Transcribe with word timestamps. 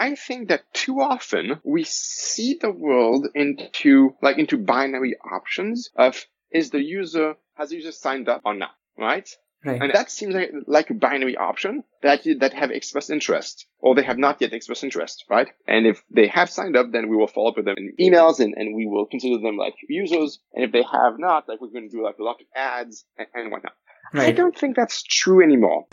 I 0.00 0.14
think 0.14 0.48
that 0.48 0.62
too 0.72 1.00
often 1.00 1.60
we 1.62 1.84
see 1.84 2.56
the 2.58 2.72
world 2.72 3.28
into 3.34 4.16
like 4.22 4.38
into 4.38 4.56
binary 4.56 5.16
options 5.18 5.90
of 5.94 6.24
is 6.50 6.70
the 6.70 6.82
user 6.82 7.34
has 7.54 7.68
the 7.68 7.76
user 7.76 7.92
signed 7.92 8.28
up 8.28 8.40
or 8.46 8.54
not, 8.54 8.70
right? 8.98 9.28
Right. 9.62 9.82
And 9.82 9.92
that 9.92 10.10
seems 10.10 10.34
like, 10.34 10.52
like 10.66 10.88
a 10.88 10.94
binary 10.94 11.36
option 11.36 11.84
that 12.02 12.22
that 12.38 12.54
have 12.54 12.70
expressed 12.70 13.10
interest 13.10 13.66
or 13.78 13.94
they 13.94 14.02
have 14.02 14.16
not 14.16 14.40
yet 14.40 14.54
expressed 14.54 14.84
interest, 14.84 15.26
right? 15.28 15.48
And 15.66 15.86
if 15.86 16.02
they 16.10 16.28
have 16.28 16.48
signed 16.48 16.78
up, 16.78 16.92
then 16.92 17.10
we 17.10 17.16
will 17.16 17.26
follow 17.26 17.50
up 17.50 17.56
with 17.58 17.66
them 17.66 17.76
in 17.76 17.92
emails 18.00 18.40
and, 18.40 18.54
and 18.56 18.74
we 18.74 18.86
will 18.86 19.04
consider 19.04 19.38
them 19.38 19.58
like 19.58 19.74
users. 19.86 20.40
And 20.54 20.64
if 20.64 20.72
they 20.72 20.82
have 20.82 21.18
not, 21.18 21.46
like 21.46 21.60
we're 21.60 21.68
going 21.68 21.90
to 21.90 21.94
do 21.94 22.02
like 22.02 22.18
a 22.18 22.24
lot 22.24 22.40
of 22.40 22.46
ads 22.56 23.04
and, 23.18 23.26
and 23.34 23.52
whatnot. 23.52 23.74
Right. 24.14 24.28
I 24.28 24.32
don't 24.32 24.56
think 24.56 24.76
that's 24.76 25.02
true 25.02 25.44
anymore. 25.44 25.84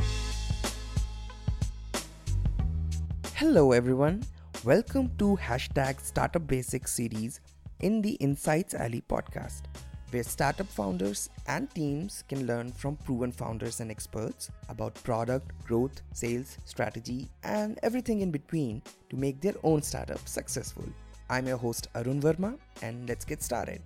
Hello, 3.38 3.71
everyone. 3.71 4.23
Welcome 4.63 5.11
to 5.19 5.37
hashtag 5.37 6.01
Startup 6.01 6.47
Basics 6.47 6.91
series 6.91 7.39
in 7.82 8.01
the 8.01 8.14
Insights 8.14 8.73
Alley 8.73 9.04
podcast, 9.07 9.61
where 10.09 10.23
startup 10.23 10.65
founders 10.65 11.29
and 11.45 11.69
teams 11.75 12.23
can 12.28 12.47
learn 12.47 12.71
from 12.71 12.95
proven 12.95 13.31
founders 13.31 13.79
and 13.79 13.92
experts 13.92 14.50
about 14.69 14.95
product, 15.04 15.51
growth, 15.68 16.01
sales, 16.14 16.57
strategy, 16.65 17.29
and 17.43 17.78
everything 17.83 18.21
in 18.21 18.31
between 18.31 18.81
to 19.11 19.15
make 19.15 19.39
their 19.39 19.54
own 19.61 19.83
startup 19.83 20.28
successful. 20.28 20.86
I'm 21.29 21.45
your 21.45 21.57
host, 21.57 21.89
Arun 21.93 22.19
Verma, 22.19 22.57
and 22.81 23.07
let's 23.07 23.23
get 23.23 23.43
started. 23.43 23.83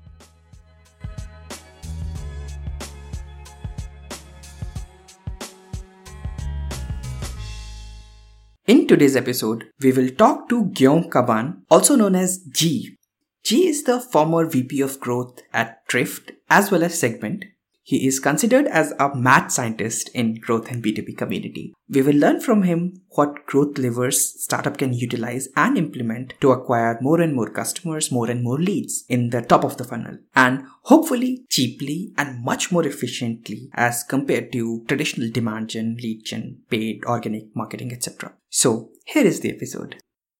Today's 8.91 9.15
episode, 9.15 9.69
we 9.79 9.93
will 9.93 10.09
talk 10.09 10.49
to 10.49 10.65
Guillaume 10.65 11.09
Cabane, 11.09 11.61
also 11.69 11.95
known 11.95 12.13
as 12.13 12.39
G. 12.39 12.97
G 13.41 13.69
is 13.69 13.85
the 13.85 14.01
former 14.01 14.45
VP 14.45 14.81
of 14.81 14.99
growth 14.99 15.41
at 15.53 15.87
Drift 15.87 16.33
as 16.49 16.71
well 16.71 16.83
as 16.83 16.99
Segment. 16.99 17.45
He 17.83 18.05
is 18.05 18.19
considered 18.19 18.67
as 18.67 18.93
a 18.99 19.15
mad 19.15 19.51
scientist 19.51 20.09
in 20.13 20.35
growth 20.35 20.69
and 20.69 20.83
B2B 20.83 21.17
community. 21.17 21.73
We 21.89 22.03
will 22.03 22.15
learn 22.15 22.39
from 22.39 22.63
him 22.63 23.01
what 23.09 23.47
growth 23.47 23.77
levers 23.79 24.43
startup 24.43 24.77
can 24.77 24.93
utilize 24.93 25.47
and 25.55 25.77
implement 25.77 26.35
to 26.41 26.51
acquire 26.51 26.99
more 27.01 27.19
and 27.19 27.35
more 27.35 27.49
customers, 27.49 28.11
more 28.11 28.29
and 28.29 28.43
more 28.43 28.59
leads 28.59 29.03
in 29.09 29.31
the 29.31 29.41
top 29.41 29.63
of 29.63 29.77
the 29.77 29.83
funnel 29.83 30.19
and 30.35 30.63
hopefully 30.83 31.43
cheaply 31.49 32.13
and 32.17 32.43
much 32.43 32.71
more 32.71 32.85
efficiently 32.85 33.69
as 33.73 34.03
compared 34.03 34.51
to 34.51 34.85
traditional 34.87 35.31
demand 35.31 35.69
gen, 35.69 35.97
lead 36.01 36.23
gen, 36.23 36.59
paid, 36.69 37.03
organic 37.05 37.55
marketing, 37.55 37.91
etc. 37.91 38.33
So 38.49 38.91
here 39.05 39.25
is 39.25 39.39
the 39.39 39.49
episode. 39.49 39.95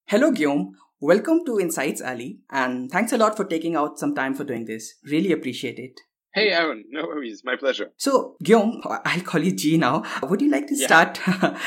Hello, 0.05 0.31
Guillaume. 0.31 0.76
Welcome 1.00 1.44
to 1.48 1.59
Insights 1.59 2.00
Alley, 2.00 2.42
and 2.52 2.92
thanks 2.92 3.11
a 3.11 3.17
lot 3.17 3.36
for 3.36 3.44
taking 3.44 3.76
out 3.76 3.98
some 3.98 4.14
time 4.14 4.36
for 4.36 4.44
doing 4.44 4.66
this. 4.66 4.94
Really 5.03 5.31
appreciate 5.31 5.80
it. 5.80 6.00
Hey, 6.33 6.49
Aaron, 6.51 6.85
no 6.89 7.05
worries. 7.07 7.43
My 7.43 7.55
pleasure. 7.57 7.91
So, 7.97 8.35
Guillaume, 8.41 8.81
I'll 8.85 9.21
call 9.21 9.43
you 9.43 9.51
G 9.51 9.77
now. 9.77 10.03
Would 10.23 10.41
you 10.41 10.49
like 10.49 10.67
to 10.67 10.75
Yeah. 10.77 10.87
start 10.87 11.19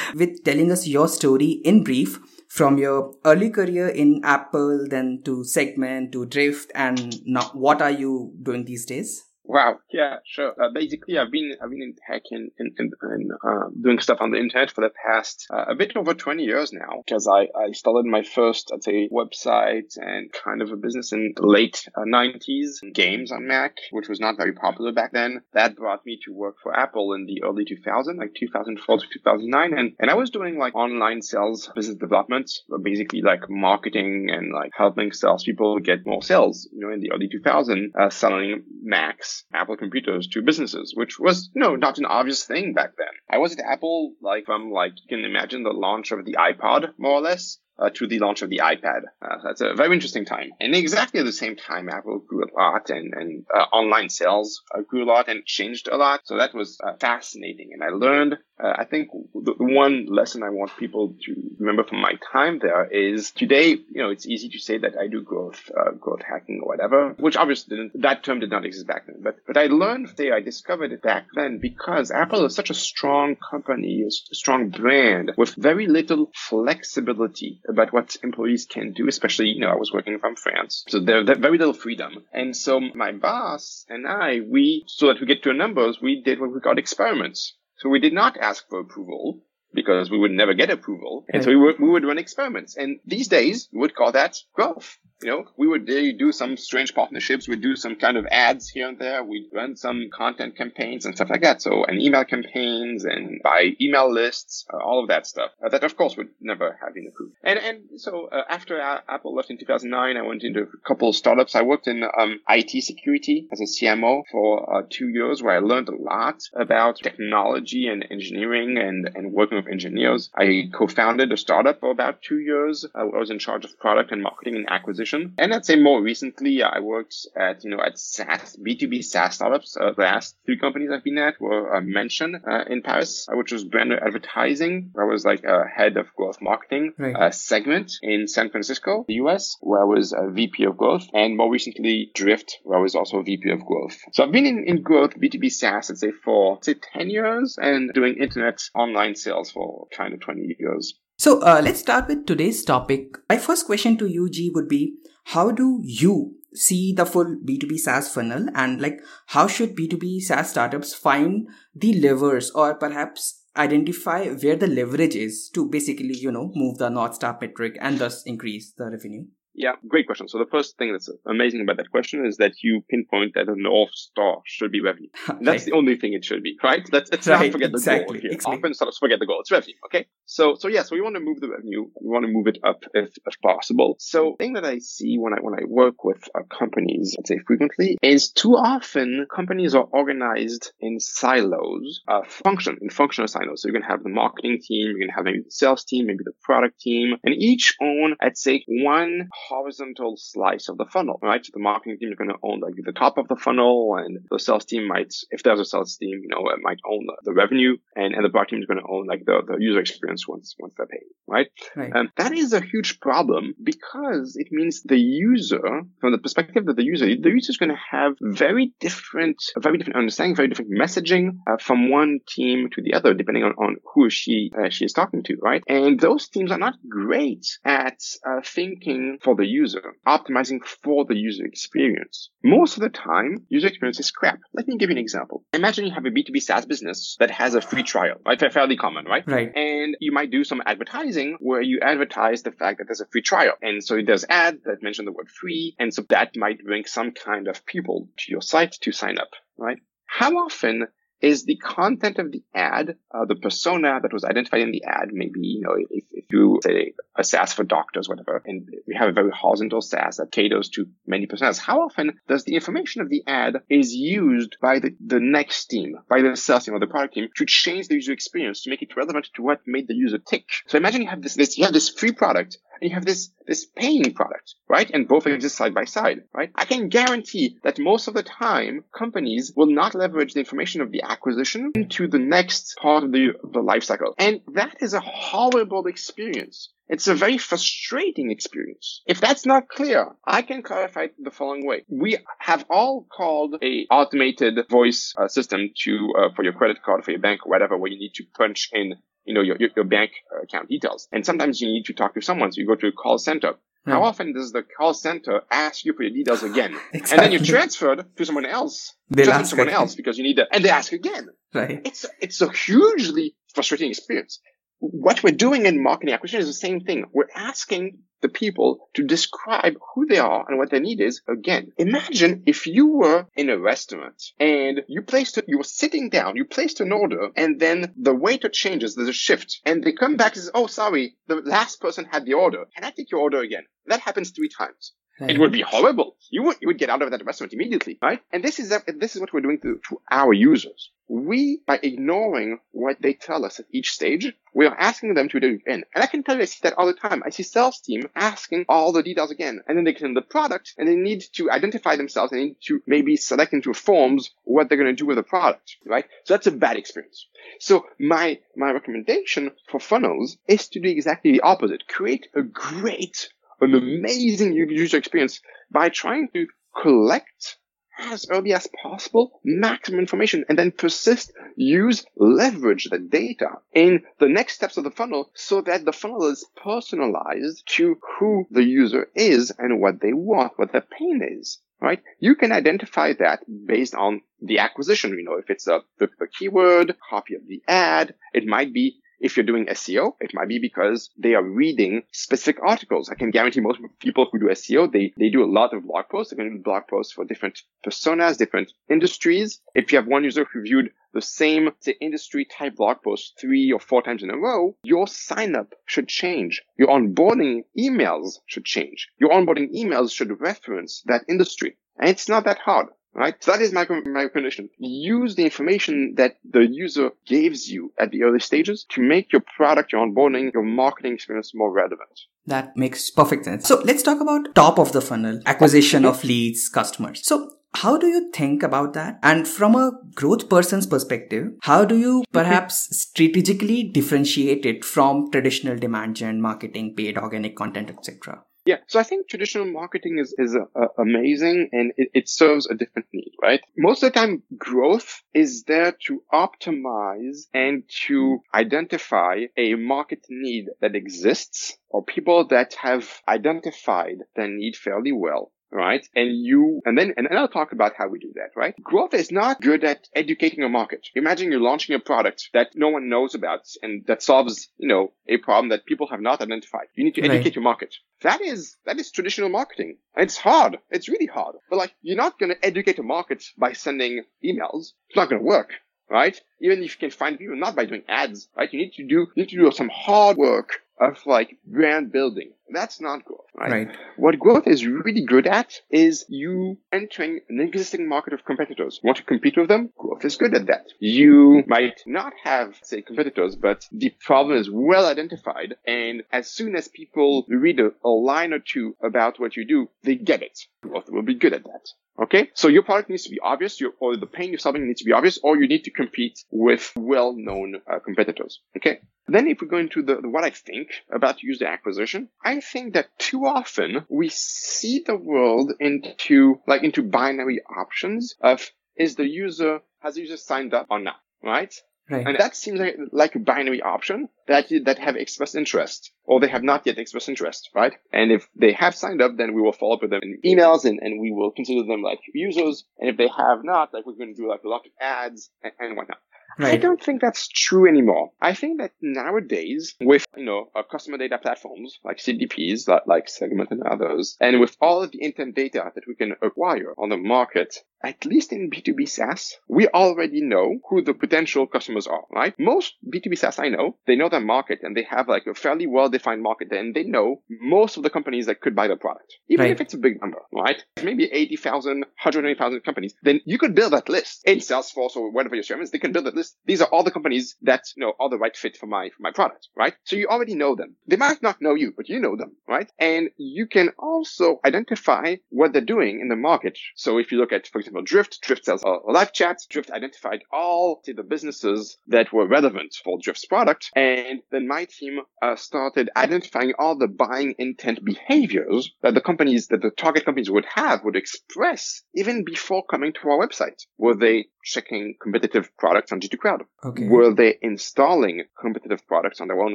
with 0.14 0.42
telling 0.44 0.72
us 0.72 0.86
your 0.86 1.08
story 1.08 1.60
in 1.64 1.84
brief 1.84 2.18
from 2.48 2.78
your 2.78 3.14
early 3.24 3.50
career 3.50 3.88
in 3.88 4.20
Apple, 4.24 4.86
then 4.88 5.20
to 5.24 5.44
Segment, 5.44 6.12
to 6.12 6.24
Drift, 6.26 6.70
and 6.74 7.16
now 7.26 7.50
what 7.52 7.82
are 7.82 7.90
you 7.90 8.32
doing 8.42 8.64
these 8.64 8.86
days? 8.86 9.24
Wow. 9.46 9.80
Yeah, 9.92 10.16
sure. 10.24 10.54
Uh, 10.60 10.70
basically, 10.72 11.18
I've 11.18 11.30
been 11.30 11.52
I've 11.62 11.68
been 11.68 11.82
in 11.82 11.94
tech 12.08 12.22
and 12.30 12.50
and, 12.58 12.72
and, 12.78 12.92
and 13.02 13.30
uh, 13.46 13.68
doing 13.78 13.98
stuff 13.98 14.18
on 14.20 14.30
the 14.30 14.38
internet 14.38 14.70
for 14.70 14.80
the 14.80 14.90
past 15.04 15.46
uh, 15.52 15.66
a 15.68 15.74
bit 15.74 15.96
over 15.96 16.14
20 16.14 16.42
years 16.42 16.72
now. 16.72 17.02
Because 17.04 17.28
I 17.28 17.48
I 17.54 17.72
started 17.72 18.06
my 18.06 18.22
first 18.22 18.70
I'd 18.72 18.82
say 18.82 19.08
website 19.12 19.98
and 19.98 20.32
kind 20.32 20.62
of 20.62 20.70
a 20.72 20.76
business 20.76 21.12
in 21.12 21.34
the 21.36 21.46
late 21.46 21.86
uh, 21.94 22.04
90s. 22.06 22.80
Games 22.94 23.30
on 23.32 23.46
Mac, 23.46 23.76
which 23.90 24.08
was 24.08 24.18
not 24.18 24.38
very 24.38 24.52
popular 24.54 24.92
back 24.92 25.12
then. 25.12 25.42
That 25.52 25.76
brought 25.76 26.06
me 26.06 26.18
to 26.24 26.32
work 26.32 26.56
for 26.62 26.74
Apple 26.74 27.12
in 27.12 27.26
the 27.26 27.42
early 27.44 27.64
2000s, 27.66 28.16
like 28.16 28.34
2004 28.38 28.98
to 28.98 29.06
2009, 29.12 29.78
and 29.78 29.92
and 29.98 30.10
I 30.10 30.14
was 30.14 30.30
doing 30.30 30.58
like 30.58 30.74
online 30.74 31.20
sales, 31.20 31.70
business 31.74 31.96
development, 31.96 32.50
basically 32.82 33.20
like 33.20 33.50
marketing 33.50 34.28
and 34.30 34.52
like 34.54 34.72
helping 34.74 35.12
salespeople 35.12 35.80
get 35.80 36.06
more 36.06 36.22
sales. 36.22 36.66
You 36.72 36.80
know, 36.86 36.92
in 36.94 37.00
the 37.00 37.12
early 37.12 37.28
2000s, 37.28 37.88
uh, 37.98 38.10
selling 38.10 38.64
Macs, 38.82 39.33
Apple 39.52 39.76
computers 39.76 40.28
to 40.28 40.42
businesses, 40.42 40.94
which 40.94 41.18
was, 41.18 41.50
you 41.54 41.60
know, 41.60 41.74
not 41.76 41.98
an 41.98 42.06
obvious 42.06 42.44
thing 42.44 42.74
back 42.74 42.92
then. 42.96 43.14
I 43.30 43.38
was 43.38 43.52
at 43.52 43.64
Apple, 43.64 44.14
like, 44.20 44.44
from 44.46 44.70
like, 44.70 44.92
you 44.96 45.08
can 45.08 45.24
imagine 45.24 45.62
the 45.62 45.70
launch 45.70 46.12
of 46.12 46.24
the 46.24 46.34
iPod, 46.34 46.92
more 46.98 47.18
or 47.18 47.20
less. 47.20 47.58
Uh, 47.76 47.90
to 47.90 48.06
the 48.06 48.20
launch 48.20 48.40
of 48.42 48.50
the 48.50 48.58
iPad. 48.58 49.00
Uh, 49.20 49.38
that's 49.42 49.60
a 49.60 49.74
very 49.74 49.92
interesting 49.92 50.24
time. 50.24 50.50
And 50.60 50.76
exactly 50.76 51.18
at 51.18 51.26
the 51.26 51.32
same 51.32 51.56
time, 51.56 51.88
Apple 51.88 52.20
grew 52.20 52.44
a 52.44 52.54
lot 52.56 52.88
and, 52.88 53.12
and 53.12 53.44
uh, 53.52 53.66
online 53.72 54.10
sales 54.10 54.62
uh, 54.72 54.82
grew 54.82 55.02
a 55.02 55.10
lot 55.10 55.28
and 55.28 55.44
changed 55.44 55.88
a 55.88 55.96
lot. 55.96 56.20
So 56.22 56.36
that 56.36 56.54
was 56.54 56.78
uh, 56.80 56.92
fascinating. 57.00 57.70
And 57.72 57.82
I 57.82 57.88
learned, 57.88 58.38
uh, 58.62 58.72
I 58.78 58.84
think 58.84 59.08
the, 59.34 59.54
one 59.58 60.06
lesson 60.06 60.44
I 60.44 60.50
want 60.50 60.76
people 60.76 61.14
to 61.24 61.34
remember 61.58 61.82
from 61.82 62.00
my 62.00 62.12
time 62.32 62.60
there 62.60 62.84
is 62.84 63.32
today, 63.32 63.70
you 63.70 64.02
know, 64.02 64.10
it's 64.10 64.26
easy 64.26 64.48
to 64.50 64.58
say 64.60 64.78
that 64.78 64.96
I 64.96 65.08
do 65.08 65.22
growth, 65.22 65.70
uh, 65.76 65.90
growth 65.92 66.22
hacking 66.22 66.60
or 66.62 66.68
whatever, 66.68 67.14
which 67.18 67.36
obviously 67.36 67.90
that 67.94 68.22
term 68.22 68.38
did 68.38 68.50
not 68.50 68.64
exist 68.64 68.86
back 68.86 69.06
then. 69.06 69.16
But, 69.22 69.38
but 69.46 69.56
I 69.56 69.66
learned 69.66 70.12
there, 70.16 70.34
I 70.34 70.40
discovered 70.40 70.92
it 70.92 71.02
back 71.02 71.26
then 71.34 71.58
because 71.58 72.12
Apple 72.12 72.44
is 72.44 72.54
such 72.54 72.70
a 72.70 72.74
strong 72.74 73.36
company, 73.36 74.04
a 74.06 74.10
strong 74.10 74.70
brand 74.70 75.32
with 75.36 75.56
very 75.56 75.88
little 75.88 76.30
flexibility 76.34 77.60
about 77.68 77.92
what 77.92 78.16
employees 78.22 78.66
can 78.66 78.92
do, 78.92 79.08
especially, 79.08 79.48
you 79.48 79.60
know, 79.60 79.70
I 79.70 79.76
was 79.76 79.92
working 79.92 80.20
from 80.20 80.36
France. 80.36 80.84
So 80.88 81.00
there, 81.00 81.24
there 81.24 81.34
very 81.34 81.58
little 81.58 81.74
freedom. 81.74 82.24
And 82.32 82.56
so 82.56 82.78
my 82.78 83.10
boss 83.10 83.84
and 83.88 84.06
I, 84.06 84.40
we, 84.48 84.84
so 84.86 85.08
that 85.08 85.20
we 85.20 85.26
get 85.26 85.42
to 85.42 85.48
our 85.48 85.56
numbers, 85.56 85.98
we 86.00 86.22
did 86.22 86.40
what 86.40 86.52
we 86.52 86.60
called 86.60 86.78
experiments. 86.78 87.54
So 87.84 87.90
we 87.90 88.00
did 88.00 88.14
not 88.14 88.38
ask 88.38 88.66
for 88.70 88.80
approval 88.80 89.42
because 89.74 90.10
we 90.10 90.16
would 90.16 90.30
never 90.30 90.54
get 90.54 90.70
approval. 90.70 91.26
And 91.28 91.44
so 91.44 91.50
we 91.50 91.56
would, 91.56 91.78
we 91.78 91.90
would 91.90 92.06
run 92.06 92.16
experiments. 92.16 92.78
And 92.78 92.98
these 93.04 93.28
days 93.28 93.68
we 93.72 93.80
would 93.80 93.94
call 93.94 94.12
that 94.12 94.38
growth. 94.54 94.96
You 95.24 95.30
know, 95.30 95.44
we 95.56 95.66
would 95.66 95.86
do 95.86 96.32
some 96.32 96.58
strange 96.58 96.94
partnerships. 96.94 97.48
We'd 97.48 97.62
do 97.62 97.76
some 97.76 97.96
kind 97.96 98.18
of 98.18 98.26
ads 98.30 98.68
here 98.68 98.88
and 98.88 98.98
there. 98.98 99.24
We'd 99.24 99.48
run 99.54 99.74
some 99.74 100.10
content 100.12 100.54
campaigns 100.54 101.06
and 101.06 101.16
stuff 101.16 101.30
like 101.30 101.40
that. 101.40 101.62
So, 101.62 101.84
and 101.84 101.98
email 101.98 102.26
campaigns 102.26 103.06
and 103.06 103.40
buy 103.42 103.70
email 103.80 104.12
lists, 104.12 104.66
uh, 104.70 104.76
all 104.76 105.00
of 105.00 105.08
that 105.08 105.26
stuff. 105.26 105.52
Uh, 105.64 105.70
that 105.70 105.82
of 105.82 105.96
course 105.96 106.18
would 106.18 106.28
never 106.42 106.78
have 106.82 106.92
been 106.92 107.06
approved. 107.08 107.36
And, 107.42 107.58
and 107.58 108.00
so, 108.00 108.26
uh, 108.26 108.42
after 108.50 108.78
Apple 108.78 109.34
left 109.34 109.50
in 109.50 109.56
2009, 109.56 110.16
I 110.18 110.22
went 110.22 110.44
into 110.44 110.64
a 110.64 110.86
couple 110.86 111.08
of 111.08 111.16
startups. 111.16 111.54
I 111.54 111.62
worked 111.62 111.88
in, 111.88 112.04
um, 112.04 112.40
IT 112.46 112.84
security 112.84 113.48
as 113.50 113.62
a 113.62 113.64
CMO 113.64 114.24
for, 114.30 114.76
uh, 114.76 114.82
two 114.90 115.08
years 115.08 115.42
where 115.42 115.56
I 115.56 115.60
learned 115.60 115.88
a 115.88 115.96
lot 115.96 116.42
about 116.54 116.98
technology 116.98 117.88
and 117.88 118.06
engineering 118.10 118.76
and, 118.76 119.10
and 119.14 119.32
working 119.32 119.56
with 119.56 119.68
engineers. 119.68 120.28
I 120.36 120.68
co-founded 120.74 121.32
a 121.32 121.38
startup 121.38 121.80
for 121.80 121.90
about 121.90 122.20
two 122.20 122.40
years. 122.40 122.84
I 122.94 123.04
was 123.04 123.30
in 123.30 123.38
charge 123.38 123.64
of 123.64 123.78
product 123.78 124.12
and 124.12 124.22
marketing 124.22 124.56
and 124.56 124.68
acquisition. 124.68 125.13
And 125.38 125.54
I'd 125.54 125.64
say 125.64 125.76
more 125.76 126.02
recently, 126.02 126.62
I 126.62 126.80
worked 126.80 127.16
at, 127.36 127.64
you 127.64 127.70
know, 127.70 127.80
at 127.84 127.98
SaaS, 127.98 128.56
B2B 128.56 129.02
SaaS 129.04 129.34
startups. 129.36 129.76
Uh, 129.76 129.92
the 129.96 130.02
last 130.02 130.36
three 130.46 130.58
companies 130.58 130.90
I've 130.92 131.04
been 131.04 131.18
at 131.18 131.40
were 131.40 131.74
uh, 131.76 131.80
Mention 131.80 132.34
uh, 132.36 132.64
in 132.68 132.82
Paris, 132.82 133.28
uh, 133.30 133.36
which 133.36 133.52
was 133.52 133.64
brand 133.64 133.92
advertising. 133.92 134.92
I 134.98 135.04
was 135.04 135.24
like 135.24 135.44
a 135.44 135.64
head 135.66 135.96
of 135.96 136.06
growth 136.16 136.38
marketing 136.40 136.92
Right. 136.98 137.14
uh, 137.16 137.30
segment 137.30 137.92
in 138.02 138.26
San 138.28 138.50
Francisco, 138.50 139.04
the 139.08 139.14
US, 139.14 139.56
where 139.60 139.80
I 139.80 139.84
was 139.84 140.12
a 140.12 140.30
VP 140.30 140.64
of 140.64 140.76
growth. 140.76 141.06
And 141.12 141.36
more 141.36 141.50
recently, 141.50 142.10
Drift, 142.14 142.58
where 142.62 142.78
I 142.78 142.82
was 142.82 142.94
also 142.94 143.18
a 143.18 143.22
VP 143.22 143.50
of 143.50 143.64
growth. 143.64 143.96
So 144.12 144.24
I've 144.24 144.32
been 144.32 144.46
in, 144.46 144.64
in 144.66 144.82
growth, 144.82 145.18
B2B 145.18 145.50
SaaS, 145.50 145.90
I'd 145.90 145.98
say 145.98 146.12
for, 146.24 146.56
I'd 146.56 146.64
say 146.64 146.74
10 146.94 147.10
years 147.10 147.56
and 147.60 147.92
doing 147.92 148.16
internet 148.20 148.60
online 148.74 149.14
sales 149.14 149.50
for 149.50 149.86
kind 149.96 150.14
of 150.14 150.20
20 150.20 150.56
years. 150.58 150.94
So 151.16 151.40
uh, 151.42 151.60
let's 151.62 151.78
start 151.80 152.08
with 152.08 152.26
today's 152.26 152.64
topic. 152.64 153.16
My 153.28 153.38
first 153.38 153.66
question 153.66 153.96
to 153.98 154.06
you, 154.06 154.28
G, 154.28 154.50
would 154.52 154.68
be 154.68 154.94
how 155.24 155.50
do 155.50 155.80
you 155.82 156.36
see 156.54 156.92
the 156.92 157.04
full 157.04 157.36
B2B 157.44 157.78
SaaS 157.78 158.12
funnel 158.12 158.46
and 158.54 158.80
like 158.80 159.02
how 159.26 159.46
should 159.46 159.76
B2B 159.76 160.20
SaaS 160.20 160.50
startups 160.50 160.94
find 160.94 161.48
the 161.74 162.00
levers 162.00 162.50
or 162.52 162.74
perhaps 162.74 163.44
identify 163.56 164.28
where 164.28 164.56
the 164.56 164.66
leverage 164.66 165.14
is 165.14 165.48
to 165.54 165.68
basically, 165.68 166.16
you 166.16 166.30
know, 166.30 166.50
move 166.54 166.78
the 166.78 166.88
North 166.88 167.14
Star 167.14 167.36
metric 167.40 167.76
and 167.80 167.98
thus 167.98 168.22
increase 168.24 168.72
the 168.72 168.84
revenue? 168.84 169.26
Yeah, 169.54 169.72
great 169.88 170.06
question. 170.06 170.28
So 170.28 170.38
the 170.38 170.50
first 170.50 170.76
thing 170.78 170.92
that's 170.92 171.08
amazing 171.28 171.60
about 171.62 171.76
that 171.76 171.90
question 171.90 172.26
is 172.26 172.38
that 172.38 172.52
you 172.62 172.82
pinpoint 172.90 173.34
that 173.34 173.46
the 173.46 173.54
North 173.56 173.94
Star 173.94 174.38
should 174.44 174.72
be 174.72 174.80
revenue. 174.80 175.08
Okay. 175.34 175.44
That's 175.44 175.64
the 175.64 175.72
only 175.72 175.96
thing 175.96 176.12
it 176.12 176.24
should 176.24 176.42
be, 176.42 176.56
right? 176.62 176.86
Let's, 176.92 177.10
let's 177.10 177.26
right, 177.26 177.46
not 177.46 177.52
forget 177.52 177.72
the 177.72 177.78
exactly, 177.78 178.18
goal 178.18 178.20
here. 178.20 178.30
Exactly. 178.32 178.58
Often 178.58 178.74
sort 178.74 178.88
of 178.88 178.94
forget 179.00 179.18
the 179.18 179.26
goal. 179.26 179.38
It's 179.40 179.50
revenue. 179.50 179.74
Okay. 179.86 180.06
So, 180.26 180.54
so 180.58 180.68
yeah, 180.68 180.82
so 180.82 180.94
we 180.94 181.00
want 181.00 181.16
to 181.16 181.20
move 181.20 181.40
the 181.40 181.48
revenue. 181.48 181.84
We 182.00 182.10
want 182.10 182.24
to 182.24 182.30
move 182.30 182.46
it 182.46 182.58
up 182.62 182.84
if, 182.92 183.08
if 183.26 183.40
possible. 183.42 183.96
So 183.98 184.36
the 184.38 184.44
thing 184.44 184.52
that 184.52 184.64
I 184.64 184.78
see 184.78 185.16
when 185.18 185.32
I, 185.32 185.38
when 185.40 185.54
I 185.54 185.64
work 185.66 186.04
with 186.04 186.22
uh, 186.34 186.42
companies, 186.56 187.16
I'd 187.18 187.26
say 187.26 187.38
frequently 187.46 187.96
is 188.02 188.30
too 188.30 188.54
often 188.54 189.26
companies 189.34 189.74
are 189.74 189.84
organized 189.92 190.72
in 190.80 191.00
silos, 191.00 192.02
uh, 192.06 192.20
function, 192.28 192.78
in 192.80 192.90
functional 192.90 193.28
silos. 193.28 193.62
So 193.62 193.70
going 193.70 193.82
to 193.82 193.88
have 193.88 194.02
the 194.02 194.08
marketing 194.08 194.60
team, 194.62 194.94
going 194.98 195.08
to 195.08 195.14
have 195.14 195.24
maybe 195.24 195.40
the 195.40 195.50
sales 195.50 195.84
team, 195.84 196.06
maybe 196.06 196.24
the 196.24 196.32
product 196.42 196.80
team, 196.80 197.16
and 197.24 197.34
each 197.34 197.74
own, 197.80 198.16
I'd 198.20 198.38
say, 198.38 198.64
one 198.68 199.28
horizontal 199.48 200.16
slice 200.16 200.68
of 200.68 200.78
the 200.78 200.86
funnel, 200.86 201.18
right? 201.22 201.44
So 201.44 201.50
the 201.52 201.60
marketing 201.60 201.98
team 201.98 202.10
is 202.10 202.16
going 202.16 202.30
to 202.30 202.36
own 202.42 202.60
like 202.60 202.74
the 202.76 202.92
top 202.92 203.18
of 203.18 203.28
the 203.28 203.36
funnel 203.36 203.96
and 203.98 204.18
the 204.30 204.38
sales 204.38 204.64
team 204.64 204.88
might, 204.88 205.14
if 205.30 205.42
there's 205.42 205.60
a 205.60 205.64
sales 205.64 205.96
team, 205.96 206.20
you 206.22 206.28
know, 206.28 206.48
it 206.50 206.60
might 206.62 206.78
own 206.88 207.06
the, 207.06 207.16
the 207.24 207.32
revenue 207.32 207.76
and, 207.96 208.14
and 208.14 208.24
the 208.24 208.30
product 208.30 208.50
team 208.50 208.60
is 208.60 208.66
going 208.66 208.80
to 208.80 208.88
own 208.88 209.06
like 209.06 209.24
the, 209.24 209.42
the 209.46 209.56
user 209.58 209.80
experience 209.80 210.26
once, 210.26 210.54
once 210.58 210.74
they're 210.76 210.86
paid, 210.86 211.06
right? 211.26 211.48
right. 211.76 211.92
And 211.94 212.10
that 212.16 212.32
is 212.32 212.52
a 212.52 212.60
huge 212.60 213.00
problem 213.00 213.54
because 213.62 214.36
it 214.36 214.48
means 214.50 214.82
the 214.82 214.98
user, 214.98 215.82
from 216.00 216.12
the 216.12 216.18
perspective 216.18 216.66
of 216.68 216.76
the 216.76 216.84
user, 216.84 217.06
the 217.06 217.30
user 217.30 217.50
is 217.50 217.58
going 217.58 217.70
to 217.70 217.80
have 217.90 218.14
very 218.20 218.72
different, 218.80 219.42
very 219.58 219.78
different 219.78 219.98
understanding, 219.98 220.36
very 220.36 220.48
different 220.48 220.72
messaging 220.72 221.38
uh, 221.46 221.56
from 221.58 221.90
one 221.90 222.20
team 222.28 222.68
to 222.74 222.82
the 222.82 222.94
other, 222.94 223.14
depending 223.14 223.44
on, 223.44 223.52
on 223.52 223.76
who 223.94 224.10
she, 224.10 224.50
uh, 224.58 224.70
she 224.70 224.84
is 224.84 224.92
talking 224.92 225.22
to, 225.24 225.36
right? 225.42 225.62
And 225.68 225.98
those 226.00 226.28
teams 226.28 226.50
are 226.50 226.58
not 226.58 226.74
great 226.88 227.46
at 227.64 228.00
uh, 228.26 228.40
thinking 228.44 229.18
for 229.22 229.33
the 229.36 229.46
user, 229.46 229.94
optimizing 230.06 230.64
for 230.64 231.04
the 231.04 231.16
user 231.16 231.44
experience. 231.44 232.30
Most 232.42 232.76
of 232.76 232.82
the 232.82 232.88
time, 232.88 233.46
user 233.48 233.68
experience 233.68 234.00
is 234.00 234.10
crap. 234.10 234.40
Let 234.52 234.68
me 234.68 234.76
give 234.76 234.90
you 234.90 234.96
an 234.96 235.02
example. 235.02 235.44
Imagine 235.52 235.86
you 235.86 235.92
have 235.92 236.06
a 236.06 236.10
B2B 236.10 236.42
SaaS 236.42 236.66
business 236.66 237.16
that 237.18 237.30
has 237.30 237.54
a 237.54 237.60
free 237.60 237.82
trial, 237.82 238.16
right? 238.26 238.40
Fairly 238.52 238.76
common, 238.76 239.04
right? 239.06 239.24
Right. 239.26 239.50
And 239.54 239.96
you 240.00 240.12
might 240.12 240.30
do 240.30 240.44
some 240.44 240.62
advertising 240.64 241.36
where 241.40 241.62
you 241.62 241.80
advertise 241.82 242.42
the 242.42 242.52
fact 242.52 242.78
that 242.78 242.84
there's 242.86 243.00
a 243.00 243.06
free 243.06 243.22
trial. 243.22 243.54
And 243.62 243.82
so 243.82 243.98
there's 244.04 244.24
ads 244.28 244.62
that 244.64 244.82
mention 244.82 245.04
the 245.04 245.12
word 245.12 245.28
free. 245.28 245.74
And 245.78 245.92
so 245.92 246.02
that 246.10 246.36
might 246.36 246.64
bring 246.64 246.84
some 246.84 247.12
kind 247.12 247.48
of 247.48 247.64
people 247.66 248.08
to 248.18 248.30
your 248.30 248.42
site 248.42 248.72
to 248.82 248.92
sign 248.92 249.18
up, 249.18 249.30
right? 249.56 249.78
How 250.06 250.30
often 250.36 250.86
is 251.24 251.44
the 251.44 251.56
content 251.56 252.18
of 252.18 252.30
the 252.30 252.42
ad, 252.54 252.96
uh, 253.10 253.24
the 253.24 253.34
persona 253.34 253.98
that 254.02 254.12
was 254.12 254.24
identified 254.24 254.60
in 254.60 254.72
the 254.72 254.84
ad. 254.84 255.08
Maybe, 255.10 255.40
you 255.40 255.62
know, 255.62 255.74
if, 255.78 256.04
if 256.12 256.26
you 256.30 256.60
say 256.62 256.92
a 257.16 257.24
SaaS 257.24 257.54
for 257.54 257.64
doctors, 257.64 258.08
whatever, 258.08 258.42
and 258.44 258.68
we 258.86 258.94
have 258.94 259.08
a 259.08 259.12
very 259.12 259.30
horizontal 259.34 259.80
SaaS 259.80 260.18
that 260.18 260.30
caters 260.30 260.68
to 260.70 260.86
many 261.06 261.26
personas, 261.26 261.58
how 261.58 261.80
often 261.80 262.18
does 262.28 262.44
the 262.44 262.54
information 262.54 263.00
of 263.00 263.08
the 263.08 263.22
ad 263.26 263.54
is 263.70 263.94
used 263.94 264.56
by 264.60 264.80
the, 264.80 264.94
the 265.04 265.20
next 265.20 265.66
team, 265.66 265.96
by 266.10 266.20
the 266.20 266.36
sales 266.36 266.64
team 266.64 266.74
or 266.74 266.80
the 266.80 266.86
product 266.86 267.14
team 267.14 267.28
to 267.36 267.46
change 267.46 267.88
the 267.88 267.94
user 267.94 268.12
experience, 268.12 268.62
to 268.62 268.70
make 268.70 268.82
it 268.82 268.96
relevant 268.96 269.28
to 269.34 269.42
what 269.42 269.60
made 269.66 269.88
the 269.88 269.94
user 269.94 270.18
tick? 270.18 270.44
So 270.66 270.76
imagine 270.76 271.02
you 271.02 271.08
have 271.08 271.22
this, 271.22 271.34
this, 271.34 271.56
you 271.56 271.64
have 271.64 271.72
this 271.72 271.88
free 271.88 272.12
product 272.12 272.58
and 272.84 272.90
you 272.90 272.94
have 272.96 273.06
this, 273.06 273.30
this 273.46 273.64
paying 273.64 274.12
product, 274.12 274.56
right? 274.68 274.90
And 274.92 275.08
both 275.08 275.26
exist 275.26 275.56
side 275.56 275.72
by 275.72 275.86
side, 275.86 276.24
right? 276.34 276.50
I 276.54 276.66
can 276.66 276.90
guarantee 276.90 277.56
that 277.62 277.78
most 277.78 278.08
of 278.08 278.14
the 278.14 278.22
time 278.22 278.84
companies 278.94 279.54
will 279.56 279.72
not 279.72 279.94
leverage 279.94 280.34
the 280.34 280.40
information 280.40 280.82
of 280.82 280.92
the 280.92 281.02
acquisition 281.02 281.72
into 281.74 282.08
the 282.08 282.18
next 282.18 282.76
part 282.76 283.04
of 283.04 283.12
the, 283.12 283.28
the 283.42 283.60
life 283.60 283.84
cycle. 283.84 284.14
And 284.18 284.42
that 284.52 284.76
is 284.82 284.92
a 284.92 285.00
horrible 285.00 285.86
experience. 285.86 286.74
It's 286.86 287.08
a 287.08 287.14
very 287.14 287.38
frustrating 287.38 288.30
experience. 288.30 289.00
If 289.06 289.18
that's 289.18 289.46
not 289.46 289.68
clear, 289.68 290.14
I 290.26 290.42
can 290.42 290.62
clarify 290.62 291.04
it 291.04 291.14
the 291.18 291.30
following 291.30 291.66
way. 291.66 291.86
We 291.88 292.18
have 292.38 292.66
all 292.68 293.06
called 293.10 293.56
a 293.62 293.86
automated 293.90 294.58
voice 294.68 295.14
uh, 295.16 295.28
system 295.28 295.70
to 295.84 296.12
uh, 296.18 296.34
for 296.36 296.44
your 296.44 296.52
credit 296.52 296.82
card, 296.82 297.02
for 297.02 297.12
your 297.12 297.20
bank, 297.20 297.46
or 297.46 297.50
whatever, 297.50 297.78
where 297.78 297.90
you 297.90 297.98
need 297.98 298.12
to 298.16 298.24
punch 298.36 298.68
in 298.74 298.96
you 299.24 299.34
know, 299.34 299.42
your, 299.42 299.56
your 299.74 299.84
bank 299.84 300.12
account 300.42 300.68
details. 300.68 301.08
And 301.12 301.24
sometimes 301.24 301.60
you 301.60 301.68
need 301.68 301.86
to 301.86 301.92
talk 301.92 302.14
to 302.14 302.20
someone. 302.20 302.52
So 302.52 302.60
you 302.60 302.66
go 302.66 302.74
to 302.74 302.88
a 302.88 302.92
call 302.92 303.18
center. 303.18 303.54
How 303.86 304.02
often 304.02 304.32
does 304.32 304.50
the 304.52 304.62
call 304.62 304.94
center 304.94 305.42
ask 305.50 305.84
you 305.84 305.92
for 305.92 306.04
your 306.04 306.12
details 306.12 306.42
again? 306.42 306.74
exactly. 306.94 307.12
And 307.12 307.20
then 307.20 307.32
you're 307.32 307.44
transferred 307.44 308.06
to 308.16 308.24
someone 308.24 308.46
else. 308.46 308.94
They'll 309.10 309.44
someone 309.44 309.68
again. 309.68 309.80
else 309.80 309.94
because 309.94 310.16
you 310.16 310.24
need 310.24 310.36
to, 310.36 310.46
and 310.50 310.64
they 310.64 310.70
ask 310.70 310.92
again. 310.92 311.28
Right. 311.52 311.82
It's, 311.84 312.06
it's 312.18 312.40
a 312.40 312.50
hugely 312.50 313.34
frustrating 313.54 313.90
experience. 313.90 314.40
What 314.78 315.22
we're 315.22 315.34
doing 315.34 315.66
in 315.66 315.82
marketing 315.82 316.14
acquisition 316.14 316.40
is 316.40 316.46
the 316.46 316.52
same 316.52 316.80
thing. 316.80 317.04
We're 317.12 317.28
asking 317.34 317.98
the 318.24 318.28
people 318.28 318.88
to 318.94 319.04
describe 319.04 319.74
who 319.94 320.06
they 320.06 320.18
are 320.18 320.46
and 320.48 320.58
what 320.58 320.70
their 320.70 320.80
need 320.80 321.00
is 321.00 321.20
again. 321.28 321.72
Imagine 321.76 322.42
if 322.46 322.66
you 322.66 322.86
were 322.86 323.26
in 323.36 323.50
a 323.50 323.58
restaurant 323.58 324.22
and 324.40 324.82
you 324.88 325.02
placed 325.02 325.38
you 325.46 325.58
were 325.58 325.64
sitting 325.64 326.08
down, 326.08 326.36
you 326.36 326.46
placed 326.46 326.80
an 326.80 326.90
order, 326.90 327.28
and 327.36 327.60
then 327.60 327.92
the 327.96 328.14
waiter 328.14 328.48
changes, 328.48 328.94
there's 328.94 329.08
a 329.08 329.12
shift, 329.12 329.60
and 329.66 329.84
they 329.84 329.92
come 329.92 330.16
back 330.16 330.34
and 330.34 330.42
says, 330.42 330.50
Oh, 330.54 330.66
sorry, 330.66 331.16
the 331.26 331.36
last 331.36 331.80
person 331.80 332.06
had 332.10 332.24
the 332.24 332.34
order. 332.34 332.64
Can 332.74 332.84
I 332.84 332.90
take 332.90 333.10
your 333.10 333.20
order 333.20 333.40
again? 333.40 333.64
That 333.86 334.00
happens 334.00 334.30
three 334.30 334.48
times. 334.48 334.92
It 335.20 335.38
would 335.38 335.52
be 335.52 335.60
horrible. 335.60 336.16
You 336.30 336.42
would, 336.44 336.56
you 336.60 336.68
would 336.68 336.78
get 336.78 336.90
out 336.90 337.02
of 337.02 337.10
that 337.10 337.24
restaurant 337.24 337.52
immediately, 337.52 337.98
right? 338.02 338.20
And 338.32 338.42
this 338.42 338.58
is, 338.58 338.70
this 338.98 339.14
is 339.14 339.20
what 339.20 339.32
we're 339.32 339.40
doing 339.40 339.60
to, 339.60 339.80
to 339.88 340.00
our 340.10 340.32
users. 340.32 340.90
We, 341.06 341.60
by 341.66 341.78
ignoring 341.82 342.58
what 342.72 343.00
they 343.00 343.12
tell 343.12 343.44
us 343.44 343.60
at 343.60 343.66
each 343.70 343.92
stage, 343.92 344.32
we 344.54 344.66
are 344.66 344.76
asking 344.76 345.14
them 345.14 345.28
to 345.28 345.38
do 345.38 345.48
it 345.48 345.54
again. 345.54 345.84
And 345.94 346.02
I 346.02 346.06
can 346.06 346.24
tell 346.24 346.36
you, 346.36 346.42
I 346.42 346.46
see 346.46 346.60
that 346.62 346.74
all 346.78 346.86
the 346.86 346.94
time. 346.94 347.22
I 347.24 347.30
see 347.30 347.42
sales 347.42 347.78
team 347.80 348.08
asking 348.16 348.64
all 348.68 348.90
the 348.92 349.02
details 349.02 349.30
again. 349.30 349.60
And 349.68 349.76
then 349.76 349.84
they 349.84 349.92
get 349.92 350.02
in 350.02 350.14
the 350.14 350.22
product 350.22 350.74
and 350.78 350.88
they 350.88 350.96
need 350.96 351.22
to 351.34 351.50
identify 351.50 351.96
themselves 351.96 352.32
and 352.32 352.40
need 352.40 352.56
to 352.66 352.82
maybe 352.86 353.16
select 353.16 353.52
into 353.52 353.74
forms 353.74 354.30
what 354.44 354.68
they're 354.68 354.78
going 354.78 354.96
to 354.96 355.00
do 355.00 355.06
with 355.06 355.16
the 355.16 355.22
product, 355.22 355.76
right? 355.84 356.06
So 356.24 356.34
that's 356.34 356.46
a 356.46 356.52
bad 356.52 356.76
experience. 356.76 357.26
So 357.60 357.86
my, 358.00 358.40
my 358.56 358.72
recommendation 358.72 359.52
for 359.68 359.78
funnels 359.78 360.38
is 360.48 360.68
to 360.68 360.80
do 360.80 360.88
exactly 360.88 361.32
the 361.32 361.42
opposite. 361.42 361.86
Create 361.86 362.28
a 362.34 362.42
great 362.42 363.28
an 363.60 363.74
amazing 363.74 364.52
user 364.54 364.96
experience 364.96 365.40
by 365.70 365.88
trying 365.88 366.28
to 366.34 366.46
collect 366.80 367.58
as 367.98 368.26
early 368.30 368.52
as 368.52 368.68
possible 368.82 369.40
maximum 369.44 370.00
information 370.00 370.44
and 370.48 370.58
then 370.58 370.72
persist, 370.72 371.32
use, 371.56 372.04
leverage 372.16 372.88
the 372.90 372.98
data 372.98 373.48
in 373.72 374.02
the 374.18 374.28
next 374.28 374.54
steps 374.54 374.76
of 374.76 374.84
the 374.84 374.90
funnel 374.90 375.30
so 375.34 375.60
that 375.60 375.84
the 375.84 375.92
funnel 375.92 376.26
is 376.26 376.46
personalized 376.62 377.62
to 377.66 377.96
who 378.18 378.46
the 378.50 378.64
user 378.64 379.08
is 379.14 379.52
and 379.58 379.80
what 379.80 380.00
they 380.00 380.12
want, 380.12 380.52
what 380.56 380.72
their 380.72 380.86
pain 380.98 381.20
is. 381.22 381.58
Right? 381.80 382.02
You 382.18 382.34
can 382.34 382.50
identify 382.50 383.12
that 383.14 383.40
based 383.66 383.94
on 383.94 384.22
the 384.40 384.60
acquisition. 384.60 385.10
You 385.10 385.24
know, 385.24 385.36
if 385.36 385.50
it's 385.50 385.66
a 385.66 385.82
the, 385.98 386.08
the 386.18 386.26
keyword, 386.26 386.96
copy 387.10 387.34
of 387.34 387.46
the 387.46 387.62
ad, 387.68 388.14
it 388.32 388.46
might 388.46 388.72
be 388.72 389.00
if 389.20 389.36
you're 389.36 389.46
doing 389.46 389.66
SEO, 389.66 390.14
it 390.20 390.32
might 390.34 390.48
be 390.48 390.58
because 390.58 391.10
they 391.16 391.34
are 391.34 391.42
reading 391.42 392.02
specific 392.12 392.62
articles. 392.62 393.08
I 393.08 393.14
can 393.14 393.30
guarantee 393.30 393.60
most 393.60 393.80
people 394.00 394.28
who 394.30 394.38
do 394.38 394.46
SEO, 394.46 394.90
they, 394.92 395.12
they 395.18 395.28
do 395.28 395.44
a 395.44 395.50
lot 395.50 395.72
of 395.72 395.84
blog 395.84 396.08
posts. 396.08 396.32
They're 396.32 396.36
going 396.36 396.50
to 396.50 396.58
do 396.58 396.62
blog 396.62 396.84
posts 396.88 397.12
for 397.12 397.24
different 397.24 397.62
personas, 397.86 398.36
different 398.36 398.72
industries. 398.90 399.60
If 399.74 399.92
you 399.92 399.98
have 399.98 400.06
one 400.06 400.24
user 400.24 400.44
who 400.44 400.62
viewed 400.62 400.90
the 401.12 401.22
same 401.22 401.70
say, 401.80 401.94
industry 402.00 402.44
type 402.44 402.76
blog 402.76 403.02
post 403.02 403.38
three 403.40 403.72
or 403.72 403.80
four 403.80 404.02
times 404.02 404.22
in 404.22 404.30
a 404.30 404.36
row, 404.36 404.76
your 404.82 405.06
sign 405.06 405.54
up 405.54 405.74
should 405.86 406.08
change. 406.08 406.62
Your 406.76 406.88
onboarding 406.88 407.64
emails 407.78 408.40
should 408.46 408.64
change. 408.64 409.08
Your 409.18 409.30
onboarding 409.30 409.72
emails 409.74 410.12
should 410.12 410.40
reference 410.40 411.02
that 411.06 411.24
industry. 411.28 411.76
And 411.98 412.08
it's 412.08 412.28
not 412.28 412.44
that 412.44 412.58
hard 412.58 412.88
right? 413.14 413.42
So 413.42 413.52
that 413.52 413.60
is 413.60 413.72
my, 413.72 413.86
my 413.88 414.24
recommendation. 414.24 414.68
Use 414.78 415.34
the 415.34 415.44
information 415.44 416.14
that 416.16 416.36
the 416.48 416.66
user 416.66 417.12
gives 417.26 417.70
you 417.70 417.92
at 417.98 418.10
the 418.10 418.24
early 418.24 418.40
stages 418.40 418.84
to 418.90 419.00
make 419.00 419.32
your 419.32 419.42
product, 419.56 419.92
your 419.92 420.06
onboarding, 420.06 420.52
your 420.52 420.62
marketing 420.62 421.14
experience 421.14 421.52
more 421.54 421.72
relevant. 421.72 422.20
That 422.46 422.76
makes 422.76 423.10
perfect 423.10 423.44
sense. 423.46 423.66
So 423.66 423.80
let's 423.84 424.02
talk 424.02 424.20
about 424.20 424.54
top 424.54 424.78
of 424.78 424.92
the 424.92 425.00
funnel, 425.00 425.40
acquisition 425.46 426.04
of 426.04 426.24
leads, 426.24 426.68
customers. 426.68 427.26
So 427.26 427.50
how 427.76 427.96
do 427.96 428.06
you 428.06 428.30
think 428.32 428.62
about 428.62 428.92
that? 428.92 429.18
And 429.22 429.48
from 429.48 429.74
a 429.74 429.92
growth 430.14 430.48
person's 430.48 430.86
perspective, 430.86 431.52
how 431.62 431.84
do 431.84 431.96
you 431.98 432.24
perhaps 432.32 432.96
strategically 432.96 433.82
differentiate 433.82 434.64
it 434.64 434.84
from 434.84 435.30
traditional 435.30 435.76
demand 435.76 436.16
gen 436.16 436.40
marketing, 436.40 436.94
paid 436.96 437.18
organic 437.18 437.56
content, 437.56 437.90
etc.? 437.90 438.42
Yeah, 438.66 438.76
so 438.86 438.98
I 438.98 439.02
think 439.02 439.28
traditional 439.28 439.66
marketing 439.66 440.18
is, 440.18 440.34
is 440.38 440.56
uh, 440.56 440.86
amazing 440.98 441.68
and 441.72 441.92
it, 441.98 442.08
it, 442.14 442.28
serves 442.30 442.66
a 442.66 442.74
different 442.74 443.08
need, 443.12 443.32
right? 443.42 443.60
Most 443.76 444.02
of 444.02 444.10
the 444.10 444.18
time, 444.18 444.42
growth 444.56 445.22
is 445.34 445.64
there 445.64 445.92
to 446.06 446.22
optimize 446.32 447.46
and 447.52 447.82
to 448.06 448.38
identify 448.54 449.44
a 449.58 449.74
market 449.74 450.24
need 450.30 450.70
that 450.80 450.96
exists 450.96 451.76
or 451.90 452.04
people 452.04 452.46
that 452.48 452.74
have 452.80 453.20
identified 453.28 454.16
their 454.34 454.48
need 454.48 454.76
fairly 454.76 455.12
well 455.12 455.52
right? 455.74 456.06
And 456.14 456.30
you, 456.36 456.80
and 456.86 456.96
then, 456.96 457.14
and 457.16 457.26
then 457.28 457.36
I'll 457.36 457.48
talk 457.48 457.72
about 457.72 457.94
how 457.98 458.06
we 458.06 458.20
do 458.20 458.32
that, 458.36 458.52
right? 458.54 458.74
Growth 458.82 459.12
is 459.12 459.32
not 459.32 459.60
good 459.60 459.82
at 459.82 460.08
educating 460.14 460.62
a 460.62 460.68
market. 460.68 461.08
Imagine 461.16 461.50
you're 461.50 461.60
launching 461.60 461.96
a 461.96 461.98
product 461.98 462.50
that 462.54 462.70
no 462.76 462.88
one 462.88 463.08
knows 463.08 463.34
about 463.34 463.66
and 463.82 464.06
that 464.06 464.22
solves, 464.22 464.68
you 464.78 464.88
know, 464.88 465.12
a 465.28 465.36
problem 465.38 465.70
that 465.70 465.84
people 465.84 466.06
have 466.06 466.20
not 466.20 466.40
identified. 466.40 466.86
You 466.94 467.04
need 467.04 467.16
to 467.16 467.22
educate 467.22 467.44
right. 467.44 467.54
your 467.56 467.64
market. 467.64 467.96
That 468.22 468.40
is, 468.40 468.76
that 468.86 469.00
is 469.00 469.10
traditional 469.10 469.48
marketing. 469.48 469.96
And 470.14 470.24
it's 470.24 470.38
hard. 470.38 470.78
It's 470.90 471.08
really 471.08 471.26
hard. 471.26 471.56
But 471.68 471.78
like, 471.78 471.94
you're 472.02 472.16
not 472.16 472.38
going 472.38 472.54
to 472.54 472.64
educate 472.64 473.00
a 473.00 473.02
market 473.02 473.44
by 473.58 473.72
sending 473.72 474.22
emails. 474.44 474.92
It's 475.08 475.16
not 475.16 475.28
going 475.28 475.42
to 475.42 475.46
work 475.46 475.72
right? 476.10 476.38
Even 476.60 476.82
if 476.82 476.94
you 476.94 476.98
can 476.98 477.10
find 477.10 477.38
people, 477.38 477.56
not 477.56 477.74
by 477.74 477.86
doing 477.86 478.02
ads, 478.06 478.48
right? 478.54 478.70
You 478.70 478.78
need 478.78 478.92
to 478.92 479.06
do, 479.06 479.26
you 479.34 479.42
need 479.42 479.48
to 479.48 479.56
do 479.56 479.72
some 479.72 479.88
hard 479.88 480.36
work 480.36 480.83
of 480.98 481.26
like 481.26 481.58
brand 481.66 482.12
building. 482.12 482.52
That's 482.70 483.00
not 483.00 483.24
growth, 483.24 483.46
right? 483.54 483.70
right? 483.70 483.96
What 484.16 484.38
growth 484.38 484.66
is 484.66 484.86
really 484.86 485.24
good 485.24 485.46
at 485.46 485.80
is 485.90 486.24
you 486.28 486.78
entering 486.92 487.40
an 487.48 487.60
existing 487.60 488.08
market 488.08 488.32
of 488.32 488.44
competitors. 488.44 489.00
Want 489.02 489.18
to 489.18 489.22
compete 489.22 489.56
with 489.56 489.68
them? 489.68 489.90
Growth 489.98 490.24
is 490.24 490.36
good 490.36 490.54
at 490.54 490.66
that. 490.66 490.86
You 490.98 491.62
might 491.66 492.00
not 492.06 492.32
have, 492.42 492.76
say, 492.82 493.02
competitors, 493.02 493.54
but 493.54 493.86
the 493.92 494.14
problem 494.20 494.56
is 494.56 494.70
well 494.70 495.06
identified. 495.06 495.76
And 495.86 496.22
as 496.32 496.50
soon 496.50 496.74
as 496.74 496.88
people 496.88 497.44
read 497.48 497.80
a, 497.80 497.92
a 498.04 498.08
line 498.08 498.52
or 498.52 498.60
two 498.60 498.96
about 499.02 499.38
what 499.38 499.56
you 499.56 499.66
do, 499.66 499.88
they 500.02 500.14
get 500.14 500.42
it. 500.42 500.58
Growth 500.82 501.10
will 501.10 501.22
be 501.22 501.34
good 501.34 501.52
at 501.52 501.64
that. 501.64 501.88
Okay, 502.22 502.50
so 502.54 502.68
your 502.68 502.84
product 502.84 503.10
needs 503.10 503.24
to 503.24 503.30
be 503.30 503.40
obvious, 503.40 503.80
your, 503.80 503.90
or 503.98 504.16
the 504.16 504.26
pain 504.26 504.50
you're 504.50 504.58
solving 504.58 504.86
needs 504.86 505.00
to 505.00 505.04
be 505.04 505.12
obvious, 505.12 505.38
or 505.42 505.56
you 505.56 505.66
need 505.66 505.82
to 505.82 505.90
compete 505.90 506.44
with 506.52 506.92
well-known 506.94 507.82
uh, 507.92 507.98
competitors. 507.98 508.60
Okay, 508.76 509.00
then 509.26 509.46
if 509.46 509.60
we 509.60 509.68
go 509.68 509.78
into 509.78 510.02
the, 510.02 510.16
what 510.22 510.44
I 510.44 510.50
think 510.50 510.88
about 511.10 511.42
user 511.42 511.66
acquisition, 511.66 512.28
I 512.44 512.60
think 512.60 512.94
that 512.94 513.18
too 513.18 513.46
often 513.46 514.04
we 514.08 514.28
see 514.28 515.02
the 515.06 515.16
world 515.16 515.72
into 515.80 516.60
like 516.66 516.82
into 516.82 517.02
binary 517.02 517.62
options 517.64 518.34
of 518.40 518.70
is 518.96 519.16
the 519.16 519.26
user 519.26 519.80
has 520.00 520.14
the 520.14 520.20
user 520.20 520.36
signed 520.36 520.74
up 520.74 520.86
or 520.90 520.98
not, 520.98 521.16
right? 521.42 521.74
Right. 522.10 522.26
And 522.26 522.36
that 522.38 522.54
seems 522.54 522.80
like, 522.80 522.96
like 523.12 523.34
a 523.34 523.38
binary 523.38 523.80
option 523.80 524.28
that, 524.46 524.66
that 524.84 524.98
have 524.98 525.16
expressed 525.16 525.54
interest 525.54 526.10
or 526.24 526.38
they 526.38 526.48
have 526.48 526.62
not 526.62 526.82
yet 526.84 526.98
expressed 526.98 527.30
interest, 527.30 527.70
right? 527.74 527.94
And 528.12 528.30
if 528.30 528.46
they 528.54 528.72
have 528.72 528.94
signed 528.94 529.22
up, 529.22 529.38
then 529.38 529.54
we 529.54 529.62
will 529.62 529.72
follow 529.72 529.94
up 529.94 530.02
with 530.02 530.10
them 530.10 530.20
in 530.22 530.38
emails 530.44 530.84
and, 530.84 530.98
and 531.00 531.18
we 531.18 531.32
will 531.32 531.50
consider 531.50 531.82
them 531.86 532.02
like 532.02 532.20
users. 532.34 532.84
And 532.98 533.08
if 533.08 533.16
they 533.16 533.28
have 533.28 533.64
not, 533.64 533.94
like 533.94 534.04
we're 534.04 534.16
going 534.16 534.34
to 534.34 534.42
do 534.42 534.50
like 534.50 534.64
a 534.64 534.68
lot 534.68 534.84
of 534.84 534.92
ads 535.00 535.48
and, 535.62 535.72
and 535.78 535.96
whatnot. 535.96 536.18
Right. 536.58 536.74
I 536.74 536.76
don't 536.76 537.02
think 537.02 537.20
that's 537.20 537.48
true 537.48 537.88
anymore. 537.88 538.30
I 538.40 538.54
think 538.54 538.80
that 538.80 538.92
nowadays, 539.00 539.94
with 540.00 540.26
you 540.36 540.44
know 540.44 540.70
uh, 540.74 540.82
customer 540.82 541.18
data 541.18 541.38
platforms 541.38 541.98
like 542.04 542.18
CDPs, 542.18 542.88
like, 542.88 543.06
like 543.06 543.28
Segment 543.28 543.70
and 543.70 543.82
others, 543.82 544.36
and 544.40 544.60
with 544.60 544.76
all 544.80 545.02
of 545.02 545.10
the 545.10 545.22
intent 545.22 545.54
data 545.54 545.90
that 545.94 546.04
we 546.06 546.14
can 546.14 546.34
acquire 546.42 546.94
on 546.98 547.08
the 547.08 547.16
market, 547.16 547.78
at 548.04 548.24
least 548.26 548.52
in 548.52 548.70
B2B 548.70 549.08
SaaS, 549.08 549.56
we 549.66 549.88
already 549.88 550.42
know 550.42 550.78
who 550.88 551.02
the 551.02 551.14
potential 551.14 551.66
customers 551.66 552.06
are, 552.06 552.24
right? 552.30 552.54
Most 552.58 552.94
B2B 553.08 553.38
SaaS 553.38 553.58
I 553.58 553.70
know, 553.70 553.96
they 554.06 554.14
know 554.14 554.28
their 554.28 554.40
market 554.40 554.80
and 554.82 554.94
they 554.94 555.06
have 555.08 555.26
like 555.26 555.46
a 555.46 555.54
fairly 555.54 555.86
well-defined 555.86 556.42
market 556.42 556.70
and 556.70 556.94
they 556.94 557.04
know 557.04 557.42
most 557.48 557.96
of 557.96 558.02
the 558.02 558.10
companies 558.10 558.46
that 558.46 558.60
could 558.60 558.76
buy 558.76 558.88
the 558.88 558.96
product, 558.96 559.34
even 559.48 559.64
right. 559.64 559.72
if 559.72 559.80
it's 559.80 559.94
a 559.94 559.98
big 559.98 560.20
number, 560.20 560.42
right? 560.52 560.84
Maybe 561.02 561.24
80,000, 561.24 562.00
120,000 562.00 562.80
companies, 562.82 563.14
then 563.22 563.40
you 563.46 563.58
could 563.58 563.74
build 563.74 563.94
that 563.94 564.10
list 564.10 564.42
in 564.44 564.58
Salesforce 564.58 565.16
or 565.16 565.32
whatever 565.32 565.54
your 565.54 565.64
CRM 565.64 565.82
is. 565.82 565.90
They 565.90 565.98
can 565.98 566.12
build 566.12 566.26
that 566.26 566.34
list. 566.34 566.43
These 566.66 566.82
are 566.82 566.88
all 566.88 567.04
the 567.04 567.10
companies 567.10 567.56
that, 567.62 567.82
you 567.96 568.04
know, 568.04 568.12
are 568.18 568.30
the 568.30 568.38
right 568.38 568.56
fit 568.56 568.76
for 568.76 568.86
my, 568.86 569.08
for 569.08 569.22
my 569.22 569.32
product, 569.32 569.68
right? 569.76 569.94
So 570.04 570.16
you 570.16 570.28
already 570.28 570.54
know 570.54 570.74
them. 570.74 570.96
They 571.06 571.16
might 571.16 571.42
not 571.42 571.60
know 571.60 571.74
you, 571.74 571.92
but 571.96 572.08
you 572.08 572.20
know 572.20 572.36
them, 572.36 572.56
right? 572.68 572.90
And 572.98 573.30
you 573.36 573.66
can 573.66 573.90
also 573.98 574.60
identify 574.64 575.36
what 575.50 575.72
they're 575.72 575.82
doing 575.82 576.20
in 576.20 576.28
the 576.28 576.36
market. 576.36 576.78
So 576.96 577.18
if 577.18 577.32
you 577.32 577.38
look 577.38 577.52
at, 577.52 577.66
for 577.68 577.78
example, 577.78 578.02
Drift. 578.02 578.40
Drift 578.42 578.64
sells 578.64 578.82
a 578.82 578.96
live 579.10 579.32
chat. 579.32 579.58
Drift 579.70 579.90
identified 579.90 580.40
all 580.52 581.00
the 581.04 581.22
businesses 581.22 581.98
that 582.08 582.32
were 582.32 582.46
relevant 582.46 582.94
for 583.04 583.18
Drift's 583.22 583.46
product. 583.46 583.90
And 583.94 584.40
then 584.50 584.66
my 584.68 584.86
team 584.90 585.20
uh, 585.42 585.56
started 585.56 586.10
identifying 586.16 586.72
all 586.78 586.98
the 586.98 587.08
buying 587.08 587.54
intent 587.58 588.04
behaviors 588.04 588.90
that 589.02 589.14
the 589.14 589.20
companies, 589.20 589.68
that 589.68 589.82
the 589.82 589.90
target 589.90 590.24
companies 590.24 590.50
would 590.50 590.66
have, 590.74 591.04
would 591.04 591.16
express 591.16 592.02
even 592.14 592.44
before 592.44 592.84
coming 592.90 593.12
to 593.12 593.28
our 593.28 593.46
website. 593.46 593.80
Were 593.98 594.16
they 594.16 594.46
checking 594.64 595.14
competitive 595.22 595.68
products 595.78 596.10
on 596.10 596.20
G2 596.34 596.38
Crowd? 596.38 596.62
Okay. 596.84 597.08
Were 597.08 597.32
they 597.32 597.58
installing 597.62 598.44
competitive 598.60 599.06
products 599.06 599.40
on 599.40 599.48
their 599.48 599.60
own 599.60 599.74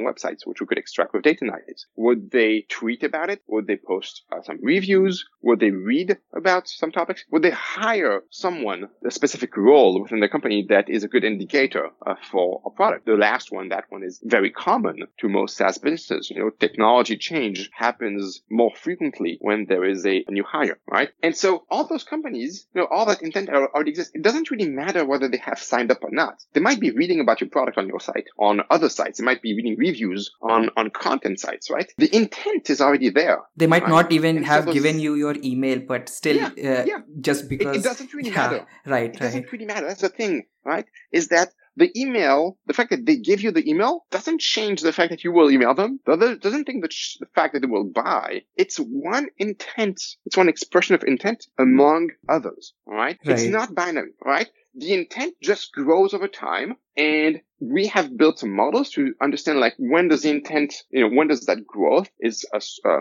websites, 0.00 0.46
which 0.46 0.60
we 0.60 0.66
could 0.66 0.78
extract 0.78 1.12
with 1.12 1.22
data 1.22 1.44
analytics? 1.44 1.86
Would 1.96 2.30
they 2.30 2.66
tweet 2.68 3.02
about 3.02 3.30
it? 3.30 3.42
Would 3.48 3.66
they 3.66 3.76
post 3.76 4.22
uh, 4.32 4.42
some 4.42 4.58
reviews? 4.62 5.26
Would 5.42 5.60
they 5.60 5.70
read 5.70 6.18
about 6.32 6.68
some 6.68 6.92
topics? 6.92 7.24
Would 7.30 7.42
they 7.42 7.50
hire 7.50 8.22
someone, 8.30 8.88
a 9.04 9.10
specific 9.10 9.56
role 9.56 10.00
within 10.02 10.20
the 10.20 10.28
company 10.28 10.66
that 10.68 10.88
is 10.88 11.02
a 11.02 11.08
good 11.08 11.24
indicator 11.24 11.90
uh, 12.06 12.14
for 12.30 12.62
a 12.64 12.70
product? 12.70 13.06
The 13.06 13.14
last 13.14 13.50
one, 13.50 13.70
that 13.70 13.84
one 13.88 14.04
is 14.04 14.20
very 14.22 14.50
common 14.50 15.06
to 15.18 15.28
most 15.28 15.56
SaaS 15.56 15.78
businesses. 15.78 16.30
You 16.30 16.38
know, 16.38 16.50
technology 16.50 17.16
change 17.16 17.70
happens 17.72 18.42
more 18.50 18.72
frequently 18.76 19.38
when 19.40 19.66
there 19.68 19.84
is 19.84 20.06
a, 20.06 20.24
a 20.28 20.30
new 20.30 20.44
hire, 20.44 20.78
right? 20.88 21.10
And 21.22 21.36
so 21.36 21.64
all 21.70 21.86
those 21.86 22.04
companies, 22.04 22.66
you 22.74 22.80
know, 22.80 22.86
all 22.90 23.06
that 23.06 23.22
intent 23.22 23.48
already 23.48 23.90
exists. 23.90 24.12
It 24.14 24.22
doesn't 24.22 24.50
really 24.50 24.68
matter 24.68 25.04
whether 25.04 25.28
they 25.28 25.38
have 25.38 25.58
signed 25.58 25.90
up 25.90 26.02
or 26.02 26.10
not. 26.10 26.42
They 26.52 26.60
might 26.60 26.80
be 26.80 26.90
reading 26.90 27.20
about 27.20 27.40
your 27.40 27.50
product 27.50 27.78
on 27.78 27.86
your 27.86 28.00
site, 28.00 28.26
on 28.38 28.62
other 28.70 28.88
sites. 28.88 29.18
They 29.18 29.24
might 29.24 29.42
be 29.42 29.54
reading 29.54 29.76
reviews 29.78 30.30
on, 30.42 30.70
on 30.76 30.90
content 30.90 31.38
sites, 31.38 31.70
right? 31.70 31.90
The 31.96 32.14
intent 32.14 32.70
is 32.70 32.80
already 32.80 33.10
there. 33.10 33.40
They 33.56 33.66
might 33.66 33.82
right? 33.82 33.90
not 33.90 34.12
even 34.12 34.38
and 34.38 34.46
have 34.46 34.64
so 34.64 34.72
given 34.72 34.98
you 34.98 35.14
your 35.14 35.36
email, 35.44 35.80
but 35.80 36.08
still, 36.08 36.36
yeah, 36.36 36.48
uh, 36.48 36.84
yeah. 36.84 36.98
just 37.20 37.48
because. 37.48 37.76
It, 37.76 37.80
it 37.80 37.84
doesn't 37.84 38.12
really 38.14 38.30
yeah, 38.30 38.36
matter. 38.36 38.66
Right. 38.86 39.14
It 39.14 39.20
doesn't 39.20 39.52
really 39.52 39.66
matter. 39.66 39.86
That's 39.86 40.00
the 40.00 40.08
thing, 40.08 40.46
right? 40.64 40.86
Is 41.12 41.28
that 41.28 41.52
the 41.76 41.90
email, 41.98 42.58
the 42.66 42.72
fact 42.72 42.90
that 42.90 43.06
they 43.06 43.16
give 43.16 43.40
you 43.40 43.52
the 43.52 43.68
email 43.68 44.04
doesn't 44.10 44.40
change 44.40 44.82
the 44.82 44.92
fact 44.92 45.10
that 45.10 45.22
you 45.22 45.32
will 45.32 45.50
email 45.50 45.74
them. 45.74 46.00
Doesn't, 46.04 46.42
doesn't 46.42 46.64
think 46.64 46.82
that 46.82 46.92
the 47.20 47.26
fact 47.34 47.54
that 47.54 47.60
they 47.60 47.66
will 47.66 47.84
buy. 47.84 48.42
It's 48.56 48.76
one 48.76 49.28
intent. 49.38 50.02
It's 50.26 50.36
one 50.36 50.48
expression 50.48 50.94
of 50.94 51.04
intent 51.04 51.46
among 51.58 52.10
others. 52.28 52.74
All 52.86 52.94
right. 52.94 53.18
right. 53.24 53.38
It's 53.38 53.44
not 53.44 53.74
binary. 53.74 54.12
Right 54.24 54.48
the 54.80 54.94
intent 54.94 55.34
just 55.42 55.72
grows 55.72 56.14
over 56.14 56.26
time 56.26 56.76
and 56.96 57.40
we 57.60 57.86
have 57.88 58.16
built 58.16 58.38
some 58.38 58.56
models 58.56 58.90
to 58.90 59.14
understand 59.20 59.60
like 59.60 59.74
when 59.78 60.08
does 60.08 60.22
the 60.22 60.30
intent, 60.30 60.74
you 60.90 61.02
know, 61.02 61.14
when 61.14 61.28
does 61.28 61.44
that 61.46 61.66
growth 61.66 62.08
is, 62.18 62.46
uh, 62.54 62.58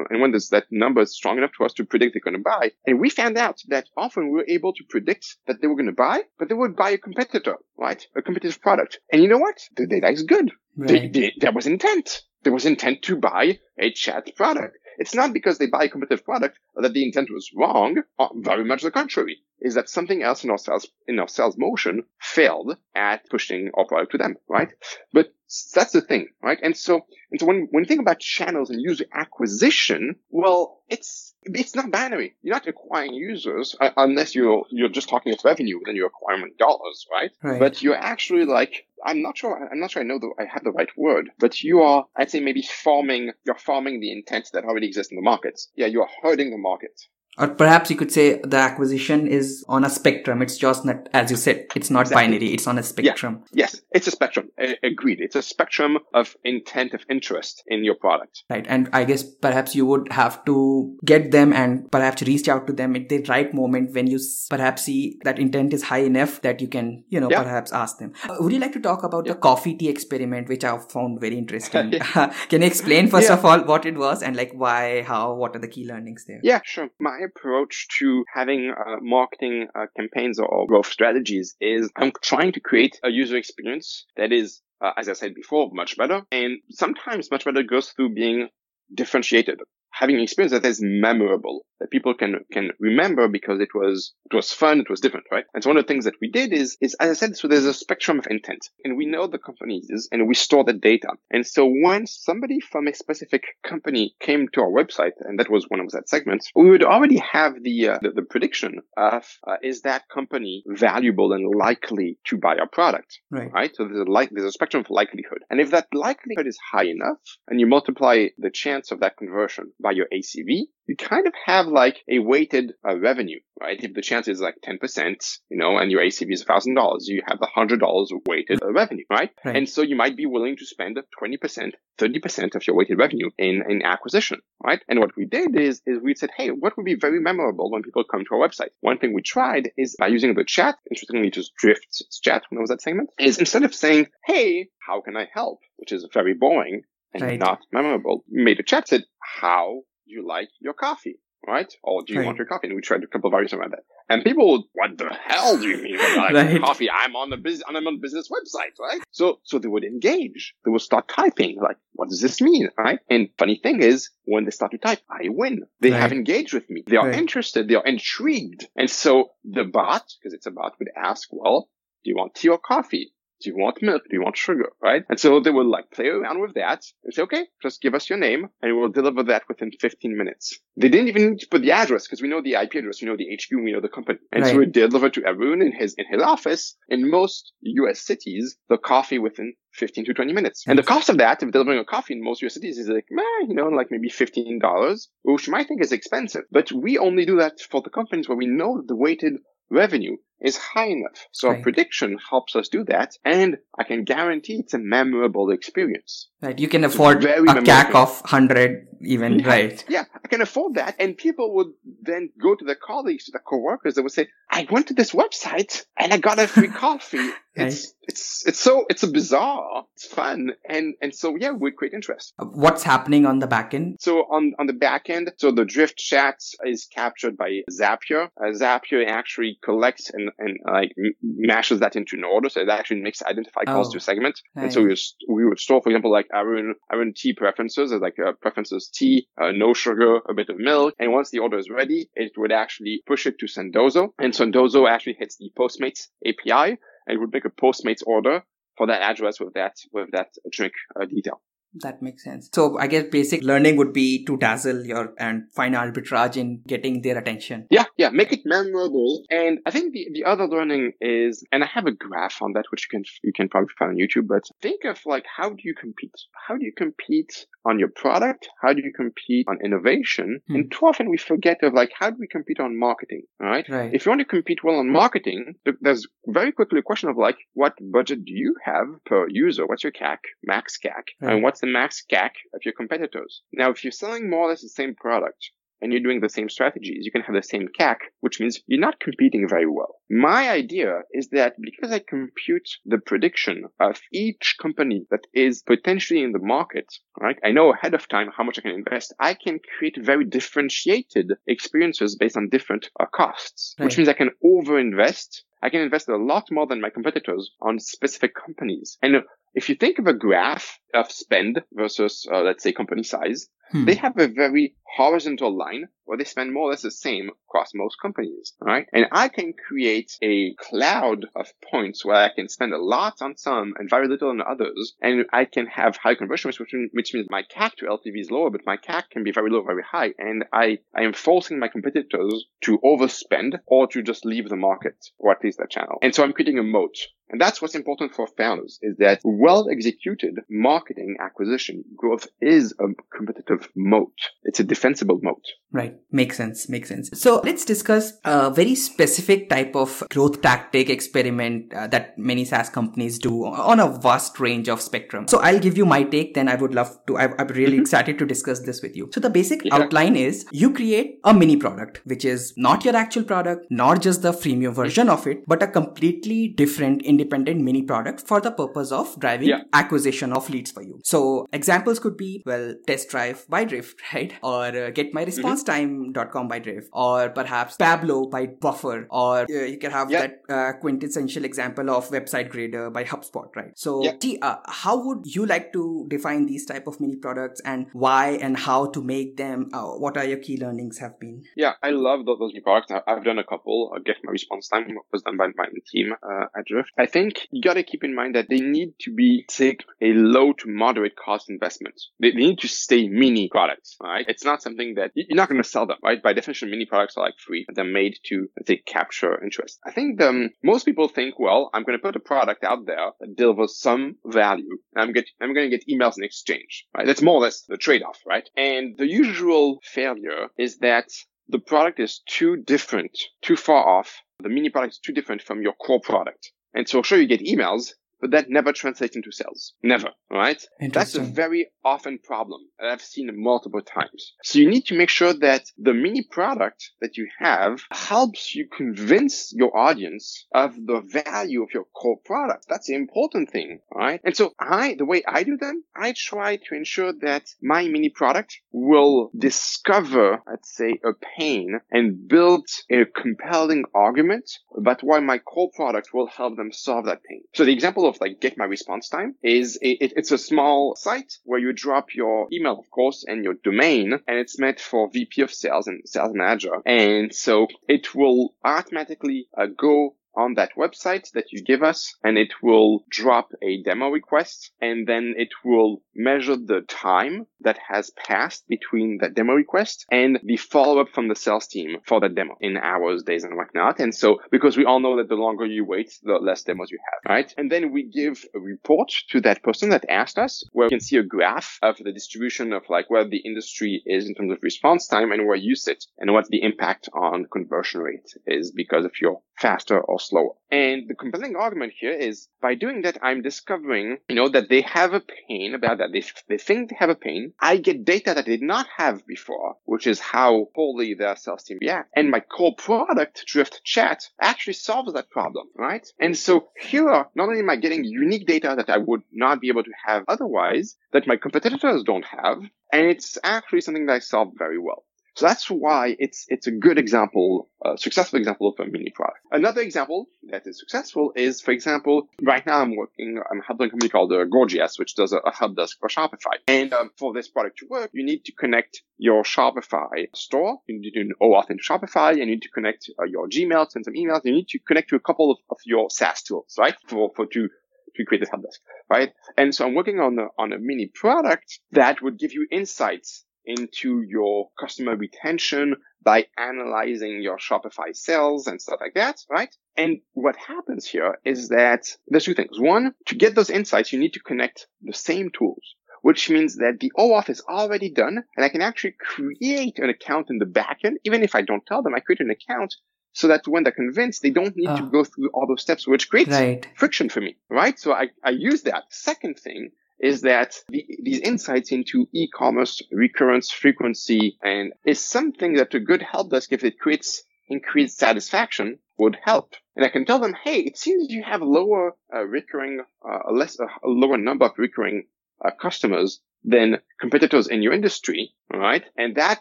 and 0.10 0.22
when 0.22 0.32
does 0.32 0.50
that 0.50 0.66
number 0.70 1.02
is 1.02 1.16
strong 1.16 1.38
enough 1.38 1.52
to 1.58 1.64
us 1.64 1.74
to 1.74 1.86
predict 1.86 2.14
they're 2.14 2.32
going 2.32 2.42
to 2.42 2.44
buy. 2.44 2.72
And 2.86 3.00
we 3.00 3.10
found 3.10 3.38
out 3.38 3.62
that 3.70 3.88
often 3.96 4.26
we 4.30 4.38
were 4.38 4.46
able 4.48 4.74
to 4.74 4.84
predict 4.90 5.38
that 5.48 5.62
they 5.62 5.68
were 5.68 5.76
going 5.76 5.86
to 5.86 5.94
buy, 5.94 6.24
but 6.38 6.50
they 6.50 6.56
would 6.56 6.76
buy 6.76 6.92
a 6.92 6.98
competitor, 6.98 7.56
right? 7.78 8.06
A 8.16 8.22
competitive 8.22 8.62
product. 8.62 9.00
And 9.12 9.22
you 9.22 9.30
know 9.30 9.38
what? 9.38 9.58
The 9.78 9.88
data 9.88 10.10
is 10.10 10.24
good. 10.24 10.52
Right. 10.76 11.34
There 11.40 11.54
was 11.54 11.66
intent. 11.66 12.24
There 12.44 12.54
was 12.54 12.66
intent 12.66 13.02
to 13.04 13.18
buy 13.18 13.60
a 13.78 13.92
chat 13.92 14.36
product. 14.36 14.78
It's 15.00 15.16
not 15.16 15.34
because 15.34 15.58
they 15.58 15.68
buy 15.68 15.86
a 15.86 15.90
competitive 15.90 16.26
product 16.26 16.60
that 16.76 16.94
the 16.94 17.06
intent 17.06 17.30
was 17.32 17.50
wrong. 17.56 18.04
Uh, 18.20 18.28
very 18.36 18.66
much 18.66 18.84
the 18.84 18.92
contrary. 18.92 19.38
Is 19.62 19.76
that 19.76 19.90
something 19.90 20.22
else 20.22 20.44
in 20.44 20.52
our 20.52 20.58
sales 20.58 20.88
in 21.08 21.20
our 21.20 21.28
sales 21.28 21.58
motion 21.58 22.04
failed 22.22 22.78
at 22.96 23.28
pushing 23.30 23.72
our 23.76 23.86
product 23.86 24.12
to 24.12 24.18
them, 24.18 24.36
right? 24.50 24.72
But 25.14 25.34
that's 25.74 25.94
the 25.94 26.02
thing, 26.02 26.28
right? 26.44 26.60
And 26.62 26.78
so, 26.78 27.06
and 27.32 27.40
so 27.40 27.48
when, 27.48 27.68
when 27.72 27.84
you 27.84 27.88
think 27.88 28.02
about 28.02 28.20
channels 28.20 28.70
and 28.70 28.80
user 28.82 29.06
acquisition, 29.12 30.16
well, 30.30 30.82
it's, 30.88 31.34
it's 31.44 31.76
not 31.76 31.90
binary. 31.90 32.36
You're 32.44 32.56
not 32.56 32.68
acquiring 32.68 33.14
users 33.14 33.76
uh, 33.82 33.90
unless 33.98 34.36
you're, 34.36 34.66
you're 34.70 34.90
just 34.90 35.10
talking 35.10 35.34
about 35.34 35.44
revenue, 35.44 35.80
then 35.86 35.96
you're 35.96 36.08
acquiring 36.08 36.54
dollars, 36.60 37.08
right? 37.12 37.32
right? 37.42 37.60
But 37.60 37.82
you're 37.82 37.96
actually 37.96 38.46
like, 38.46 38.88
I'm 39.04 39.22
not 39.24 39.38
sure, 39.38 39.70
I'm 39.72 39.80
not 39.80 39.92
sure 39.92 40.04
I 40.04 40.06
know 40.06 40.20
the, 40.20 40.32
I 40.40 40.46
have 40.46 40.64
the 40.64 40.72
right 40.72 40.90
word, 40.96 41.32
but 41.40 41.64
you 41.64 41.82
are, 41.82 42.06
I'd 42.16 42.30
say 42.30 42.42
maybe 42.42 42.62
farming, 42.62 43.32
you're 43.44 43.56
farming 43.56 44.02
the 44.02 44.12
intent 44.12 44.50
that 44.54 44.66
already 44.66 44.88
exists 44.88 45.12
in 45.12 45.16
the 45.16 45.24
markets. 45.24 45.70
Yeah, 45.76 45.88
you 45.88 46.02
are 46.02 46.10
hurting 46.22 46.52
the 46.52 46.58
market 46.58 47.02
or 47.40 47.48
perhaps 47.48 47.90
you 47.90 47.96
could 47.96 48.12
say 48.12 48.40
the 48.44 48.58
acquisition 48.58 49.28
is 49.28 49.64
on 49.68 49.86
a 49.86 49.90
spectrum. 49.90 50.42
It's 50.42 50.58
just 50.58 50.86
not 50.86 51.08
as 51.14 51.32
you 51.32 51.38
said 51.38 51.66
it's 51.76 51.90
not 51.90 52.02
exactly. 52.02 52.28
binary 52.28 52.54
it's 52.54 52.68
on 52.68 52.78
a 52.78 52.84
spectrum. 52.84 53.44
Yeah. 53.52 53.66
yes 53.66 53.82
it's 53.92 54.08
a 54.08 54.12
spectrum. 54.12 54.50
I- 54.60 54.76
agreed. 54.84 55.20
It's 55.22 55.36
a 55.36 55.42
spectrum 55.42 55.98
of 56.14 56.36
intent 56.44 56.94
of 56.94 57.02
interest 57.10 57.64
in 57.68 57.84
your 57.84 57.96
product. 57.96 58.44
Right 58.50 58.66
and 58.68 58.90
i 58.94 59.04
guess 59.04 59.24
perhaps 59.24 59.76
you 59.76 59.86
would 59.86 60.12
have 60.12 60.44
to 60.46 60.98
get 61.06 61.32
them 61.32 61.54
and 61.54 61.90
perhaps 61.92 62.22
reach 62.24 62.48
out 62.50 62.68
to 62.68 62.74
them 62.74 62.96
at 62.96 63.10
the 63.10 63.24
right 63.30 63.54
moment 63.54 63.94
when 63.94 64.08
you 64.08 64.20
perhaps 64.50 64.84
see 64.84 65.18
that 65.24 65.40
intent 65.40 65.74
is 65.74 65.84
high 65.84 66.04
enough 66.12 66.42
that 66.42 66.62
you 66.62 66.68
can 66.68 67.04
you 67.08 67.20
know 67.20 67.30
yeah. 67.30 67.44
perhaps 67.44 67.72
ask 67.72 67.98
them. 68.00 68.14
Uh, 68.28 68.36
would 68.40 68.52
you 68.52 68.60
like 68.60 68.74
to 68.74 68.80
talk 68.80 69.04
about 69.04 69.26
yeah. 69.26 69.34
the 69.34 69.40
coffee 69.40 69.76
tea 69.76 69.90
experiment 69.90 70.50
which 70.50 70.64
i 70.64 70.78
found 70.78 71.22
very 71.22 71.38
interesting? 71.38 71.94
Can 72.50 72.62
you 72.62 72.68
explain 72.68 73.08
first 73.08 73.30
of 73.30 73.46
all 73.46 73.64
what 73.64 73.86
it 73.86 73.96
was 73.96 74.22
and 74.24 74.36
like 74.36 74.52
why 74.54 75.04
how 75.04 75.34
what 75.34 75.56
are 75.56 75.60
the 75.60 75.68
key 75.68 75.86
learnings 75.88 76.26
there? 76.26 76.40
Yeah 76.44 76.60
sure. 76.64 76.90
My 77.00 77.18
approach 77.36 77.88
to 78.00 78.26
having 78.34 78.72
uh, 78.72 78.98
marketing 79.02 79.68
uh, 79.76 79.86
campaigns 79.96 80.40
or 80.40 80.68
growth 80.68 80.88
strategies 80.88 81.56
is 81.62 81.90
I'm 81.96 82.12
trying 82.22 82.54
to 82.54 82.60
create 82.60 83.00
a 83.04 83.10
user 83.10 83.38
experience 83.38 84.06
that 84.18 84.32
is, 84.32 84.62
uh, 84.82 84.92
as 84.98 85.10
I 85.10 85.14
said 85.14 85.34
before, 85.36 85.70
much 85.74 85.98
better. 85.98 86.24
And 86.32 86.60
sometimes 86.70 87.32
much 87.32 87.46
better 87.46 87.64
goes 87.64 87.90
through 87.90 88.14
being 88.14 88.50
differentiated. 88.94 89.60
Having 90.00 90.16
an 90.16 90.22
experience 90.22 90.54
that 90.54 90.66
is 90.66 90.80
memorable 90.82 91.66
that 91.80 91.92
people 91.92 92.14
can 92.14 92.40
can 92.52 92.72
remember 92.80 93.28
because 93.28 93.60
it 93.60 93.70
was 93.74 94.14
it 94.32 94.36
was 94.36 94.52
fun, 94.52 94.80
it 94.80 94.90
was 94.90 95.02
different, 95.02 95.26
right? 95.32 95.46
And 95.54 95.64
so 95.64 95.70
one 95.70 95.78
of 95.78 95.84
the 95.84 95.88
things 95.88 96.06
that 96.06 96.16
we 96.22 96.30
did 96.30 96.54
is 96.54 96.78
is 96.82 96.96
as 96.96 97.10
I 97.10 97.14
said, 97.14 97.36
so 97.36 97.48
there's 97.48 97.66
a 97.66 97.74
spectrum 97.74 98.20
of 98.20 98.28
intent, 98.30 98.70
and 98.84 98.98
we 98.98 99.06
know 99.06 99.28
the 99.28 99.38
companies 99.38 100.08
and 100.12 100.28
we 100.28 100.36
store 100.36 100.64
the 100.64 100.74
data. 100.74 101.10
And 101.32 101.46
so 101.46 101.66
when 101.66 102.08
somebody 102.08 102.60
from 102.60 102.88
a 102.88 102.94
specific 102.94 103.44
company 103.68 104.16
came 104.20 104.48
to 104.54 104.62
our 104.62 104.70
website, 104.70 105.14
and 105.20 105.40
that 105.40 105.50
was 105.50 105.66
one 105.68 105.80
of 105.80 105.92
that 105.92 106.10
segments, 106.10 106.52
we 106.56 106.70
would 106.70 106.84
already 106.84 107.18
have 107.18 107.54
the 107.62 107.90
uh, 107.90 108.00
the, 108.02 108.12
the, 108.12 108.30
prediction 108.30 108.80
of 108.96 109.26
uh, 109.48 109.56
is 109.64 109.82
that 109.82 110.04
company 110.14 110.64
valuable 110.68 111.34
and 111.34 111.56
likely 111.56 112.18
to 112.26 112.38
buy 112.38 112.56
our 112.58 112.68
product, 112.68 113.20
right? 113.32 113.52
Right. 113.52 113.76
So 113.76 113.86
there's 113.86 114.08
a 114.08 114.12
like 114.12 114.30
there's 114.32 114.46
a 114.46 114.52
spectrum 114.52 114.82
of 114.82 114.90
likelihood, 114.90 115.40
and 115.50 115.60
if 115.60 115.72
that 115.72 115.88
likelihood 115.94 116.48
is 116.48 116.58
high 116.72 116.86
enough, 116.86 117.20
and 117.48 117.60
you 117.60 117.68
multiply 117.68 118.28
the 118.38 118.52
chance 118.52 118.92
of 118.92 119.00
that 119.00 119.18
conversion 119.18 119.72
by 119.82 119.89
your 119.92 120.08
ACV, 120.14 120.68
you 120.90 120.96
kind 120.96 121.28
of 121.28 121.34
have 121.46 121.68
like 121.68 121.98
a 122.10 122.18
weighted 122.18 122.74
uh, 122.88 122.98
revenue, 122.98 123.40
right? 123.62 123.80
If 123.82 123.94
the 123.94 124.02
chance 124.02 124.28
is 124.28 124.42
like 124.42 124.56
10%, 124.66 125.40
you 125.50 125.58
know, 125.58 125.78
and 125.78 125.92
your 125.92 126.02
ACV 126.02 126.34
is 126.34 126.44
$1,000, 126.44 126.98
you 127.06 127.22
have 127.28 127.40
$100 127.40 128.10
weighted 128.28 128.64
uh, 128.64 128.72
revenue, 128.72 129.04
right? 129.10 129.30
right? 129.46 129.56
And 129.56 129.70
so 129.70 129.84
you 129.84 129.96
might 129.96 130.18
be 130.18 130.26
willing 130.26 130.58
to 130.58 130.66
spend 130.66 130.98
20%, 131.22 131.72
30% 132.00 132.56
of 132.56 132.66
your 132.66 132.76
weighted 132.76 132.98
revenue 132.98 133.30
in, 133.38 133.62
in 133.70 133.84
acquisition, 133.84 134.40
right? 134.64 134.82
And 134.90 135.00
what 135.00 135.16
we 135.16 135.26
did 135.26 135.56
is, 135.56 135.82
is 135.86 136.00
we 136.04 136.16
said, 136.16 136.32
Hey, 136.36 136.50
what 136.50 136.76
would 136.76 136.86
be 136.86 136.96
very 136.96 137.20
memorable 137.20 137.70
when 137.70 137.84
people 137.84 138.04
come 138.04 138.24
to 138.26 138.36
our 138.36 138.48
website? 138.48 138.70
One 138.82 138.98
thing 138.98 139.14
we 139.14 139.22
tried 139.22 139.70
is 139.78 139.96
by 140.00 140.08
using 140.08 140.34
the 140.34 140.44
chat, 140.44 140.76
interestingly, 140.90 141.30
just 141.30 141.54
drift 141.56 142.04
chat 142.24 142.44
when 142.50 142.58
I 142.58 142.62
was 142.62 142.70
that 142.70 142.82
segment 142.82 143.10
is 143.20 143.38
instead 143.38 143.64
of 143.64 143.76
saying, 143.76 144.08
Hey, 144.26 144.70
how 144.80 145.02
can 145.02 145.16
I 145.16 145.28
help? 145.32 145.60
Which 145.78 145.92
is 145.92 146.08
very 146.12 146.34
boring 146.34 146.82
and 147.14 147.24
right. 147.24 147.40
not 147.40 147.60
memorable. 147.72 148.24
Made 148.30 148.60
a 148.60 148.64
chat 148.64 148.88
said, 148.88 149.04
how 149.40 149.82
do 150.06 150.14
you 150.14 150.28
like 150.28 150.50
your 150.60 150.74
coffee, 150.74 151.20
right? 151.48 151.72
Or 151.84 152.04
do 152.04 152.14
you 152.14 152.20
right. 152.20 152.26
want 152.26 152.38
your 152.38 152.48
coffee? 152.48 152.68
And 152.68 152.76
we 152.76 152.82
tried 152.82 153.04
a 153.04 153.08
couple 153.08 153.28
of 153.28 153.32
variations 153.32 153.60
around 153.60 153.72
that. 153.72 153.84
And 154.12 154.24
people 154.24 154.52
would, 154.52 154.62
what 154.74 154.98
the 154.98 155.14
hell 155.14 155.58
do 155.58 155.68
you 155.68 155.84
mean 155.84 155.98
by 155.98 156.30
like 156.32 156.62
coffee? 156.62 156.90
I'm 156.90 157.16
on 157.16 157.30
the 157.30 157.38
business, 157.38 157.64
I'm 157.68 157.76
on 157.76 157.84
the 157.84 158.00
business 158.02 158.28
website, 158.30 158.80
right? 158.80 159.02
So, 159.12 159.40
so 159.44 159.60
they 159.60 159.68
would 159.68 159.84
engage. 159.84 160.56
They 160.66 160.72
would 160.72 160.82
start 160.82 161.08
typing, 161.08 161.60
like, 161.62 161.78
what 161.94 162.10
does 162.10 162.20
this 162.20 162.42
mean, 162.42 162.70
right? 162.76 163.00
And 163.10 163.30
funny 163.38 163.60
thing 163.62 163.84
is, 163.84 164.10
when 164.26 164.46
they 164.46 164.52
start 164.52 164.72
to 164.72 164.80
type, 164.80 165.00
I 165.10 165.30
win. 165.30 165.62
They 165.80 165.92
right. 165.92 166.00
have 166.00 166.12
engaged 166.12 166.54
with 166.54 166.68
me. 166.72 166.84
They 166.88 166.98
are 166.98 167.12
interested. 167.12 167.68
They 167.68 167.76
are 167.76 167.86
intrigued. 167.86 168.68
And 168.76 168.90
so 168.90 169.32
the 169.44 169.64
bot, 169.64 170.12
because 170.20 170.34
it's 170.34 170.48
a 170.48 170.52
bot, 170.52 170.74
would 170.80 170.90
ask, 170.98 171.30
well, 171.32 171.70
do 172.04 172.10
you 172.10 172.16
want 172.16 172.34
tea 172.34 172.50
or 172.50 172.58
coffee? 172.58 173.14
Do 173.42 173.50
you 173.50 173.58
want 173.58 173.82
milk? 173.82 174.04
Do 174.10 174.16
you 174.16 174.22
want 174.22 174.38
sugar? 174.38 174.72
Right? 174.82 175.04
And 175.10 175.20
so 175.20 175.40
they 175.40 175.50
will 175.50 175.70
like 175.70 175.92
play 175.92 176.08
around 176.08 176.42
with 176.42 176.56
that 176.56 176.84
and 177.04 177.14
say, 177.14 177.22
okay, 177.24 177.46
just 177.62 177.82
give 177.82 177.96
us 177.96 178.10
your 178.10 178.20
name 178.20 178.50
and 178.62 178.78
we'll 178.78 178.90
deliver 178.90 179.24
that 179.24 179.44
within 179.48 179.72
15 179.80 180.18
minutes. 180.18 180.60
They 180.78 180.90
didn't 180.90 181.10
even 181.10 181.32
need 181.32 181.40
to 181.40 181.48
put 181.48 181.62
the 181.62 181.72
address 181.72 182.06
because 182.06 182.22
we 182.22 182.28
know 182.28 182.42
the 182.42 182.54
IP 182.54 182.76
address, 182.76 183.02
we 183.02 183.08
know 183.08 183.18
the 183.18 183.28
HQ, 183.34 183.52
we 183.52 183.72
know 183.72 183.82
the 183.82 183.90
company. 183.90 184.20
And 184.32 184.44
right. 184.44 184.52
so 184.52 184.58
we 184.58 184.66
deliver 184.66 185.10
to 185.10 185.24
everyone 185.26 185.62
in 185.62 185.72
his, 185.72 185.96
in 185.98 186.06
his 186.10 186.22
office. 186.22 186.76
In 186.90 187.10
most 187.10 187.54
US 187.62 188.02
cities, 188.02 188.58
the 188.70 188.78
coffee 188.78 189.20
within 189.20 189.54
15 189.74 190.06
to 190.06 190.14
20 190.14 190.34
minutes. 190.34 190.64
And 190.68 190.78
the 190.78 190.84
cost 190.84 191.10
of 191.10 191.18
that, 191.20 191.42
of 191.44 191.52
delivering 191.52 191.80
a 191.80 191.86
coffee 191.86 192.14
in 192.14 192.24
most 192.24 192.42
US 192.42 192.54
cities 192.54 192.78
is 192.78 192.90
like, 192.90 193.06
man, 193.10 193.50
you 193.50 193.56
know, 193.56 193.68
like 193.68 193.88
maybe 193.92 194.10
$15, 194.10 195.08
which 195.24 195.48
you 195.48 195.52
might 195.52 195.68
think 195.68 195.82
is 195.82 195.92
expensive. 195.92 196.44
But 196.52 196.72
we 196.72 196.98
only 196.98 197.26
do 197.26 197.38
that 197.38 197.60
for 197.70 197.82
the 197.82 197.90
companies 197.90 198.28
where 198.28 198.38
we 198.38 198.48
know 198.48 198.82
the 198.86 198.96
weighted 198.96 199.34
revenue 199.70 200.18
is 200.42 200.58
high 200.58 200.88
enough. 200.88 201.28
So 201.32 201.50
right. 201.50 201.60
a 201.60 201.64
prediction 201.64 202.18
helps 202.30 202.56
us 202.56 202.70
do 202.70 202.84
that. 202.86 203.18
And 203.26 203.58
I 203.78 203.84
can 203.84 204.04
guarantee 204.04 204.60
it's 204.60 204.74
a 204.74 204.80
memorable 204.80 205.52
experience. 205.52 206.30
Right. 206.42 206.58
You 206.58 206.68
can 206.68 206.84
afford 206.84 207.24
a 207.24 207.42
CAC 207.42 207.90
of 207.96 208.22
100 208.22 208.88
even, 209.02 209.40
yeah. 209.40 209.48
right? 209.48 209.86
Yeah, 209.88 210.06
I 210.24 210.28
can 210.28 210.42
afford 210.42 210.76
that. 210.76 210.96
And 211.00 211.18
people 211.18 211.56
would 211.56 211.68
then 212.02 212.30
go 212.42 212.56
to 212.56 212.66
their 212.66 212.76
colleagues, 212.76 213.26
to 213.26 213.32
their 213.32 213.42
coworkers, 213.42 213.96
they 213.96 214.02
would 214.02 214.12
say, 214.12 214.28
I 214.50 214.68
went 214.70 214.88
to 214.88 214.94
this 214.94 215.12
website 215.12 215.86
and 215.98 216.14
I 216.14 216.18
got 216.18 216.40
a 216.40 216.48
free 216.48 216.68
coffee. 216.70 217.30
It's, 217.56 217.86
right. 217.86 217.94
it's, 218.04 218.48
it's 218.48 218.60
so, 218.60 218.86
it's 218.90 219.04
a 219.04 219.08
bizarre, 219.08 219.86
it's 219.96 220.06
fun. 220.06 220.52
And, 220.68 220.96
and 221.02 221.14
so, 221.14 221.36
yeah, 221.36 221.52
we 221.52 221.72
create 221.72 221.94
interest. 221.94 222.34
What's 222.38 222.84
happening 222.84 223.26
on 223.26 223.40
the 223.40 223.48
back 223.48 223.74
end? 223.74 223.98
So 224.00 224.20
on, 224.20 224.54
on 224.60 224.68
the 224.68 224.74
back 224.74 225.10
end, 225.10 225.32
so 225.38 225.52
the 225.52 225.66
drift 225.66 225.98
chat 225.98 226.36
is 226.66 226.88
captured 226.94 227.38
by 227.38 227.62
Zapier. 227.72 228.30
Uh, 228.38 228.52
Zapier 228.52 229.06
actually 229.08 229.60
collects 229.64 230.10
and, 230.10 230.29
and 230.38 230.58
like 230.66 230.92
mashes 231.22 231.80
that 231.80 231.96
into 231.96 232.16
an 232.18 232.24
order. 232.24 232.50
So 232.50 232.62
it 232.62 232.70
actually 232.70 233.02
makes 233.02 233.22
identify 233.22 233.64
calls 233.66 233.88
oh. 233.90 233.92
to 233.92 233.98
a 233.98 234.02
segment. 234.02 234.40
Right. 234.56 234.64
And 234.64 234.74
so 234.74 234.84
we, 234.84 234.96
we 235.28 235.46
would 235.46 235.60
store, 235.60 235.82
for 235.82 235.90
example, 235.90 236.12
like 236.12 236.28
our 236.34 236.56
own, 236.56 236.76
our 236.92 237.02
own 237.02 237.14
tea 237.16 237.34
preferences, 237.34 237.92
as 237.92 238.02
like 238.02 238.16
uh, 238.20 238.34
preferences 238.42 238.90
tea, 238.94 239.28
uh, 239.42 239.52
no 239.52 239.74
sugar, 239.74 240.18
a 240.28 240.34
bit 240.34 240.50
of 240.50 240.58
milk. 240.58 240.94
And 241.00 241.12
once 241.12 241.30
the 241.32 241.40
order 241.40 241.58
is 241.58 241.70
ready, 241.70 242.10
it 242.16 242.34
would 242.38 242.52
actually 242.52 243.02
push 243.06 243.26
it 243.26 243.40
to 243.40 243.46
Sendoso. 243.46 244.10
And 244.20 244.34
Sendoso 244.34 244.90
actually 244.90 245.18
hits 245.20 245.38
the 245.38 245.52
Postmates 245.58 246.08
API 246.26 246.78
and 247.08 247.16
it 247.16 247.20
would 247.20 247.34
make 247.34 247.46
a 247.46 247.50
Postmates 247.50 248.04
order 248.06 248.44
for 248.78 248.88
that 248.88 249.02
address 249.02 249.40
with 249.40 249.54
that, 249.56 249.74
with 249.92 250.10
that 250.12 250.30
drink 250.52 250.74
uh, 251.00 251.06
detail. 251.06 251.42
That 251.76 252.02
makes 252.02 252.24
sense. 252.24 252.50
So 252.54 252.78
I 252.80 252.88
guess 252.88 253.06
basic 253.12 253.44
learning 253.44 253.78
would 253.78 253.94
be 253.94 254.26
to 254.26 254.38
dazzle 254.38 254.86
your 254.86 255.14
and 255.18 255.44
find 255.52 255.76
arbitrage 255.76 256.36
in 256.38 256.62
getting 256.68 257.02
their 257.02 257.18
attention. 257.18 257.68
Yeah, 257.70 257.86
yeah, 257.98 258.10
make 258.10 258.32
it 258.34 258.42
memorable. 258.46 259.24
And 259.30 259.60
I 259.66 259.72
think 259.72 259.94
the, 259.94 260.08
the 260.14 260.26
other 260.26 260.48
learning 260.48 260.94
is, 261.02 261.44
and 261.52 261.64
I 261.64 261.68
have 261.68 261.86
a 261.86 261.92
graph 261.92 262.42
on 262.42 262.54
that 262.54 262.66
which 262.72 262.88
you 262.88 262.98
can 262.98 263.04
you 263.24 263.34
can 263.34 263.50
probably 263.50 263.70
find 263.78 263.92
on 263.92 263.98
YouTube. 263.98 264.28
But 264.28 264.44
think 264.62 264.84
of 264.86 265.00
like 265.06 265.26
how 265.38 265.50
do 265.50 265.62
you 265.64 265.76
compete? 265.76 266.14
How 266.48 266.56
do 266.58 266.66
you 266.66 266.74
compete 266.76 267.46
on 267.66 267.78
your 267.80 267.90
product? 267.90 268.50
How 268.62 268.74
do 268.74 268.82
you 268.82 268.92
compete 268.96 269.46
on 269.48 269.60
innovation? 269.64 270.42
Hmm. 270.48 270.56
And 270.56 270.72
too 270.72 270.86
often 270.86 271.10
we 271.10 271.18
forget 271.18 271.58
of 271.64 271.74
like 271.74 271.92
how 271.98 272.10
do 272.10 272.18
we 272.20 272.28
compete 272.28 272.60
on 272.60 272.80
marketing? 272.80 273.24
Right. 273.40 273.68
Right. 273.70 273.94
If 273.94 274.06
you 274.06 274.10
want 274.10 274.22
to 274.22 274.26
compete 274.26 274.64
well 274.64 274.78
on 274.78 274.90
marketing, 274.92 275.56
there's 275.82 276.08
very 276.28 276.52
quickly 276.52 276.80
a 276.80 276.84
question 276.84 277.10
of 277.10 277.18
like 277.18 277.38
what 277.54 277.74
budget 277.80 278.26
do 278.26 278.34
you 278.34 278.56
have 278.66 278.88
per 279.06 279.28
user? 279.30 279.68
What's 279.68 279.84
your 279.84 279.92
CAC, 279.92 280.18
max 280.44 280.78
CAC, 280.84 281.04
Right. 281.22 281.34
and 281.34 281.44
what's 281.44 281.59
the 281.60 281.68
max 281.68 282.04
CAC 282.12 282.32
of 282.54 282.66
your 282.66 282.74
competitors? 282.74 283.44
Now, 283.52 283.70
if 283.72 283.84
you're 283.84 283.92
selling 283.92 284.30
more 284.30 284.42
or 284.42 284.50
less 284.50 284.62
the 284.62 284.70
same 284.70 284.96
product 284.96 285.52
and 285.82 285.92
you're 285.92 286.02
doing 286.02 286.20
the 286.20 286.30
same 286.30 286.50
strategies, 286.50 287.06
you 287.06 287.12
can 287.12 287.22
have 287.22 287.36
the 287.36 287.42
same 287.42 287.68
CAC, 287.68 287.98
which 288.20 288.40
means 288.40 288.62
you're 288.68 288.80
not 288.80 289.00
competing 289.00 289.48
very 289.48 289.66
well. 289.66 289.96
My 290.10 290.50
idea 290.50 291.04
is 291.14 291.30
that 291.30 291.56
because 291.62 291.92
I 291.92 292.00
compute 292.00 292.70
the 292.86 292.98
prediction 292.98 293.66
of 293.80 294.00
each 294.12 294.58
company 294.62 295.06
that 295.10 295.26
is 295.34 295.64
potentially 295.64 296.22
in 296.24 296.32
the 296.32 296.40
market, 296.40 296.94
right? 297.20 297.38
I 297.44 297.52
know 297.52 297.74
ahead 297.74 297.94
of 297.94 298.08
time 298.08 298.30
how 298.36 298.44
much 298.44 298.60
I 298.60 298.62
can 298.62 298.72
invest. 298.72 299.14
I 299.20 299.34
can 299.36 299.60
create 299.78 299.98
very 300.02 300.26
differentiated 300.26 301.32
experiences 301.48 302.16
based 302.16 302.38
on 302.38 302.50
different 302.50 302.90
uh, 303.00 303.06
costs, 303.06 303.76
which 303.80 303.98
means 303.98 304.10
I 304.10 304.14
can 304.14 304.32
overinvest. 304.44 305.44
I 305.62 305.70
can 305.70 305.82
invest 305.82 306.10
a 306.10 306.18
lot 306.18 306.46
more 306.52 306.68
than 306.68 306.82
my 306.82 306.90
competitors 306.90 307.52
on 307.62 307.80
specific 307.80 308.34
companies. 308.34 308.98
And 309.02 309.24
if 309.54 309.70
you 309.70 309.76
think 309.76 310.00
of 310.00 310.08
a 310.08 310.14
graph 310.14 310.79
of 310.94 311.12
spend 311.12 311.62
versus, 311.74 312.28
uh, 312.32 312.42
let's 312.42 312.64
say, 312.64 312.72
company 312.72 313.04
size, 313.04 313.50
Hmm. 313.72 313.86
they 313.86 313.94
have 313.96 314.18
a 314.18 314.28
very 314.28 314.76
horizontal 314.98 315.56
line 315.56 315.90
where 316.06 316.18
they 316.18 316.24
spend 316.24 316.52
more 316.52 316.64
or 316.64 316.70
less 316.72 316.82
the 316.82 316.90
same 316.90 317.30
across 317.48 317.72
most 317.76 317.98
companies, 318.02 318.54
right? 318.60 318.88
And 318.92 319.06
I 319.12 319.28
can 319.28 319.54
create 319.54 320.18
a 320.24 320.56
cloud 320.56 321.28
of 321.36 321.54
points 321.72 322.04
where 322.04 322.16
I 322.16 322.30
can 322.36 322.50
spend 322.50 322.74
a 322.74 322.82
lot 322.82 323.22
on 323.22 323.38
some 323.38 323.76
and 323.78 323.88
very 323.88 324.08
little 324.08 324.30
on 324.30 324.42
others, 324.42 324.96
and 325.04 325.26
I 325.32 325.46
can 325.46 325.68
have 325.68 325.98
high 325.98 326.16
conversion 326.16 326.48
rates, 326.50 326.60
which, 326.60 326.74
which 326.94 327.14
means 327.14 327.28
my 327.30 327.44
CAC 327.44 327.76
to 327.76 327.86
LTV 327.86 328.20
is 328.22 328.32
lower, 328.32 328.50
but 328.50 328.66
my 328.66 328.78
CAC 328.78 329.12
can 329.12 329.24
be 329.24 329.32
very 329.32 329.52
low, 329.52 329.62
very 329.62 329.84
high, 329.84 330.16
and 330.18 330.46
I, 330.52 330.80
I 330.96 331.04
am 331.04 331.14
forcing 331.14 331.60
my 331.60 331.68
competitors 331.68 332.46
to 332.62 332.80
overspend 332.80 333.60
or 333.68 333.86
to 333.90 334.02
just 334.02 334.26
leave 334.26 334.50
the 334.50 334.56
market, 334.56 334.96
or 335.20 335.32
at 335.32 335.44
least 335.44 335.60
that 335.60 335.70
channel. 335.70 336.00
And 336.02 336.16
so 336.16 336.24
I'm 336.24 336.34
creating 336.34 336.58
a 336.58 336.64
moat. 336.64 336.96
And 337.32 337.40
that's 337.40 337.62
what's 337.62 337.76
important 337.76 338.16
for 338.16 338.26
founders 338.26 338.80
is 338.82 338.98
that 338.98 339.22
well 339.24 339.70
executed 339.70 340.40
marketing 340.80 341.16
acquisition 341.28 341.84
growth 341.96 342.28
is 342.42 342.74
a 342.80 342.86
competitive 343.16 343.70
moat. 343.76 344.14
It's 344.44 344.60
a 344.60 344.64
defensible 344.64 345.20
moat. 345.22 345.44
Right. 345.72 345.96
Makes 346.12 346.38
sense. 346.38 346.70
Makes 346.70 346.90
sense. 346.90 347.10
So 347.14 347.42
let's 347.44 347.66
discuss 347.66 348.14
a 348.24 348.50
very 348.60 348.76
specific 348.76 349.50
type 349.50 349.76
of 349.76 350.04
growth 350.10 350.42
tactic 350.42 350.90
experiment 350.90 351.74
uh, 351.74 351.88
that 351.88 352.18
many 352.18 352.46
SaaS 352.46 352.70
companies 352.70 353.20
do 353.20 353.46
on 353.46 353.80
a 353.80 353.88
vast 354.08 354.40
range 354.40 354.70
of 354.70 354.82
spectrum. 354.82 355.28
So 355.28 355.40
I'll 355.40 355.60
give 355.60 355.78
you 355.78 355.86
my 355.86 356.04
take. 356.04 356.34
Then 356.34 356.48
I 356.48 356.56
would 356.56 356.74
love 356.74 356.92
to, 357.08 357.18
I, 357.18 357.26
I'm 357.38 357.48
really 357.50 357.78
excited 357.78 358.18
to 358.20 358.26
discuss 358.26 358.62
this 358.62 358.82
with 358.82 358.96
you. 358.96 359.10
So 359.14 359.20
the 359.20 359.30
basic 359.30 359.66
Yeah. 359.66 359.76
outline 359.76 360.16
is 360.16 360.46
you 360.52 360.72
create 360.80 361.20
a 361.24 361.34
mini 361.34 361.58
product, 361.58 362.02
which 362.06 362.26
is 362.26 362.54
not 362.68 362.86
your 362.86 362.96
actual 362.96 363.24
product, 363.24 363.66
not 363.70 364.02
just 364.02 364.22
the 364.22 364.32
freemium 364.32 364.74
version 364.74 365.10
of 365.10 365.28
it, 365.28 365.44
but 365.48 365.62
a 365.62 365.68
completely 365.68 366.48
different 366.64 367.02
independent 367.04 367.62
mini 367.62 367.84
product 367.84 368.26
for 368.28 368.40
the 368.42 368.52
purpose 368.52 368.92
of 368.92 369.20
driving 369.20 369.50
Yeah. 369.50 369.62
acquisition 369.74 370.34
of 370.34 370.50
leads 370.50 370.69
for 370.72 370.82
you. 370.84 371.00
So 371.04 371.46
examples 371.54 372.00
could 372.00 372.18
be, 372.18 372.44
well, 372.46 372.74
test 372.88 373.10
drive 373.10 373.46
by 373.50 373.64
Drift, 373.66 374.02
right? 374.14 374.34
Or 374.44 374.66
uh, 374.66 374.90
get 374.92 375.14
my 375.14 375.24
response 375.24 375.64
responsestime.com 375.64 376.48
by 376.48 376.60
Drift, 376.60 376.90
or 376.94 377.30
perhaps 377.30 377.76
Pablo 377.78 378.26
by 378.28 378.46
Buffer, 378.48 379.08
or 379.10 379.42
uh, 379.42 379.46
you 379.48 379.78
can 379.78 379.92
have 379.92 380.10
Yep. 380.12 380.46
that 380.48 380.54
uh, 380.56 380.74
quintessential 380.80 381.44
example 381.46 381.90
of 381.90 382.10
Website 382.10 382.50
Grader 382.50 382.90
by 382.90 383.04
HubSpot, 383.04 383.48
right? 383.56 383.78
So, 383.78 384.04
Yep. 384.04 384.20
gee, 384.20 384.40
uh, 384.42 384.56
how 384.68 385.06
would 385.06 385.26
you 385.36 385.46
like 385.46 385.74
to 385.74 386.06
define 386.10 386.46
these 386.46 386.66
type 386.66 386.88
of 386.88 387.00
mini 387.00 387.16
products 387.18 387.62
and 387.66 387.88
why 387.94 388.38
and 388.42 388.58
how 388.58 388.88
to 388.88 389.02
make 389.02 389.38
them? 389.38 389.70
Uh, 389.74 389.84
what 389.92 390.18
are 390.18 390.26
your 390.26 390.38
key 390.38 390.58
learnings 390.58 390.98
have 391.00 391.20
been? 391.20 391.44
Yeah, 391.56 391.74
I 391.84 391.92
love 391.92 392.26
those, 392.26 392.40
those 392.40 392.54
new 392.54 392.62
products. 392.62 392.92
I've 393.08 393.24
done 393.24 393.40
a 393.40 393.44
couple. 393.44 393.92
Uh, 393.96 394.00
Get 394.00 394.18
my 394.24 394.32
response 394.32 394.68
time 394.70 394.98
was 395.12 395.22
done 395.24 395.38
by 395.38 395.48
my 395.48 395.66
team 395.92 396.14
uh, 396.24 396.46
at 396.58 396.66
Drift. 396.66 396.92
I 396.98 397.06
think 397.06 397.48
you 397.52 397.62
got 397.62 397.76
to 397.76 397.84
keep 397.84 398.04
in 398.04 398.16
mind 398.16 398.36
that 398.36 398.50
they 398.50 398.60
need 398.60 398.94
to 399.02 399.14
be 399.14 399.46
take 399.48 399.84
a 400.02 400.14
low 400.14 400.54
to 400.60 400.70
moderate 400.70 401.16
cost 401.16 401.50
investments. 401.50 402.12
They, 402.20 402.32
they 402.32 402.38
need 402.38 402.60
to 402.60 402.68
stay 402.68 403.08
mini 403.08 403.50
products, 403.52 403.98
right? 404.02 404.26
It's 404.28 404.46
not 404.46 404.62
something 404.62 404.96
that 404.96 405.12
you- 405.16 405.26
you're 405.30 405.36
not 405.36 405.50
going 405.50 405.62
to 405.62 405.68
sell 405.68 405.86
them, 405.86 405.98
right? 406.04 406.22
By 406.22 406.34
definition, 406.34 406.70
mini 406.70 406.86
products 406.86 407.18
are 407.18 407.26
like 407.26 407.36
free. 407.38 407.66
They're 407.74 407.86
made 407.86 408.16
to, 408.26 408.48
let's 408.58 408.82
capture 408.86 409.42
interest. 409.44 409.80
I 409.86 409.92
think 409.92 410.22
um, 410.22 410.50
most 410.64 410.86
people 410.86 411.08
think, 411.08 411.40
well, 411.40 411.70
I'm 411.74 411.84
going 411.84 411.98
to 411.98 412.02
put 412.02 412.16
a 412.16 412.20
product 412.20 412.64
out 412.64 412.86
there 412.86 413.12
that 413.20 413.36
delivers 413.36 413.80
some 413.80 414.16
value. 414.26 414.78
And 414.96 415.04
I'm 415.04 415.14
get 415.14 415.26
I'm 415.42 415.54
going 415.54 415.70
to 415.70 415.78
get 415.78 415.88
emails 415.88 416.18
in 416.18 416.24
exchange, 416.24 416.86
right? 416.96 417.06
That's 417.06 417.22
more 417.22 417.36
or 417.36 417.42
less 417.42 417.64
the 417.68 417.78
trade-off, 417.78 418.20
right? 418.26 418.48
And 418.56 418.98
the 418.98 419.08
usual 419.08 419.80
failure 419.84 420.48
is 420.58 420.78
that 420.80 421.08
the 421.48 421.60
product 421.60 422.00
is 422.00 422.22
too 422.28 422.58
different, 422.58 423.18
too 423.42 423.56
far 423.56 423.88
off. 423.88 424.22
The 424.42 424.50
mini 424.50 424.70
product 424.70 424.94
is 424.94 425.00
too 425.00 425.14
different 425.14 425.42
from 425.42 425.62
your 425.62 425.74
core 425.74 426.02
product. 426.02 426.52
And 426.74 426.88
so 426.88 427.02
sure, 427.02 427.20
you 427.20 427.28
get 427.28 427.42
emails, 427.42 427.94
but 428.22 428.32
that 428.32 428.50
never 428.50 428.74
translates 428.74 429.16
into 429.16 429.32
sales. 429.32 429.74
Never. 429.84 430.10
Right. 430.30 430.62
That's 430.92 431.16
a 431.16 431.22
very 431.22 431.72
often 431.84 432.20
problem 432.20 432.62
that 432.80 432.90
I've 432.90 433.02
seen 433.02 433.30
multiple 433.34 433.82
times. 433.82 434.34
So 434.44 434.60
you 434.60 434.70
need 434.70 434.86
to 434.88 434.98
make 434.98 435.10
sure 435.10 435.34
that 435.34 435.64
the 435.78 435.94
mini 435.94 436.24
product 436.30 436.92
that 437.02 437.18
you 437.18 437.28
have 437.40 437.82
helps 437.92 438.56
you 438.56 438.68
convince 438.76 439.54
your 439.56 439.76
audience 439.76 440.46
of 440.54 440.76
the 440.76 441.02
value 441.02 441.64
of 441.64 441.70
your 441.74 441.86
core 441.86 442.20
product. 442.26 442.66
That's 442.70 442.88
the 442.88 442.96
important 442.96 443.50
thing. 443.50 443.80
Right? 443.94 444.22
And 444.24 444.36
so 444.36 444.54
I, 444.60 444.96
the 444.98 445.06
way 445.06 445.24
I 445.28 445.44
do 445.44 445.58
them, 445.58 445.84
I 445.96 446.14
try 446.16 446.58
to 446.58 446.76
ensure 446.76 447.14
that 447.22 447.44
my 447.62 447.88
mini 447.88 448.10
product 448.10 448.60
will 448.72 449.32
discover, 449.38 450.42
let's 450.48 450.76
say, 450.76 451.00
a 451.04 451.14
pain 451.38 451.80
and 451.92 452.28
build 452.28 452.68
a 452.92 453.06
compelling 453.06 453.86
argument 453.94 454.50
about 454.78 455.02
why 455.02 455.20
my 455.20 455.38
core 455.38 455.72
product 455.76 456.10
will 456.14 456.28
help 456.28 456.56
them 456.58 456.72
solve 456.72 457.06
that 457.06 457.24
pain. 457.24 457.42
So 457.54 457.66
the 457.66 457.74
example 457.74 458.08
of 458.10 458.20
like 458.22 458.42
get 458.42 458.58
my 458.58 458.66
response 458.66 459.10
time 459.10 459.36
is 459.42 459.78
it, 459.82 460.14
it's 460.18 460.32
a 460.32 460.38
small 460.38 460.96
site 460.96 461.38
where 461.44 461.60
you 461.60 461.74
drop 461.74 462.14
your 462.14 462.48
email, 462.52 462.78
of 462.78 462.90
course, 462.92 463.24
and 463.28 463.44
your 463.44 463.56
domain, 463.64 464.14
and 464.28 464.38
it's 464.38 464.60
meant 464.60 464.80
for 464.80 465.10
VP 465.10 465.42
of 465.42 465.54
sales 465.54 465.88
and 465.88 466.02
sales 466.06 466.34
manager. 466.34 466.82
And 466.86 467.34
so 467.34 467.68
it 467.88 468.14
will 468.14 468.54
automatically 468.64 469.48
uh, 469.58 469.68
go 469.68 470.16
on 470.36 470.56
that 470.56 470.72
website 470.78 471.32
that 471.32 471.52
you 471.52 471.62
give 471.64 471.84
us 471.84 472.16
and 472.24 472.38
it 472.38 472.54
will 472.62 473.04
drop 473.10 473.52
a 473.62 473.82
demo 473.84 474.10
request 474.10 474.72
and 474.82 475.08
then 475.08 475.34
it 475.38 475.50
will 475.64 476.02
measure 476.16 476.56
the 476.56 476.82
time 476.88 477.46
that 477.62 477.78
has 477.88 478.10
passed 478.12 478.68
between 478.68 479.18
that 479.22 479.34
demo 479.34 479.54
request 479.54 480.06
and 480.12 480.40
the 480.44 480.58
follow 480.58 481.00
up 481.00 481.10
from 481.10 481.28
the 481.28 481.36
sales 481.36 481.68
team 481.68 481.98
for 482.06 482.20
that 482.20 482.36
demo 482.36 482.58
in 482.62 482.78
hours, 482.78 483.24
days 483.24 483.44
and 483.44 483.58
whatnot. 483.58 484.00
And 484.00 484.14
so 484.14 484.40
because 484.52 484.78
we 484.78 484.86
all 484.86 485.00
know 485.00 485.18
that 485.18 485.30
the 485.30 485.36
longer 485.36 485.66
you 485.66 485.86
wait, 485.86 486.14
the 486.24 486.34
less 486.34 486.64
demos 486.64 486.92
you 486.92 487.00
have, 487.12 487.30
right? 487.30 487.54
And 487.58 487.72
then 487.72 487.92
we 487.92 488.04
give 488.04 488.46
a 488.56 488.60
report 488.60 489.12
to 489.32 489.42
that 489.42 489.64
person 489.64 489.90
that 489.90 490.06
asked 490.10 490.38
us 490.38 490.64
where 490.72 490.86
you 490.86 490.92
can 490.92 491.00
see 491.00 491.18
a 491.18 491.24
graph 491.24 491.80
of 491.82 491.98
the 491.98 492.12
distribution 492.12 492.74
of 492.74 492.84
like 492.90 493.10
where 493.10 493.28
the 493.28 493.38
industry 493.38 494.02
is 494.06 494.28
in 494.28 494.36
terms 494.36 494.52
of 494.52 494.60
response 494.62 495.08
time 495.08 495.32
and 495.32 495.48
where 495.48 495.56
you 495.58 495.76
sit 495.76 496.06
and 496.18 496.34
what 496.34 496.48
the 496.50 496.62
impact 496.62 497.10
on 497.14 497.46
conversion 497.52 498.02
rate 498.02 498.34
is 498.46 498.72
because 498.72 499.06
of 499.06 499.12
you're 499.22 499.42
faster 499.60 500.00
or 500.00 500.20
slower. 500.20 500.54
And 500.72 501.08
the 501.08 501.16
compelling 501.16 501.56
argument 501.56 501.94
here 502.00 502.14
is 502.14 502.48
by 502.62 502.76
doing 502.76 503.02
that, 503.02 503.18
I'm 503.22 503.42
discovering, 503.42 504.18
you 504.28 504.36
know, 504.36 504.50
that 504.50 504.70
they 504.70 504.82
have 504.82 505.14
a 505.14 505.22
pain 505.22 505.74
about 505.74 505.98
that. 505.98 506.12
They, 506.14 506.24
they 506.48 506.58
think 506.58 506.90
they 506.90 506.96
have 507.00 507.10
a 507.10 507.16
pain. 507.16 507.54
I 507.60 507.78
get 507.78 508.06
data 508.06 508.34
that 508.34 508.46
they 508.46 508.58
did 508.58 508.62
not 508.62 508.88
have 508.96 509.26
before, 509.26 509.78
which 509.86 510.08
is 510.08 510.20
how 510.20 510.70
poorly 510.76 511.16
their 511.16 511.36
sales 511.36 511.64
team 511.64 511.80
react. 511.82 512.12
And 512.16 512.30
my 512.30 512.40
core 512.40 512.76
product, 512.76 513.46
Drift 513.48 513.82
Chat, 513.84 514.30
actually 514.40 514.74
solves 514.74 515.14
that 515.14 515.32
problem, 515.32 515.68
right? 515.76 516.08
And 516.20 516.38
so 516.38 516.70
here, 516.80 517.26
not 517.36 517.50
only 517.50 517.60
am 517.60 517.70
I 517.70 517.76
getting 517.78 518.04
unique 518.04 518.48
data 518.48 518.76
that 518.78 518.90
I 518.90 518.98
would 518.98 519.24
not 519.32 519.62
be 519.62 519.70
able 519.70 519.84
to 519.84 519.92
have 520.06 520.24
otherwise, 520.28 520.96
that 521.12 521.28
my 521.28 521.36
competitors 521.36 522.04
don't 522.04 522.26
have, 522.26 522.60
and 522.92 523.08
it's 523.08 523.38
actually 523.44 523.82
something 523.82 524.06
that 524.06 524.14
I 524.14 524.20
solve 524.20 524.54
very 524.58 524.80
well. 524.80 525.06
So 525.36 525.46
that's 525.46 525.70
why 525.70 526.16
it's 526.20 526.46
it's 526.50 526.68
a 526.68 526.72
good 526.72 526.98
example, 526.98 527.70
a 527.84 527.98
successful 527.98 528.40
example 528.40 528.70
of 528.70 528.80
a 528.80 528.90
mini 528.90 529.12
product. 529.12 529.40
Another 529.52 529.82
example 529.82 530.28
that 530.50 530.64
is 530.66 530.80
successful 530.80 531.32
is, 531.36 531.62
for 531.62 531.72
example, 531.72 532.28
right 532.42 532.66
now 532.66 532.80
I'm 532.80 532.96
working, 532.96 533.40
I'm 533.52 533.62
helping 533.66 533.88
a 533.88 533.90
company 533.90 534.10
called 534.10 534.34
uh, 534.34 534.46
Gorgias, 534.46 534.98
which 534.98 535.16
does 535.16 535.34
a, 535.34 535.38
a 535.38 535.54
help 535.54 535.76
desk 535.76 535.98
for 536.00 536.10
Shopify. 536.10 536.56
And 536.68 536.94
um, 536.94 537.12
for 537.18 537.34
this 537.34 537.48
product 537.48 537.80
to 537.80 537.88
work, 537.90 538.10
you 538.14 538.26
need 538.26 538.46
to 538.46 538.52
connect 538.54 539.02
your 539.18 539.44
Shopify 539.44 540.28
store, 540.36 540.80
you 540.88 541.00
need 541.00 541.12
to 541.12 541.24
do 541.24 541.30
an 541.30 541.34
OAuth 541.42 541.70
into 541.70 541.84
Shopify, 541.84 542.36
you 542.36 542.46
need 542.46 542.62
to 542.64 542.70
connect 542.70 543.10
uh, 543.20 543.26
your 543.26 543.48
Gmail, 543.48 543.90
send 543.90 544.06
some 544.06 544.16
emails, 544.16 544.42
you 544.44 544.54
need 544.54 544.68
to 544.70 544.80
connect 544.80 545.10
to 545.10 545.16
a 545.16 545.20
couple 545.20 545.52
of, 545.52 545.58
of 545.70 545.78
your 545.86 546.10
SaaS 546.10 546.44
tools, 546.44 546.76
right? 546.78 546.96
For 547.08 547.32
for 547.36 547.46
to 547.46 547.70
to 548.16 548.26
create 548.26 548.42
this 548.42 548.50
help 548.50 548.64
desk, 548.64 548.82
right? 549.10 549.32
And 549.58 549.74
so 549.74 549.86
I'm 549.86 549.96
working 549.96 550.20
on 550.20 550.38
a, 550.40 550.48
on 550.62 550.74
a 550.74 550.80
mini 550.80 551.12
product 551.14 551.80
that 551.92 552.22
would 552.22 552.38
give 552.38 552.54
you 552.54 552.68
insights 552.72 553.46
into 553.70 554.24
your 554.28 554.70
customer 554.80 555.16
retention 555.16 555.96
by 556.24 556.48
analyzing 556.58 557.42
your 557.42 557.58
Shopify 557.58 558.16
sales 558.16 558.68
and 558.68 558.82
stuff 558.82 559.00
like 559.00 559.14
that, 559.14 559.40
right? 559.50 559.74
And 559.96 560.20
what 560.34 560.56
happens 560.56 561.06
here 561.06 561.38
is 561.46 561.70
that 561.70 562.08
there's 562.28 562.46
two 562.46 562.56
things. 562.56 562.80
One, 562.80 563.14
to 563.28 563.36
get 563.36 563.56
those 563.56 563.70
insights, 563.70 564.12
you 564.12 564.20
need 564.20 564.34
to 564.34 564.40
connect 564.42 564.88
the 565.02 565.14
same 565.14 565.50
tools, 565.52 565.96
which 566.22 566.50
means 566.50 566.76
that 566.78 566.98
the 567.00 567.12
OAuth 567.18 567.50
is 567.50 567.62
already 567.62 568.10
done 568.12 568.44
and 568.56 568.66
I 568.66 568.70
can 568.70 568.82
actually 568.82 569.16
create 569.20 570.00
an 570.00 570.10
account 570.10 570.48
in 570.50 570.58
the 570.58 570.66
backend. 570.66 571.16
Even 571.24 571.44
if 571.44 571.56
I 571.56 571.62
don't 571.62 571.86
tell 571.86 572.02
them, 572.02 572.16
I 572.16 572.20
create 572.22 572.42
an 572.42 572.50
account 572.50 572.96
so 573.34 573.48
that 573.50 573.68
when 573.68 573.84
they're 573.84 573.94
convinced, 573.94 574.42
they 574.42 574.50
don't 574.50 574.76
need 574.76 574.88
to 574.98 575.04
Ah. 575.04 575.10
go 575.10 575.24
through 575.24 575.50
all 575.54 575.68
those 575.68 575.82
steps, 575.84 576.08
which 576.08 576.30
creates 576.30 576.50
Right. 576.50 576.86
friction 576.96 577.30
for 577.30 577.42
me, 577.42 577.58
right? 577.70 577.98
So 577.98 578.12
I, 578.12 578.30
I 578.44 578.50
use 578.50 578.82
that. 578.84 579.04
Second 579.10 579.60
thing 579.60 579.92
is 580.20 580.42
that 580.42 580.76
the, 580.90 581.06
these 581.24 581.40
insights 581.40 581.92
into 581.92 582.28
e-commerce 582.34 583.02
recurrence 583.12 583.72
frequency 583.72 584.58
and 584.62 584.94
is 585.06 585.20
something 585.24 585.74
that 585.76 585.94
a 585.94 586.00
good 586.00 586.22
help 586.22 586.52
desk, 586.52 586.72
if 586.72 586.84
it 586.84 587.00
creates 587.00 587.44
increased 587.68 588.18
satisfaction, 588.18 589.00
would 589.18 589.38
help. 589.44 589.74
And 589.96 590.06
I 590.06 590.10
can 590.10 590.26
tell 590.26 590.40
them, 590.40 590.56
hey, 590.64 590.80
it 590.80 590.98
seems 590.98 591.30
you 591.30 591.44
have 591.44 591.62
lower 591.62 592.16
uh, 592.34 592.44
recurring, 592.46 593.02
uh, 593.24 593.40
a 593.50 593.52
less, 593.52 593.78
a 593.80 594.08
lower 594.08 594.38
number 594.38 594.66
of 594.66 594.72
recurring 594.78 595.26
uh, 595.64 595.72
customers 595.72 596.40
than 596.64 597.00
competitors 597.20 597.68
in 597.68 597.82
your 597.82 597.94
industry, 597.94 598.52
right? 598.74 599.04
And 599.18 599.36
that 599.36 599.60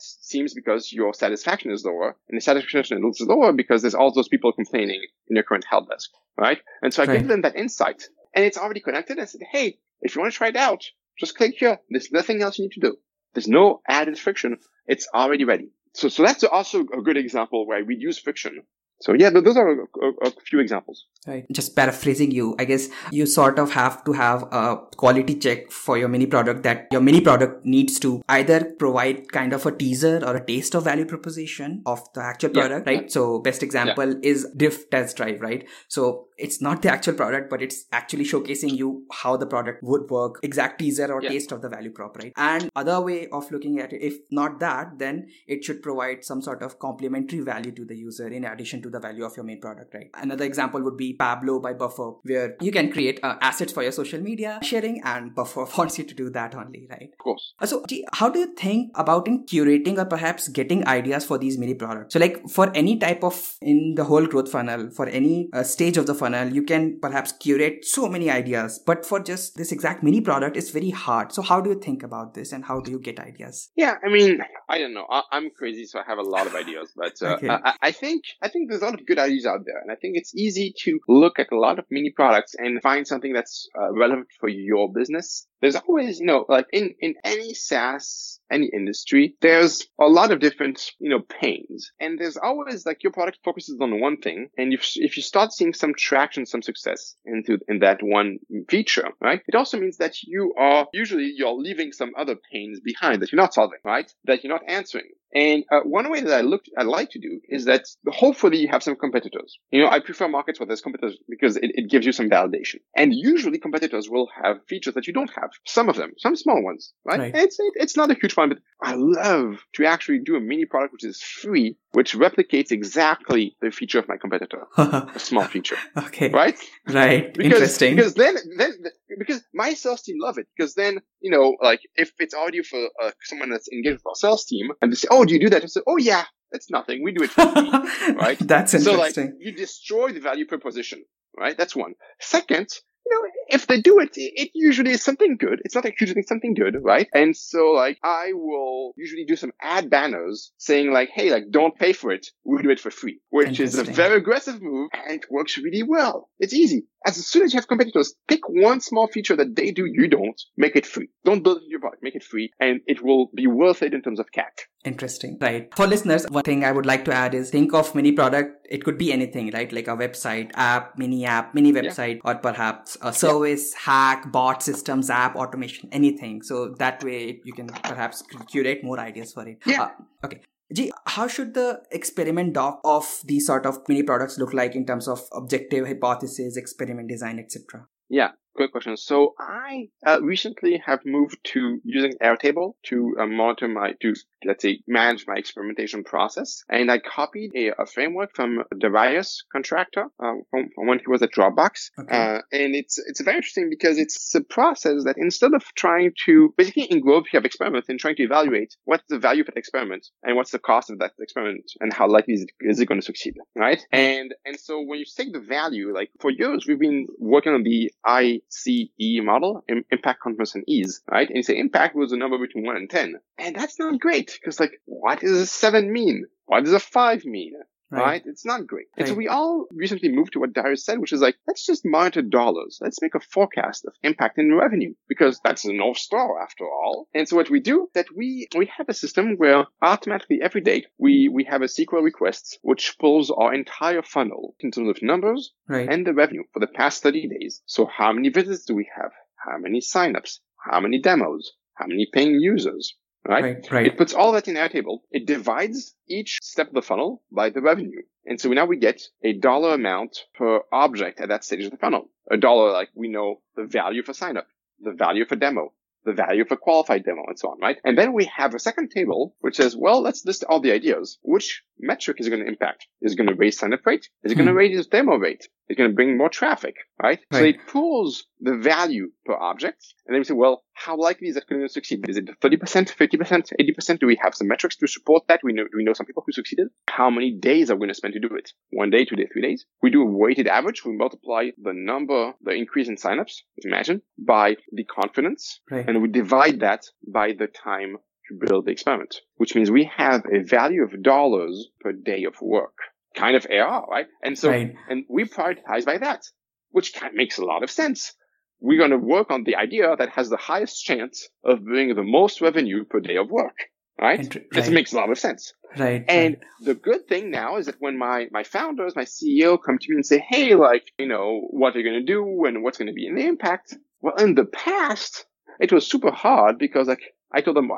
seems 0.00 0.54
because 0.54 0.92
your 0.92 1.12
satisfaction 1.14 1.70
is 1.72 1.84
lower, 1.84 2.16
and 2.28 2.36
the 2.36 2.40
satisfaction 2.40 2.98
is 3.08 3.20
lower 3.20 3.52
because 3.52 3.82
there's 3.82 3.94
all 3.94 4.12
those 4.12 4.28
people 4.28 4.52
complaining 4.52 5.02
in 5.28 5.36
your 5.36 5.42
current 5.44 5.64
help 5.68 5.88
desk, 5.88 6.10
right? 6.36 6.58
And 6.82 6.92
so 6.94 7.02
I 7.02 7.06
Right. 7.06 7.18
give 7.18 7.28
them 7.28 7.42
that 7.42 7.56
insight, 7.56 8.04
and 8.34 8.44
it's 8.44 8.58
already 8.58 8.80
connected. 8.80 9.18
I 9.18 9.24
said, 9.26 9.42
hey, 9.50 9.78
if 10.00 10.14
you 10.14 10.20
want 10.20 10.32
to 10.32 10.36
try 10.38 10.48
it 10.48 10.56
out, 10.56 10.82
just 11.18 11.36
click 11.36 11.54
here. 11.58 11.78
There's 11.90 12.12
nothing 12.12 12.42
else 12.42 12.58
you 12.58 12.64
need 12.64 12.72
to 12.72 12.80
do. 12.80 12.96
There's 13.34 13.48
no 13.48 13.80
added 13.88 14.18
friction. 14.18 14.58
It's 14.86 15.08
already 15.14 15.44
ready. 15.44 15.70
So, 15.94 16.08
so 16.08 16.24
that's 16.24 16.44
also 16.44 16.80
a 16.80 17.02
good 17.02 17.16
example 17.16 17.66
where 17.66 17.78
I 17.78 17.80
reduce 17.80 18.18
friction. 18.18 18.62
So 19.00 19.12
yeah, 19.12 19.30
those 19.30 19.56
are 19.56 19.68
a, 19.70 19.76
a, 20.02 20.28
a 20.28 20.30
few 20.46 20.60
examples. 20.60 21.06
Right. 21.26 21.44
Just 21.52 21.74
paraphrasing 21.74 22.30
you, 22.30 22.54
I 22.58 22.64
guess 22.64 22.88
you 23.10 23.26
sort 23.26 23.58
of 23.58 23.72
have 23.72 24.04
to 24.04 24.12
have 24.12 24.44
a 24.52 24.78
quality 24.96 25.34
check 25.34 25.70
for 25.72 25.98
your 25.98 26.08
mini 26.08 26.26
product 26.26 26.62
that 26.62 26.86
your 26.92 27.00
mini 27.00 27.20
product 27.20 27.66
needs 27.66 27.98
to 28.00 28.22
either 28.28 28.64
provide 28.78 29.30
kind 29.32 29.52
of 29.52 29.66
a 29.66 29.72
teaser 29.72 30.22
or 30.24 30.36
a 30.36 30.46
taste 30.46 30.74
of 30.74 30.84
value 30.84 31.04
proposition 31.06 31.82
of 31.86 32.00
the 32.14 32.22
actual 32.22 32.50
Yeah, 32.54 32.60
product, 32.68 32.86
right? 32.86 33.02
yeah. 33.02 33.08
So 33.08 33.40
best 33.40 33.62
example 33.62 34.14
is 34.22 34.46
Drift 34.56 34.90
Test 34.92 35.16
Drive, 35.16 35.40
right? 35.40 35.66
So 35.88 36.28
it's 36.36 36.60
not 36.60 36.82
the 36.82 36.90
actual 36.90 37.14
product, 37.14 37.48
but 37.50 37.62
it's 37.62 37.84
actually 37.92 38.24
showcasing 38.24 38.76
you 38.76 39.04
how 39.12 39.36
the 39.36 39.46
product 39.46 39.82
would 39.82 40.08
work, 40.10 40.40
exact 40.42 40.78
teaser 40.80 41.12
or 41.12 41.22
Yeah. 41.22 41.30
taste 41.30 41.52
of 41.52 41.62
the 41.62 41.68
value 41.68 41.90
prop, 41.90 42.16
right? 42.18 42.32
And 42.36 42.68
other 42.74 43.00
way 43.00 43.28
of 43.28 43.50
looking 43.52 43.78
at 43.80 43.92
it, 43.92 44.02
if 44.02 44.18
not 44.30 44.58
that, 44.60 44.98
then 44.98 45.26
it 45.46 45.64
should 45.64 45.82
provide 45.82 46.24
some 46.24 46.42
sort 46.42 46.62
of 46.62 46.78
complementary 46.78 47.40
value 47.40 47.72
to 47.72 47.84
the 47.84 47.96
user 47.96 48.26
in 48.28 48.44
addition 48.44 48.82
to 48.82 48.90
the 48.90 49.00
value 49.00 49.24
of 49.24 49.36
your 49.36 49.44
main 49.44 49.60
product, 49.60 49.94
right? 49.94 50.10
Another 50.14 50.44
example 50.44 50.82
would 50.82 50.96
be 50.96 51.12
Pablo 51.14 51.60
by 51.60 51.72
Buffer, 51.72 52.12
where 52.24 52.56
you 52.60 52.72
can 52.72 52.90
create 52.90 53.20
uh, 53.22 53.36
assets 53.40 53.72
for 53.72 53.82
your 53.82 53.92
social 53.92 54.20
media 54.20 54.58
sharing, 54.62 55.00
and 55.04 55.34
Buffer 55.34 55.66
wants 55.78 55.98
you 55.98 56.04
to 56.04 56.14
do 56.14 56.30
that 56.30 56.54
only, 56.54 56.86
right? 56.90 57.10
Of 57.12 57.18
course. 57.18 57.54
Uh, 57.60 57.66
So, 57.66 57.82
how 58.12 58.28
do 58.28 58.38
you 58.40 58.54
think 58.54 58.90
about 58.94 59.28
in 59.28 59.44
curating 59.46 59.98
or 59.98 60.04
perhaps 60.04 60.48
getting 60.48 60.86
ideas 60.86 61.24
for 61.24 61.38
these 61.38 61.58
mini 61.58 61.74
products? 61.74 62.14
So, 62.14 62.18
like 62.20 62.48
for 62.48 62.70
any 62.74 62.98
type 62.98 63.22
of 63.22 63.56
in 63.60 63.94
the 63.96 64.04
whole 64.04 64.26
growth 64.26 64.50
funnel, 64.50 64.90
for 64.90 65.06
any 65.06 65.48
uh, 65.52 65.62
stage 65.62 65.96
of 65.96 66.06
the 66.06 66.14
funnel 66.14 66.23
funnel, 66.24 66.52
you 66.52 66.62
can 66.62 66.98
perhaps 67.00 67.32
curate 67.32 67.84
so 67.84 68.08
many 68.08 68.30
ideas. 68.30 68.78
But 68.78 69.04
for 69.04 69.20
just 69.20 69.56
this 69.56 69.72
exact 69.72 70.02
mini 70.02 70.20
product, 70.20 70.56
it's 70.56 70.70
very 70.70 70.90
hard. 70.90 71.32
So 71.32 71.42
how 71.42 71.60
do 71.60 71.70
you 71.70 71.78
think 71.78 72.02
about 72.02 72.34
this 72.34 72.52
and 72.52 72.64
how 72.64 72.80
do 72.80 72.90
you 72.90 72.98
get 72.98 73.20
ideas? 73.20 73.70
Yeah, 73.76 73.94
I 74.04 74.08
mean, 74.10 74.38
I 74.68 74.78
don't 74.78 74.94
know. 74.94 75.06
I, 75.08 75.22
am 75.32 75.50
crazy, 75.50 75.86
so 75.86 75.98
I 75.98 76.04
have 76.06 76.18
a 76.18 76.22
lot 76.22 76.46
of 76.46 76.54
ideas. 76.54 76.92
But 76.96 77.20
uh, 77.22 77.34
okay. 77.34 77.48
I, 77.48 77.74
I, 77.82 77.90
think 77.92 78.24
I 78.40 78.48
think 78.48 78.70
there's 78.70 78.82
a 78.82 78.86
lot 78.86 78.94
of 78.94 79.06
good 79.06 79.18
ideas 79.18 79.46
out 79.46 79.64
there, 79.66 79.78
and 79.80 79.90
I 79.90 79.96
think 79.96 80.16
it's 80.16 80.34
easy 80.34 80.74
to 80.84 81.00
look 81.08 81.38
at 81.38 81.52
a 81.52 81.58
lot 81.58 81.78
of 81.78 81.84
mini 81.90 82.10
products 82.10 82.54
and 82.56 82.80
find 82.80 83.06
something 83.06 83.32
that's 83.32 83.68
uh, 83.78 83.92
relevant 83.92 84.28
for 84.40 84.48
your 84.48 84.92
business 84.92 85.46
there's 85.64 85.76
always, 85.76 86.20
you 86.20 86.26
know, 86.26 86.44
like 86.46 86.66
in, 86.74 86.94
in 87.00 87.14
any 87.24 87.54
SaaS, 87.54 88.38
any 88.52 88.68
industry, 88.70 89.34
there's 89.40 89.88
a 89.98 90.04
lot 90.04 90.30
of 90.30 90.38
different, 90.38 90.92
you 90.98 91.08
know, 91.08 91.20
pains. 91.20 91.90
And 91.98 92.18
there's 92.18 92.36
always 92.36 92.84
like 92.84 93.02
your 93.02 93.14
product 93.14 93.38
focuses 93.42 93.78
on 93.80 93.98
one 93.98 94.18
thing. 94.18 94.50
And 94.58 94.74
if, 94.74 94.92
if 94.96 95.16
you 95.16 95.22
start 95.22 95.54
seeing 95.54 95.72
some 95.72 95.94
traction, 95.96 96.44
some 96.44 96.60
success 96.60 97.16
into, 97.24 97.60
in 97.66 97.78
that 97.78 98.00
one 98.02 98.40
feature, 98.68 99.08
right? 99.22 99.40
It 99.48 99.54
also 99.54 99.80
means 99.80 99.96
that 99.96 100.22
you 100.22 100.52
are 100.58 100.86
usually 100.92 101.32
you're 101.34 101.54
leaving 101.54 101.92
some 101.92 102.12
other 102.14 102.36
pains 102.52 102.80
behind 102.80 103.22
that 103.22 103.32
you're 103.32 103.40
not 103.40 103.54
solving, 103.54 103.78
right? 103.86 104.12
That 104.24 104.44
you're 104.44 104.53
not 104.54 104.68
answering. 104.68 105.10
And 105.34 105.64
uh, 105.70 105.80
one 105.80 106.10
way 106.10 106.20
that 106.20 106.32
I 106.32 106.42
look, 106.42 106.62
I 106.78 106.84
like 106.84 107.10
to 107.10 107.18
do 107.18 107.40
is 107.48 107.64
that 107.64 107.84
hopefully 108.08 108.58
you 108.58 108.68
have 108.68 108.82
some 108.82 108.94
competitors. 108.94 109.58
You 109.70 109.82
know, 109.82 109.90
I 109.90 109.98
prefer 109.98 110.28
markets 110.28 110.60
where 110.60 110.66
there's 110.66 110.80
competitors 110.80 111.18
because 111.28 111.56
it, 111.56 111.72
it 111.74 111.90
gives 111.90 112.06
you 112.06 112.12
some 112.12 112.30
validation. 112.30 112.76
And 112.96 113.12
usually 113.12 113.58
competitors 113.58 114.08
will 114.08 114.28
have 114.42 114.58
features 114.68 114.94
that 114.94 115.06
you 115.06 115.12
don't 115.12 115.30
have. 115.34 115.50
Some 115.66 115.88
of 115.88 115.96
them, 115.96 116.12
some 116.18 116.36
small 116.36 116.62
ones, 116.62 116.92
right? 117.04 117.18
right. 117.18 117.32
It's 117.34 117.58
it, 117.58 117.72
it's 117.76 117.96
not 117.96 118.10
a 118.10 118.14
huge 118.14 118.36
one, 118.36 118.50
but 118.50 118.58
I 118.82 118.94
love 118.96 119.58
to 119.74 119.86
actually 119.86 120.20
do 120.20 120.36
a 120.36 120.40
mini 120.40 120.66
product 120.66 120.92
which 120.92 121.04
is 121.04 121.20
free, 121.20 121.76
which 121.92 122.14
replicates 122.14 122.70
exactly 122.70 123.56
the 123.60 123.70
feature 123.70 123.98
of 123.98 124.08
my 124.08 124.16
competitor, 124.16 124.64
a 124.76 125.18
small 125.18 125.44
feature. 125.44 125.76
Okay. 125.96 126.28
Right. 126.28 126.58
Right. 126.88 127.34
Because, 127.34 127.52
Interesting. 127.52 127.96
Because 127.96 128.14
then, 128.14 128.36
then, 128.56 128.72
because 129.18 129.42
my 129.52 129.74
sales 129.74 130.02
team 130.02 130.16
love 130.20 130.38
it. 130.38 130.46
Because 130.56 130.74
then, 130.74 131.00
you 131.20 131.30
know, 131.30 131.56
like 131.60 131.80
if 131.96 132.12
it's 132.18 132.34
audio 132.34 132.62
for 132.62 132.88
uh, 133.02 133.10
someone 133.22 133.50
that's 133.50 133.68
engaged 133.72 133.96
with 133.96 134.06
our 134.06 134.14
sales 134.14 134.44
team, 134.44 134.70
and 134.80 134.92
they 134.92 134.96
say, 134.96 135.08
"Oh, 135.10 135.23
do 135.28 135.34
you 135.34 135.40
do 135.40 135.50
that?" 135.50 135.62
I 135.62 135.66
say, 135.66 135.80
"Oh, 135.86 135.96
yeah." 135.96 136.24
It's 136.52 136.70
nothing. 136.70 137.02
We 137.02 137.10
do 137.10 137.24
it 137.24 137.30
for 137.30 137.46
free, 137.46 137.68
right? 138.14 138.38
That's 138.38 138.74
interesting. 138.74 139.12
So 139.12 139.20
like, 139.22 139.32
you 139.40 139.50
destroy 139.50 140.12
the 140.12 140.20
value 140.20 140.46
proposition, 140.46 141.04
right? 141.36 141.58
That's 141.58 141.74
one. 141.74 141.94
Second, 142.20 142.68
you 143.04 143.12
know, 143.12 143.30
if 143.48 143.66
they 143.66 143.80
do 143.80 143.98
it, 144.00 144.10
it 144.14 144.50
usually 144.54 144.92
is 144.92 145.02
something 145.02 145.36
good. 145.36 145.60
It's 145.64 145.74
not 145.74 145.84
like 145.84 146.00
usually 146.00 146.22
something 146.22 146.54
good, 146.54 146.76
right? 146.80 147.08
And 147.12 147.36
so 147.36 147.72
like 147.72 147.98
I 148.02 148.32
will 148.32 148.94
usually 148.96 149.24
do 149.24 149.36
some 149.36 149.52
ad 149.60 149.90
banners 149.90 150.52
saying 150.58 150.92
like, 150.92 151.10
hey, 151.12 151.30
like 151.30 151.50
don't 151.50 151.76
pay 151.76 151.92
for 151.92 152.12
it. 152.12 152.28
We'll 152.44 152.62
do 152.62 152.70
it 152.70 152.80
for 152.80 152.90
free, 152.90 153.20
which 153.30 153.60
is 153.60 153.76
a 153.76 153.84
very 153.84 154.16
aggressive 154.16 154.62
move 154.62 154.90
and 154.92 155.16
it 155.16 155.30
works 155.30 155.58
really 155.58 155.82
well. 155.82 156.30
It's 156.38 156.54
easy. 156.54 156.86
As 157.06 157.26
soon 157.26 157.42
as 157.42 157.52
you 157.52 157.58
have 157.58 157.68
competitors, 157.68 158.14
pick 158.28 158.48
one 158.48 158.80
small 158.80 159.08
feature 159.08 159.36
that 159.36 159.56
they 159.56 159.70
do, 159.70 159.84
you 159.84 160.08
don't, 160.08 160.40
make 160.56 160.74
it 160.74 160.86
free. 160.86 161.08
Don't 161.24 161.42
build 161.42 161.60
your 161.66 161.80
product, 161.80 162.02
make 162.02 162.14
it 162.14 162.22
free, 162.22 162.50
and 162.58 162.80
it 162.86 163.02
will 163.02 163.30
be 163.34 163.46
worth 163.46 163.82
it 163.82 163.92
in 163.92 164.02
terms 164.02 164.18
of 164.18 164.30
CAC. 164.32 164.66
Interesting. 164.84 165.38
Right. 165.40 165.74
For 165.74 165.86
listeners, 165.86 166.26
one 166.28 166.44
thing 166.44 166.64
I 166.64 166.72
would 166.72 166.86
like 166.86 167.04
to 167.06 167.12
add 167.12 167.34
is 167.34 167.50
think 167.50 167.74
of 167.74 167.94
mini 167.94 168.12
product. 168.12 168.66
It 168.70 168.84
could 168.84 168.98
be 168.98 169.12
anything, 169.12 169.50
right? 169.52 169.70
Like 169.72 169.88
a 169.88 169.96
website, 169.96 170.50
app, 170.54 170.98
mini 170.98 171.24
app, 171.24 171.54
mini 171.54 171.72
website, 171.72 172.20
yeah. 172.24 172.32
or 172.32 172.34
perhaps 172.36 172.96
a 173.02 173.12
service, 173.12 173.72
yeah. 173.72 173.80
hack, 173.80 174.32
bot 174.32 174.62
systems, 174.62 175.10
app, 175.10 175.36
automation, 175.36 175.88
anything. 175.92 176.42
So 176.42 176.74
that 176.78 177.04
way 177.04 177.40
you 177.44 177.52
can 177.52 177.68
perhaps 177.68 178.22
curate 178.50 178.82
more 178.82 178.98
ideas 178.98 179.32
for 179.32 179.46
it. 179.46 179.58
Yeah. 179.66 179.82
Uh, 179.82 179.88
okay. 180.24 180.40
G, 180.74 180.92
how 181.06 181.28
should 181.28 181.54
the 181.54 181.82
experiment 181.92 182.54
doc 182.54 182.80
of 182.84 183.20
these 183.24 183.46
sort 183.46 183.64
of 183.64 183.78
mini 183.88 184.02
products 184.02 184.38
look 184.38 184.52
like 184.52 184.74
in 184.74 184.84
terms 184.84 185.06
of 185.06 185.20
objective, 185.32 185.86
hypothesis, 185.86 186.56
experiment 186.56 187.08
design, 187.08 187.38
etc.? 187.38 187.86
Yeah. 188.08 188.32
Good 188.56 188.70
question. 188.70 188.96
So 188.96 189.34
I 189.38 189.88
uh, 190.06 190.20
recently 190.22 190.80
have 190.86 191.00
moved 191.04 191.38
to 191.52 191.80
using 191.82 192.12
Airtable 192.22 192.74
to 192.84 193.16
uh, 193.18 193.26
monitor 193.26 193.66
my, 193.66 193.94
to 194.00 194.14
let's 194.44 194.62
say 194.62 194.80
manage 194.86 195.26
my 195.26 195.34
experimentation 195.34 196.04
process. 196.04 196.62
And 196.68 196.88
I 196.90 197.00
copied 197.00 197.50
a, 197.56 197.82
a 197.82 197.86
framework 197.86 198.30
from 198.34 198.62
the 198.70 198.78
Darius 198.78 199.44
Contractor 199.52 200.04
uh, 200.22 200.34
from, 200.50 200.68
from, 200.74 200.86
when 200.86 201.00
he 201.00 201.08
was 201.08 201.22
at 201.22 201.32
Dropbox. 201.32 201.90
Okay. 201.98 202.16
Uh, 202.16 202.42
and 202.52 202.76
it's 202.76 202.98
it's 202.98 203.20
very 203.20 203.38
interesting 203.38 203.70
because 203.70 203.98
it's 203.98 204.32
a 204.36 204.40
process 204.40 205.02
that 205.04 205.16
instead 205.18 205.52
of 205.52 205.64
trying 205.74 206.12
to 206.26 206.54
basically 206.56 206.84
in 206.84 207.00
growth 207.00 207.24
you 207.32 207.36
have 207.36 207.44
experiments 207.44 207.88
and 207.88 207.98
trying 207.98 208.16
to 208.16 208.22
evaluate 208.22 208.76
what's 208.84 209.04
the 209.08 209.18
value 209.18 209.40
of 209.40 209.46
that 209.46 209.56
experiment 209.56 210.06
and 210.22 210.36
what's 210.36 210.52
the 210.52 210.58
cost 210.60 210.90
of 210.90 211.00
that 211.00 211.12
experiment 211.18 211.64
and 211.80 211.92
how 211.92 212.08
likely 212.08 212.34
is 212.34 212.42
it, 212.42 212.50
is 212.60 212.78
it 212.78 212.86
going 212.86 213.00
to 213.00 213.04
succeed, 213.04 213.34
right? 213.56 213.84
And 213.90 214.32
and 214.44 214.58
so 214.60 214.80
when 214.80 215.00
you 215.00 215.04
take 215.04 215.32
the 215.32 215.40
value, 215.40 215.92
like 215.92 216.10
for 216.20 216.30
years 216.30 216.66
we've 216.68 216.78
been 216.78 217.08
working 217.18 217.52
on 217.52 217.64
the 217.64 217.90
I 218.04 218.40
CE 218.48 219.20
model, 219.22 219.64
impact, 219.90 220.20
confidence, 220.20 220.54
and 220.54 220.64
ease, 220.68 221.02
right? 221.10 221.28
And 221.28 221.36
you 221.36 221.42
say 221.42 221.58
impact 221.58 221.96
was 221.96 222.12
a 222.12 222.16
number 222.16 222.38
between 222.38 222.64
one 222.64 222.76
and 222.76 222.88
10. 222.88 223.14
And 223.38 223.56
that's 223.56 223.78
not 223.78 224.00
great 224.00 224.38
because 224.40 224.60
like, 224.60 224.80
what 224.84 225.20
does 225.20 225.32
a 225.32 225.46
seven 225.46 225.92
mean? 225.92 226.26
What 226.46 226.64
does 226.64 226.72
a 226.72 226.80
five 226.80 227.24
mean? 227.24 227.54
Right. 227.94 228.04
right. 228.04 228.22
It's 228.26 228.44
not 228.44 228.66
great. 228.66 228.86
Right. 228.96 229.02
And 229.02 229.08
so 229.08 229.14
we 229.14 229.28
all 229.28 229.66
recently 229.70 230.10
moved 230.10 230.32
to 230.32 230.40
what 230.40 230.52
Darius 230.52 230.84
said, 230.84 230.98
which 230.98 231.12
is 231.12 231.20
like, 231.20 231.36
let's 231.46 231.64
just 231.64 231.84
monitor 231.84 232.22
dollars. 232.22 232.78
Let's 232.80 233.00
make 233.00 233.14
a 233.14 233.20
forecast 233.20 233.84
of 233.86 233.94
impact 234.02 234.38
in 234.38 234.54
revenue 234.54 234.94
because 235.08 235.40
that's 235.44 235.62
the 235.62 235.72
North 235.72 235.98
Star 235.98 236.42
after 236.42 236.64
all. 236.64 237.08
And 237.14 237.28
so 237.28 237.36
what 237.36 237.50
we 237.50 237.60
do 237.60 237.88
that 237.94 238.06
we, 238.14 238.48
we 238.56 238.70
have 238.76 238.88
a 238.88 238.94
system 238.94 239.34
where 239.36 239.66
automatically 239.82 240.40
every 240.42 240.60
day 240.60 240.84
we, 240.98 241.28
we 241.32 241.44
have 241.44 241.62
a 241.62 241.66
SQL 241.66 242.02
request 242.02 242.58
which 242.62 242.96
pulls 242.98 243.30
our 243.30 243.54
entire 243.54 244.02
funnel 244.02 244.54
in 244.60 244.70
terms 244.70 244.88
of 244.88 245.02
numbers 245.02 245.52
right. 245.68 245.88
and 245.88 246.06
the 246.06 246.14
revenue 246.14 246.42
for 246.52 246.60
the 246.60 246.66
past 246.66 247.02
30 247.02 247.28
days. 247.28 247.62
So 247.66 247.86
how 247.86 248.12
many 248.12 248.28
visits 248.28 248.64
do 248.64 248.74
we 248.74 248.88
have? 248.96 249.12
How 249.36 249.58
many 249.58 249.80
signups? 249.80 250.38
How 250.56 250.80
many 250.80 251.00
demos? 251.00 251.52
How 251.74 251.86
many 251.86 252.08
paying 252.12 252.40
users? 252.40 252.94
Right? 253.26 253.44
Right, 253.44 253.70
right. 253.70 253.86
It 253.86 253.98
puts 253.98 254.14
all 254.14 254.32
that 254.32 254.48
in 254.48 254.56
Airtable. 254.56 255.00
It 255.10 255.26
divides 255.26 255.94
each 256.08 256.38
step 256.42 256.68
of 256.68 256.74
the 256.74 256.82
funnel 256.82 257.22
by 257.30 257.50
the 257.50 257.60
revenue. 257.60 258.02
And 258.26 258.40
so 258.40 258.48
now 258.50 258.66
we 258.66 258.78
get 258.78 259.02
a 259.22 259.34
dollar 259.34 259.74
amount 259.74 260.24
per 260.34 260.60
object 260.72 261.20
at 261.20 261.28
that 261.28 261.44
stage 261.44 261.64
of 261.64 261.70
the 261.70 261.76
funnel. 261.76 262.08
A 262.30 262.36
dollar, 262.36 262.72
like 262.72 262.88
we 262.94 263.08
know 263.08 263.40
the 263.56 263.64
value 263.64 264.02
for 264.02 264.14
sign 264.14 264.36
up, 264.36 264.46
the 264.80 264.92
value 264.92 265.26
for 265.26 265.36
demo, 265.36 265.72
the 266.04 266.12
value 266.12 266.44
for 266.44 266.56
qualified 266.56 267.04
demo 267.04 267.22
and 267.26 267.38
so 267.38 267.48
on, 267.48 267.58
right? 267.60 267.78
And 267.84 267.96
then 267.96 268.12
we 268.12 268.26
have 268.36 268.54
a 268.54 268.58
second 268.58 268.90
table 268.90 269.34
which 269.40 269.56
says, 269.56 269.76
well, 269.76 270.02
let's 270.02 270.24
list 270.24 270.44
all 270.44 270.60
the 270.60 270.72
ideas. 270.72 271.18
Which 271.22 271.62
metric 271.78 272.18
is 272.20 272.28
going 272.28 272.42
to 272.42 272.48
impact? 272.48 272.86
Is 273.00 273.12
it 273.12 273.16
going 273.16 273.28
to 273.28 273.34
raise 273.34 273.58
sign 273.58 273.72
up 273.72 273.84
rate? 273.84 274.08
Is 274.22 274.32
it 274.32 274.36
going 274.36 274.46
to 274.46 274.52
hmm. 274.52 274.58
raise 274.58 274.86
demo 274.86 275.16
rate? 275.16 275.48
It's 275.68 275.78
going 275.78 275.90
to 275.90 275.94
bring 275.94 276.16
more 276.16 276.28
traffic, 276.28 276.74
right? 277.02 277.20
right? 277.32 277.38
So 277.38 277.44
it 277.44 277.66
pulls 277.66 278.26
the 278.40 278.56
value 278.56 279.10
per 279.24 279.34
object. 279.34 279.94
And 280.06 280.14
then 280.14 280.20
we 280.20 280.24
say, 280.24 280.34
well, 280.34 280.62
how 280.74 280.96
likely 280.96 281.28
is 281.28 281.36
that 281.36 281.48
going 281.48 281.62
to 281.62 281.68
succeed? 281.68 282.04
Is 282.08 282.18
it 282.18 282.28
30%, 282.40 282.60
50%, 282.60 283.52
80%? 283.60 283.98
Do 283.98 284.06
we 284.06 284.18
have 284.22 284.34
some 284.34 284.48
metrics 284.48 284.76
to 284.76 284.86
support 284.86 285.24
that? 285.28 285.40
We 285.42 285.52
know, 285.52 285.64
do 285.64 285.76
we 285.76 285.84
know 285.84 285.94
some 285.94 286.06
people 286.06 286.22
who 286.26 286.32
succeeded? 286.32 286.68
How 286.88 287.08
many 287.08 287.32
days 287.32 287.70
are 287.70 287.74
we 287.74 287.80
going 287.80 287.88
to 287.88 287.94
spend 287.94 288.14
to 288.14 288.20
do 288.20 288.34
it? 288.34 288.50
One 288.70 288.90
day, 288.90 289.04
two 289.04 289.16
days, 289.16 289.28
three 289.32 289.42
days? 289.42 289.64
We 289.82 289.90
do 289.90 290.02
a 290.02 290.06
weighted 290.06 290.48
average. 290.48 290.84
We 290.84 290.96
multiply 290.96 291.48
the 291.56 291.72
number, 291.72 292.34
the 292.42 292.52
increase 292.52 292.88
in 292.88 292.96
signups, 292.96 293.42
imagine, 293.64 294.02
by 294.18 294.56
the 294.72 294.84
confidence. 294.84 295.60
Right. 295.70 295.88
And 295.88 296.02
we 296.02 296.08
divide 296.08 296.60
that 296.60 296.84
by 297.06 297.32
the 297.32 297.46
time 297.46 297.96
to 298.28 298.46
build 298.46 298.66
the 298.66 298.72
experiment, 298.72 299.20
which 299.36 299.54
means 299.54 299.70
we 299.70 299.90
have 299.96 300.24
a 300.32 300.42
value 300.42 300.82
of 300.82 301.02
dollars 301.02 301.68
per 301.80 301.92
day 301.92 302.24
of 302.24 302.40
work 302.40 302.76
kind 303.14 303.36
of 303.36 303.46
AR, 303.50 303.86
right? 303.90 304.06
And 304.22 304.38
so, 304.38 304.50
right. 304.50 304.74
and 304.88 305.04
we 305.08 305.24
prioritize 305.24 305.84
by 305.84 305.98
that, 305.98 306.22
which 306.70 306.94
kind 306.94 307.10
of 307.10 307.16
makes 307.16 307.38
a 307.38 307.44
lot 307.44 307.62
of 307.62 307.70
sense. 307.70 308.14
We're 308.60 308.78
going 308.78 308.90
to 308.90 308.98
work 308.98 309.30
on 309.30 309.44
the 309.44 309.56
idea 309.56 309.94
that 309.96 310.10
has 310.10 310.30
the 310.30 310.36
highest 310.36 310.82
chance 310.84 311.28
of 311.44 311.64
bringing 311.64 311.94
the 311.94 312.02
most 312.02 312.40
revenue 312.40 312.84
per 312.84 313.00
day 313.00 313.16
of 313.16 313.30
work, 313.30 313.56
right? 314.00 314.18
right. 314.18 314.44
This 314.52 314.70
makes 314.70 314.92
a 314.92 314.96
lot 314.96 315.10
of 315.10 315.18
sense. 315.18 315.52
Right. 315.76 316.04
And 316.08 316.36
right. 316.36 316.44
the 316.60 316.74
good 316.74 317.06
thing 317.06 317.30
now 317.30 317.56
is 317.56 317.66
that 317.66 317.76
when 317.78 317.98
my, 317.98 318.26
my 318.30 318.44
founders, 318.44 318.96
my 318.96 319.04
CEO 319.04 319.58
come 319.62 319.78
to 319.78 319.90
me 319.90 319.96
and 319.96 320.06
say, 320.06 320.24
Hey, 320.26 320.54
like, 320.54 320.84
you 320.98 321.06
know, 321.06 321.42
what 321.50 321.74
are 321.74 321.80
you 321.80 321.90
going 321.90 322.06
to 322.06 322.12
do 322.12 322.44
and 322.46 322.62
what's 322.62 322.78
going 322.78 322.88
to 322.88 322.94
be 322.94 323.06
in 323.06 323.16
the 323.16 323.26
impact? 323.26 323.76
Well, 324.00 324.14
in 324.16 324.34
the 324.34 324.44
past, 324.44 325.26
it 325.60 325.72
was 325.72 325.86
super 325.86 326.10
hard 326.10 326.58
because 326.58 326.88
like 326.88 327.02
I 327.32 327.40
told 327.40 327.56
them, 327.56 327.70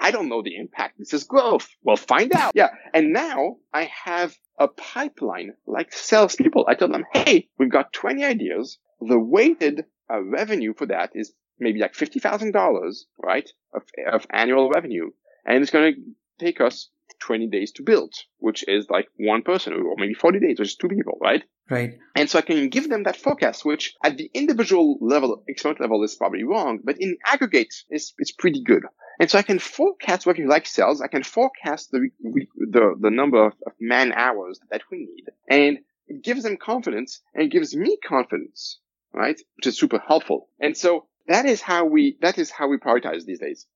I 0.00 0.10
don't 0.10 0.28
know 0.28 0.42
the 0.42 0.56
impact. 0.56 0.98
This 0.98 1.12
is 1.12 1.24
growth. 1.24 1.68
Well, 1.82 1.96
find 1.96 2.34
out. 2.34 2.52
Yeah. 2.54 2.70
And 2.94 3.12
now 3.12 3.56
I 3.72 3.90
have 4.04 4.34
a 4.64 4.68
pipeline 4.68 5.54
like 5.66 5.92
salespeople. 5.92 6.66
I 6.68 6.74
tell 6.74 6.88
them, 6.88 7.04
Hey, 7.12 7.48
we've 7.58 7.70
got 7.70 7.92
20 7.92 8.24
ideas. 8.24 8.78
The 9.00 9.18
weighted 9.18 9.84
uh, 10.12 10.22
revenue 10.22 10.74
for 10.74 10.86
that 10.86 11.10
is 11.14 11.32
maybe 11.58 11.80
like 11.80 11.94
$50,000, 11.94 12.94
right? 13.18 13.48
Of, 13.74 13.82
of 14.12 14.26
annual 14.30 14.70
revenue. 14.70 15.10
And 15.44 15.62
it's 15.62 15.70
going 15.70 15.94
to 15.94 16.44
take 16.44 16.60
us 16.60 16.90
20 17.22 17.46
days 17.48 17.72
to 17.72 17.82
build, 17.82 18.14
which 18.38 18.64
is 18.68 18.86
like 18.90 19.06
one 19.16 19.42
person 19.42 19.72
or 19.72 19.94
maybe 19.96 20.14
40 20.14 20.40
days, 20.40 20.58
which 20.58 20.68
is 20.68 20.76
two 20.76 20.88
people, 20.88 21.18
right? 21.20 21.42
Right. 21.70 21.98
And 22.16 22.28
so 22.28 22.38
I 22.38 22.42
can 22.42 22.68
give 22.68 22.88
them 22.88 23.04
that 23.04 23.16
forecast, 23.16 23.64
which 23.64 23.94
at 24.04 24.16
the 24.16 24.30
individual 24.34 24.98
level, 25.00 25.42
experiment 25.46 25.80
level 25.80 26.02
is 26.02 26.14
probably 26.14 26.44
wrong, 26.44 26.80
but 26.82 26.96
in 27.00 27.16
aggregate, 27.24 27.74
it's, 27.88 28.12
it's 28.18 28.32
pretty 28.32 28.62
good. 28.62 28.82
And 29.20 29.30
so 29.30 29.38
I 29.38 29.42
can 29.42 29.58
forecast 29.58 30.26
what 30.26 30.38
you 30.38 30.48
like 30.48 30.66
sales. 30.66 31.00
I 31.00 31.06
can 31.06 31.22
forecast 31.22 31.90
the, 31.92 32.08
the, 32.22 32.96
the 33.00 33.10
number 33.10 33.46
of, 33.46 33.52
man 33.80 34.12
hours 34.12 34.60
that 34.70 34.82
we 34.90 34.98
need. 34.98 35.24
And 35.48 35.78
it 36.08 36.22
gives 36.22 36.42
them 36.42 36.56
confidence 36.56 37.20
and 37.34 37.50
gives 37.50 37.74
me 37.74 37.98
confidence, 38.06 38.78
right? 39.12 39.40
Which 39.56 39.66
is 39.66 39.78
super 39.78 39.98
helpful. 39.98 40.48
And 40.60 40.76
so 40.76 41.06
that 41.28 41.46
is 41.46 41.60
how 41.60 41.84
we, 41.84 42.18
that 42.20 42.38
is 42.38 42.50
how 42.50 42.68
we 42.68 42.78
prioritize 42.78 43.24
these 43.24 43.40
days. 43.40 43.66